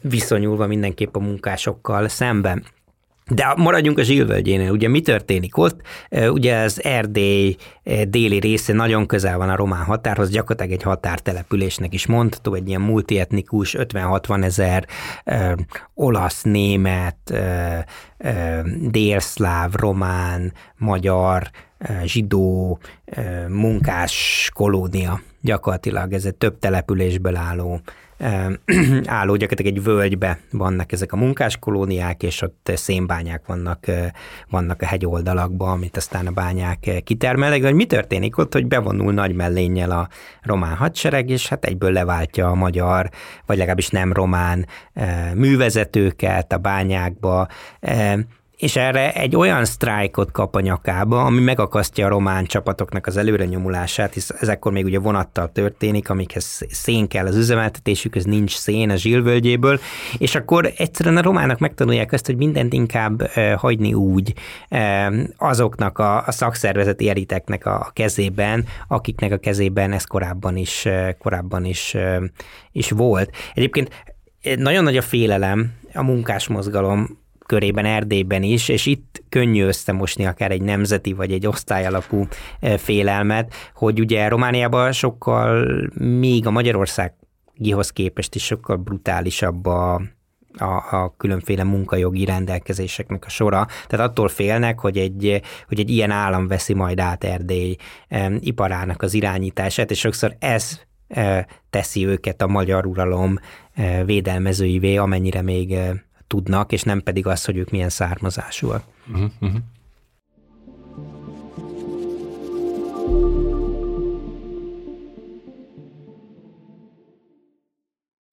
viszonyulva 0.00 0.66
mindenképp 0.66 1.16
a 1.16 1.20
munkásokkal 1.20 2.08
szemben. 2.08 2.64
De 3.30 3.54
maradjunk 3.56 3.98
a 3.98 4.02
Zsilvölgyénél, 4.02 4.70
ugye 4.70 4.88
mi 4.88 5.00
történik 5.00 5.56
ott? 5.56 5.80
Ugye 6.10 6.56
az 6.56 6.84
Erdély 6.84 7.56
déli 8.08 8.38
része 8.38 8.72
nagyon 8.72 9.06
közel 9.06 9.38
van 9.38 9.48
a 9.48 9.56
román 9.56 9.84
határhoz, 9.84 10.30
gyakorlatilag 10.30 10.72
egy 10.72 10.82
határtelepülésnek 10.82 11.94
is 11.94 12.06
mondható, 12.06 12.54
egy 12.54 12.68
ilyen 12.68 12.80
multietnikus, 12.80 13.76
50-60 13.78 14.44
ezer 14.44 14.86
olasz, 15.94 16.42
német, 16.42 17.16
ö, 17.30 18.58
délszláv, 18.80 19.74
román, 19.74 20.52
magyar, 20.76 21.50
zsidó 22.04 22.78
munkás 23.48 24.50
kolónia 24.54 25.20
gyakorlatilag, 25.40 26.12
ez 26.12 26.24
egy 26.24 26.34
több 26.34 26.58
településből 26.58 27.36
álló 27.36 27.80
álló, 29.04 29.36
gyakorlatilag 29.36 29.76
egy 29.76 29.82
völgybe 29.82 30.38
vannak 30.50 30.92
ezek 30.92 31.12
a 31.12 31.16
munkáskolóniák, 31.16 32.22
és 32.22 32.42
ott 32.42 32.72
szénbányák 32.74 33.46
vannak, 33.46 33.86
vannak 34.48 34.82
a 34.82 34.86
hegyoldalakban, 34.86 35.70
amit 35.70 35.96
aztán 35.96 36.26
a 36.26 36.30
bányák 36.30 37.02
kitermelnek. 37.04 37.60
De 37.60 37.72
mi 37.72 37.86
történik 37.86 38.38
ott, 38.38 38.52
hogy 38.52 38.66
bevonul 38.66 39.12
nagy 39.12 39.34
mellénnyel 39.34 39.90
a 39.90 40.08
román 40.42 40.76
hadsereg, 40.76 41.30
és 41.30 41.48
hát 41.48 41.64
egyből 41.64 41.92
leváltja 41.92 42.48
a 42.48 42.54
magyar, 42.54 43.10
vagy 43.46 43.56
legalábbis 43.56 43.88
nem 43.88 44.12
román 44.12 44.66
művezetőket 45.34 46.52
a 46.52 46.58
bányákba, 46.58 47.48
és 48.60 48.76
erre 48.76 49.12
egy 49.12 49.36
olyan 49.36 49.64
sztrájkot 49.64 50.30
kap 50.30 50.54
a 50.54 50.60
nyakába, 50.60 51.24
ami 51.24 51.40
megakasztja 51.40 52.06
a 52.06 52.08
román 52.08 52.44
csapatoknak 52.44 53.06
az 53.06 53.16
előre 53.16 53.44
nyomulását, 53.44 54.14
hisz 54.14 54.30
ezekkor 54.40 54.72
még 54.72 54.84
ugye 54.84 54.98
vonattal 54.98 55.52
történik, 55.52 56.10
amikhez 56.10 56.66
szén 56.70 57.08
kell 57.08 57.26
az 57.26 57.36
üzemeltetésük, 57.36 58.16
ez 58.16 58.24
nincs 58.24 58.56
szén 58.56 58.90
a 58.90 58.96
zsilvölgyéből, 58.96 59.80
és 60.18 60.34
akkor 60.34 60.72
egyszerűen 60.76 61.16
a 61.16 61.22
románok 61.22 61.58
megtanulják 61.58 62.12
azt, 62.12 62.26
hogy 62.26 62.36
mindent 62.36 62.72
inkább 62.72 63.30
e, 63.34 63.54
hagyni 63.54 63.94
úgy 63.94 64.34
e, 64.68 65.12
azoknak 65.36 65.98
a, 65.98 66.26
a 66.26 66.32
szakszervezeti 66.32 67.08
eliteknek 67.08 67.66
a 67.66 67.90
kezében, 67.92 68.64
akiknek 68.88 69.32
a 69.32 69.38
kezében 69.38 69.92
ez 69.92 70.04
korábban 70.04 70.56
is, 70.56 70.86
e, 70.86 71.16
korábban 71.18 71.64
is, 71.64 71.94
e, 71.94 72.22
is 72.72 72.90
volt. 72.90 73.30
Egyébként 73.54 74.04
nagyon 74.56 74.84
nagy 74.84 74.96
a 74.96 75.02
félelem 75.02 75.72
a 75.94 76.02
munkásmozgalom 76.02 77.18
körében, 77.50 77.84
Erdélyben 77.84 78.42
is, 78.42 78.68
és 78.68 78.86
itt 78.86 79.22
könnyű 79.28 79.64
összemosni 79.64 80.26
akár 80.26 80.50
egy 80.50 80.62
nemzeti 80.62 81.12
vagy 81.12 81.32
egy 81.32 81.46
osztályalapú 81.46 82.26
e, 82.60 82.78
félelmet, 82.78 83.54
hogy 83.74 84.00
ugye 84.00 84.28
Romániában 84.28 84.92
sokkal 84.92 85.66
még 85.94 86.46
a 86.46 86.50
Magyarországihoz 86.50 87.90
képest 87.92 88.34
is 88.34 88.44
sokkal 88.44 88.76
brutálisabb 88.76 89.66
a, 89.66 89.94
a, 90.58 90.96
a 90.96 91.14
különféle 91.16 91.64
munkajogi 91.64 92.24
rendelkezéseknek 92.24 93.24
a 93.24 93.28
sora. 93.28 93.66
Tehát 93.86 94.08
attól 94.08 94.28
félnek, 94.28 94.80
hogy 94.80 94.98
egy, 94.98 95.40
hogy 95.68 95.80
egy 95.80 95.90
ilyen 95.90 96.10
állam 96.10 96.48
veszi 96.48 96.74
majd 96.74 97.00
át 97.00 97.24
Erdély 97.24 97.76
e, 98.08 98.32
iparának 98.40 99.02
az 99.02 99.14
irányítását, 99.14 99.90
és 99.90 99.98
sokszor 99.98 100.36
ez 100.38 100.80
e, 101.08 101.46
teszi 101.70 102.06
őket 102.06 102.42
a 102.42 102.46
magyar 102.46 102.86
uralom 102.86 103.38
e, 103.74 104.04
védelmezőivé, 104.04 104.96
amennyire 104.96 105.42
még 105.42 105.72
e, 105.72 106.08
tudnak, 106.30 106.72
és 106.72 106.82
nem 106.82 107.02
pedig 107.02 107.26
az, 107.26 107.44
hogy 107.44 107.56
ők 107.56 107.70
milyen 107.70 107.88
származásúak. 107.88 108.82
Uh-huh, 109.12 109.30
uh-huh. 109.40 109.60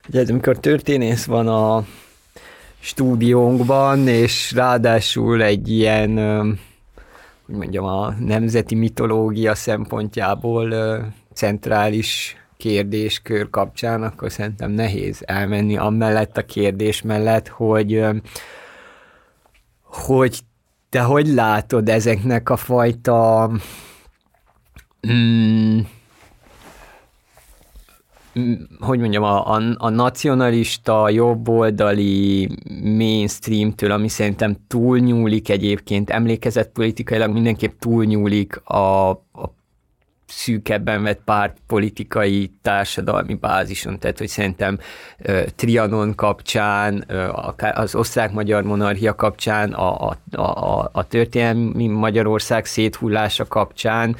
Ugye, 0.07 0.25
amikor 0.29 0.59
történész 0.59 1.25
van 1.25 1.47
a 1.47 1.85
stúdiónkban, 2.79 4.07
és 4.07 4.51
ráadásul 4.51 5.43
egy 5.43 5.69
ilyen, 5.69 6.17
hogy 7.45 7.55
mondjam, 7.55 7.85
a 7.85 8.11
nemzeti 8.19 8.75
mitológia 8.75 9.55
szempontjából 9.55 10.75
centrális 11.33 12.35
kérdéskör 12.57 13.49
kapcsán, 13.49 14.03
akkor 14.03 14.31
szerintem 14.31 14.71
nehéz 14.71 15.21
elmenni 15.25 15.77
amellett 15.77 16.37
a 16.37 16.45
kérdés 16.45 17.01
mellett, 17.01 17.47
hogy 17.47 18.05
hogy 19.83 20.39
te 20.89 21.01
hogy 21.01 21.27
látod 21.27 21.89
ezeknek 21.89 22.49
a 22.49 22.55
fajta 22.55 23.51
mm, 25.07 25.79
hogy 28.79 28.99
mondjam, 28.99 29.23
a, 29.23 29.55
a, 29.55 29.61
a 29.77 29.89
nacionalista, 29.89 31.09
jobboldali 31.09 32.49
mainstreamtől, 32.83 33.91
ami 33.91 34.07
szerintem 34.07 34.57
túlnyúlik 34.67 35.49
egyébként, 35.49 36.09
emlékezett 36.09 36.71
politikailag 36.71 37.31
mindenképp 37.31 37.79
túlnyúlik 37.79 38.57
a, 38.63 39.09
a 39.09 39.55
szűkebben 40.27 41.03
vett 41.03 41.21
pártpolitikai 41.25 42.51
társadalmi 42.61 43.33
bázison, 43.33 43.99
tehát 43.99 44.17
hogy 44.17 44.27
szerintem 44.27 44.79
Trianon 45.55 46.15
kapcsán, 46.15 46.97
akár 47.31 47.77
az 47.79 47.95
osztrák-magyar 47.95 48.63
monarchia 48.63 49.15
kapcsán, 49.15 49.73
a, 49.73 50.09
a, 50.09 50.41
a, 50.41 50.89
a 50.91 51.07
történelmi 51.07 51.87
Magyarország 51.87 52.65
széthullása 52.65 53.45
kapcsán, 53.45 54.15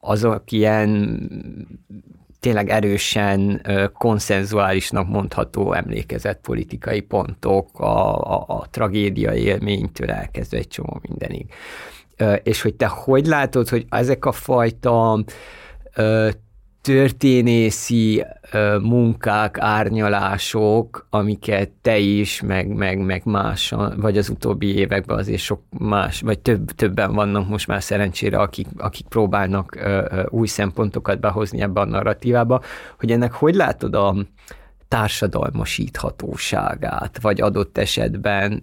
azok 0.00 0.52
ilyen 0.52 1.20
tényleg 2.40 2.68
erősen 2.68 3.62
konszenzuálisnak 3.92 5.08
mondható 5.08 5.72
emlékezett 5.72 6.40
politikai 6.40 7.00
pontok, 7.00 7.80
a, 7.80 8.18
a, 8.34 8.44
a 8.46 8.66
tragédia 8.70 9.34
élménytől 9.34 10.10
elkezdve 10.10 10.58
egy 10.58 10.68
csomó 10.68 11.00
mindenig. 11.08 11.46
És 12.42 12.62
hogy 12.62 12.74
te 12.74 12.86
hogy 12.86 13.26
látod, 13.26 13.68
hogy 13.68 13.86
ezek 13.88 14.24
a 14.24 14.32
fajta 14.32 15.24
történészi 16.80 18.24
munkák, 18.82 19.58
árnyalások, 19.58 21.06
amiket 21.10 21.70
te 21.82 21.98
is, 21.98 22.40
meg, 22.40 22.68
meg, 22.68 22.98
meg 22.98 23.22
más, 23.24 23.74
vagy 23.96 24.18
az 24.18 24.28
utóbbi 24.28 24.76
években 24.76 25.18
azért 25.18 25.40
sok 25.40 25.62
más, 25.78 26.20
vagy 26.20 26.38
több, 26.38 26.70
többen 26.70 27.12
vannak 27.12 27.48
most 27.48 27.66
már 27.66 27.82
szerencsére, 27.82 28.38
akik, 28.38 28.66
akik 28.76 29.06
próbálnak 29.06 29.78
új 30.28 30.46
szempontokat 30.46 31.20
behozni 31.20 31.60
ebbe 31.60 31.80
a 31.80 31.84
narratívába, 31.84 32.62
hogy 32.98 33.10
ennek 33.10 33.32
hogy 33.32 33.54
látod 33.54 33.94
a 33.94 34.14
társadalmasíthatóságát, 34.88 37.18
vagy 37.20 37.40
adott 37.40 37.78
esetben 37.78 38.62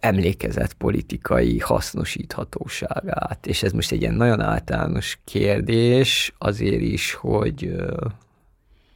emlékezett 0.00 0.72
politikai 0.72 1.58
hasznosíthatóságát. 1.58 3.46
És 3.46 3.62
ez 3.62 3.72
most 3.72 3.92
egy 3.92 4.00
ilyen 4.00 4.14
nagyon 4.14 4.40
általános 4.40 5.18
kérdés, 5.24 6.34
azért 6.38 6.80
is, 6.80 7.14
hogy 7.14 7.74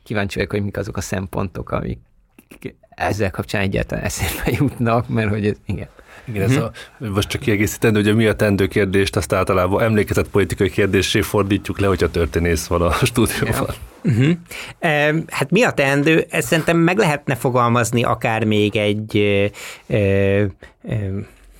kíváncsi 0.03 0.35
vagyok, 0.35 0.51
hogy 0.51 0.63
mik 0.63 0.77
azok 0.77 0.97
a 0.97 1.01
szempontok, 1.01 1.71
amik 1.71 1.99
ezzel 2.89 3.31
kapcsán 3.31 3.63
egyáltalán 3.63 4.05
eszembe 4.05 4.51
jutnak, 4.59 5.09
mert 5.09 5.29
hogy 5.29 5.47
ez, 5.47 5.57
igen. 5.67 5.89
Igen, 6.25 6.43
ez 6.43 6.57
a, 6.57 6.71
most 6.99 7.29
csak 7.29 7.41
kiegészíteni, 7.41 8.03
hogy 8.03 8.15
mi 8.15 8.27
a 8.27 8.35
tendő 8.35 8.67
kérdést, 8.67 9.17
azt 9.17 9.33
általában 9.33 9.83
emlékezett 9.83 10.29
politikai 10.29 10.71
kérdésé 10.71 11.21
fordítjuk 11.21 11.79
le, 11.79 11.87
hogyha 11.87 12.11
történész 12.11 12.67
van 12.67 12.83
a 12.83 12.93
stúdióban. 12.93 13.67
Ja. 13.69 13.75
Uh-huh. 14.11 14.37
Hát 15.29 15.51
mi 15.51 15.63
a 15.63 15.71
teendő? 15.71 16.27
Ezt 16.31 16.49
szerintem 16.49 16.77
meg 16.77 16.99
lehetne 16.99 17.35
fogalmazni 17.35 18.03
akár 18.03 18.45
még 18.45 18.77
egy 18.77 19.17
ö, 19.87 20.45
ö, 20.83 21.17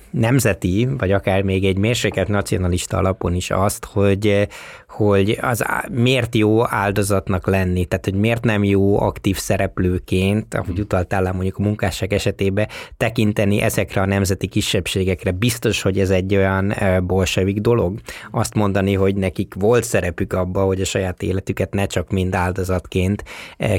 nemzeti, 0.09 0.87
vagy 0.97 1.11
akár 1.11 1.41
még 1.41 1.65
egy 1.65 1.77
mérsékelt 1.77 2.27
nacionalista 2.27 2.97
alapon 2.97 3.33
is 3.33 3.51
azt, 3.51 3.85
hogy, 3.85 4.47
hogy 4.95 5.37
az 5.41 5.63
miért 5.91 6.35
jó 6.35 6.67
áldozatnak 6.67 7.47
lenni, 7.47 7.85
tehát 7.85 8.05
hogy 8.05 8.13
miért 8.13 8.43
nem 8.43 8.63
jó 8.63 8.99
aktív 8.99 9.37
szereplőként, 9.37 10.53
ahogy 10.53 10.79
utaltál 10.79 11.33
mondjuk 11.33 11.57
a 11.57 11.61
munkásság 11.61 12.13
esetében, 12.13 12.67
tekinteni 12.97 13.61
ezekre 13.61 14.01
a 14.01 14.05
nemzeti 14.05 14.47
kisebbségekre. 14.47 15.31
Biztos, 15.31 15.81
hogy 15.81 15.99
ez 15.99 16.09
egy 16.09 16.35
olyan 16.35 16.73
bolsevik 17.03 17.61
dolog. 17.61 17.99
Azt 18.31 18.53
mondani, 18.53 18.93
hogy 18.93 19.15
nekik 19.15 19.53
volt 19.53 19.83
szerepük 19.83 20.33
abba, 20.33 20.63
hogy 20.63 20.81
a 20.81 20.85
saját 20.85 21.21
életüket 21.21 21.73
ne 21.73 21.85
csak 21.85 22.11
mind 22.11 22.35
áldozatként 22.35 23.23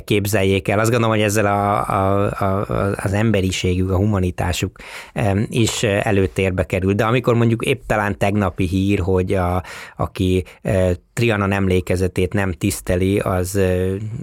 képzeljék 0.04 0.68
el. 0.68 0.78
Azt 0.78 0.90
gondolom, 0.90 1.14
hogy 1.14 1.24
ezzel 1.24 1.46
a, 1.46 1.88
a, 1.88 2.30
a, 2.44 2.66
az 2.96 3.12
emberiségük, 3.12 3.90
a 3.90 3.96
humanitásuk 3.96 4.78
is 5.48 5.82
előtérbe 5.82 6.64
kerül. 6.64 6.92
De 6.92 7.04
amikor 7.04 7.34
mondjuk 7.34 7.64
épp 7.64 7.80
talán 7.86 8.18
tegnapi 8.18 8.66
hír, 8.66 8.98
hogy 8.98 9.32
a, 9.32 9.62
aki 9.96 10.44
Trianon 11.16 11.52
emlékezetét 11.52 12.32
nem 12.32 12.52
tiszteli, 12.52 13.18
az 13.18 13.60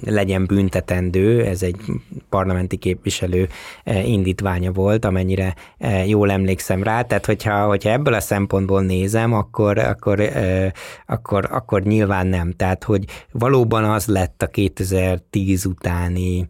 legyen 0.06 0.46
büntetendő, 0.46 1.46
ez 1.46 1.64
egy 1.64 1.76
parlamenti 2.30 2.78
képviselő 2.78 3.48
indítványa 4.06 4.72
volt, 4.72 5.06
amennyire 5.06 5.56
jól 6.06 6.32
emlékszem 6.32 6.84
rá, 6.84 7.02
tehát 7.02 7.26
hogyha, 7.26 7.66
hogyha 7.66 7.90
ebből 7.90 8.14
a 8.14 8.20
szempontból 8.20 8.82
nézem, 8.82 9.34
akkor, 9.34 9.78
akkor, 9.78 10.22
akkor, 11.06 11.48
akkor 11.52 11.82
nyilván 11.82 12.28
nem. 12.28 12.52
Tehát, 12.52 12.84
hogy 12.84 13.06
valóban 13.32 13.84
az 13.84 14.06
lett 14.06 14.42
a 14.42 14.48
2010 14.48 15.66
utáni 15.66 16.46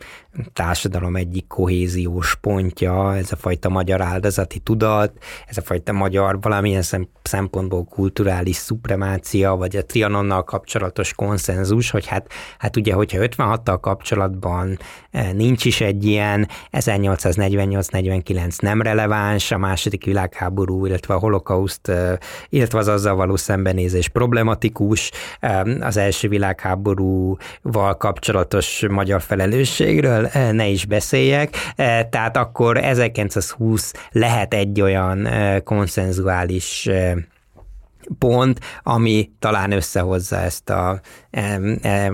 társadalom 0.54 1.16
egyik 1.16 1.48
kohéziós 1.48 2.36
pontja, 2.36 3.16
ez 3.16 3.32
a 3.32 3.36
fajta 3.36 3.70
magyar 3.70 4.02
áldozati 4.02 4.60
tudat, 4.60 5.12
ez 5.48 5.58
a 5.58 5.62
fajta 5.62 5.92
magyar 5.92 6.42
valamilyen 6.42 6.84
szempontból 7.24 7.84
kulturális 7.84 8.56
szupremácia, 8.56 9.56
vagy 9.56 9.76
a 9.76 9.86
Trianonnal 9.86 10.44
kapcsolatos 10.44 11.14
konszenzus, 11.14 11.90
hogy 11.90 12.08
hát, 12.08 12.28
hát 12.58 12.78
ugye, 12.78 12.94
hogyha 12.94 13.18
56-tal 13.22 13.78
kapcsolatban 13.82 14.80
e, 15.12 15.32
nincs 15.32 15.66
is 15.66 15.82
egy 15.82 16.06
ilyen 16.06 16.48
1848-49 16.72 18.62
nem 18.62 18.82
releváns, 18.82 19.52
a 19.52 19.58
második 19.58 20.06
világháború, 20.06 20.86
illetve 20.86 21.14
a 21.14 21.20
holokauszt, 21.20 21.88
e, 21.88 22.20
illetve 22.50 22.80
az 22.80 22.88
azzal 22.88 23.16
való 23.16 23.36
szembenézés 23.36 24.08
problematikus, 24.08 25.12
e, 25.40 25.66
az 25.80 25.98
első 25.98 26.28
világháborúval 26.28 27.98
kapcsolatos 27.98 28.86
magyar 28.90 29.22
felelősségről, 29.22 30.23
erről 30.32 30.52
ne 30.52 30.68
is 30.68 30.86
beszéljek, 30.86 31.74
tehát 32.10 32.38
akkor 32.38 32.78
1920 32.78 33.94
lehet 34.12 34.54
egy 34.54 34.82
olyan 34.82 35.28
konszenzuális 35.64 36.90
pont, 38.20 38.60
ami 38.84 39.32
talán 39.40 39.72
összehozza 39.72 40.38
ezt 40.38 40.70
a, 40.70 41.02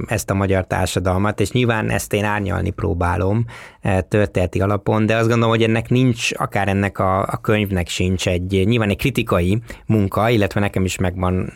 ezt 0.07 0.29
a 0.29 0.33
magyar 0.33 0.67
társadalmat, 0.67 1.39
és 1.39 1.51
nyilván 1.51 1.89
ezt 1.89 2.13
én 2.13 2.23
árnyalni 2.23 2.69
próbálom 2.69 3.45
történeti 4.07 4.61
alapon, 4.61 5.05
de 5.05 5.15
azt 5.15 5.27
gondolom, 5.27 5.49
hogy 5.49 5.63
ennek 5.63 5.89
nincs, 5.89 6.29
akár 6.33 6.67
ennek 6.67 6.99
a, 6.99 7.21
a 7.21 7.37
könyvnek 7.41 7.87
sincs 7.87 8.27
egy, 8.27 8.63
nyilván 8.65 8.89
egy 8.89 8.97
kritikai 8.97 9.61
munka, 9.85 10.29
illetve 10.29 10.59
nekem 10.59 10.85
is 10.85 10.97
megvan 10.97 11.53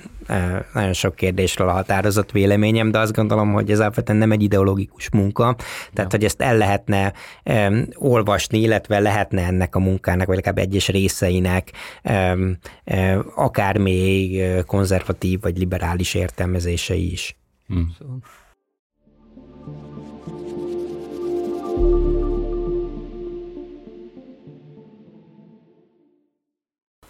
nagyon 0.74 0.94
sok 0.94 1.16
kérdésről 1.16 1.70
a 1.70 1.72
határozott 1.72 2.32
véleményem, 2.32 2.92
de 2.92 3.00
azt 3.00 3.14
gondolom, 3.14 3.54
hogy 3.54 3.72
ez 3.72 3.80
alapvetően 3.80 4.18
nem 4.18 4.32
egy 4.32 4.44
ideológikus 4.44 5.10
munka, 5.10 5.56
tehát 5.94 6.12
ja. 6.12 6.18
hogy 6.18 6.24
ezt 6.24 6.42
el 6.42 6.58
lehetne 6.58 7.14
um, 7.46 7.86
olvasni, 7.96 8.60
illetve 8.60 9.00
lehetne 9.00 9.46
ennek 9.46 9.76
a 9.76 9.80
munkának, 9.80 10.28
vagy 10.28 10.36
legalább 10.36 10.58
egyes 10.58 10.88
részeinek 10.88 11.72
um, 12.04 12.58
um, 12.86 13.32
akár 13.36 13.78
még 13.78 14.44
konzervatív 14.66 15.42
vagy 15.42 15.58
liberális 15.58 16.14
értelmezései 16.14 17.12
is. 17.12 17.38
Hmm. 17.68 17.96
Szóval. 17.98 18.18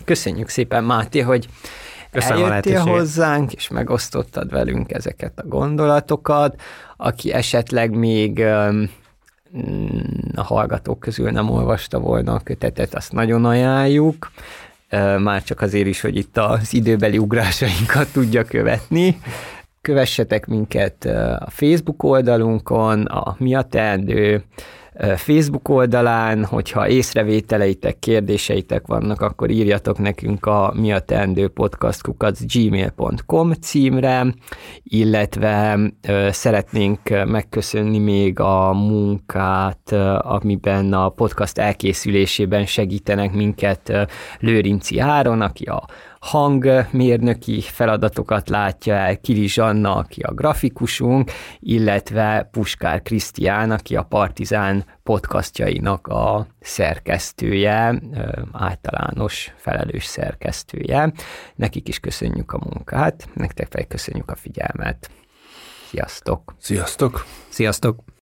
Köszönjük 0.05 0.49
szépen, 0.49 0.83
Máté, 0.83 1.19
hogy 1.19 1.47
Köszönöm 2.11 2.43
eljöttél 2.43 2.79
hozzánk, 2.79 3.53
és 3.53 3.67
megosztottad 3.67 4.51
velünk 4.51 4.91
ezeket 4.91 5.39
a 5.39 5.47
gondolatokat. 5.47 6.61
Aki 6.97 7.31
esetleg 7.31 7.95
még 7.95 8.43
mm, 8.43 8.83
a 10.35 10.43
hallgatók 10.43 10.99
közül 10.99 11.31
nem 11.31 11.49
olvasta 11.49 11.99
volna 11.99 12.33
a 12.33 12.39
kötetet, 12.43 12.95
azt 12.95 13.11
nagyon 13.11 13.45
ajánljuk, 13.45 14.31
már 15.19 15.43
csak 15.43 15.61
azért 15.61 15.87
is, 15.87 16.01
hogy 16.01 16.15
itt 16.15 16.37
az 16.37 16.73
időbeli 16.73 17.17
ugrásainkat 17.17 18.07
tudja 18.11 18.43
követni. 18.43 19.19
Kövessetek 19.83 20.45
minket 20.45 21.05
a 21.39 21.49
Facebook 21.49 22.03
oldalunkon, 22.03 23.05
a 23.05 23.35
Mi 23.39 23.55
a 23.55 23.61
Teendő 23.61 24.43
Facebook 25.15 25.69
oldalán, 25.69 26.45
hogyha 26.45 26.87
észrevételeitek, 26.87 27.99
kérdéseitek 27.99 28.87
vannak, 28.87 29.21
akkor 29.21 29.49
írjatok 29.49 29.97
nekünk 29.97 30.45
a 30.45 30.73
mi 30.75 30.91
a 30.91 30.99
teendő 30.99 31.47
podcastkukat 31.47 32.37
gmail.com 32.53 33.51
címre, 33.51 34.33
illetve 34.83 35.79
szeretnénk 36.29 36.99
megköszönni 37.25 37.97
még 37.97 38.39
a 38.39 38.73
munkát, 38.73 39.91
amiben 40.17 40.93
a 40.93 41.09
podcast 41.09 41.57
elkészülésében 41.57 42.65
segítenek 42.65 43.33
minket 43.33 44.07
Lőrinci 44.39 44.99
Áron, 44.99 45.41
aki 45.41 45.63
a 45.63 45.85
hangmérnöki 46.23 47.61
feladatokat 47.61 48.49
látja 48.49 48.95
el 48.95 49.19
Kili 49.19 49.47
Zsanna, 49.47 49.95
aki 49.95 50.21
a 50.21 50.31
grafikusunk, 50.33 51.31
illetve 51.59 52.49
Puskár 52.51 53.01
Krisztián, 53.01 53.71
aki 53.71 53.95
a 53.95 54.03
Partizán 54.03 54.85
podcastjainak 55.03 56.07
a 56.07 56.47
szerkesztője, 56.59 58.01
általános 58.51 59.53
felelős 59.57 60.05
szerkesztője. 60.05 61.13
Nekik 61.55 61.87
is 61.87 61.99
köszönjük 61.99 62.51
a 62.51 62.59
munkát, 62.69 63.29
nektek 63.33 63.67
pedig 63.67 63.87
köszönjük 63.87 64.31
a 64.31 64.35
figyelmet. 64.35 65.09
Sziasztok! 65.89 66.55
Sziasztok! 66.59 67.25
Sziasztok! 67.49 68.03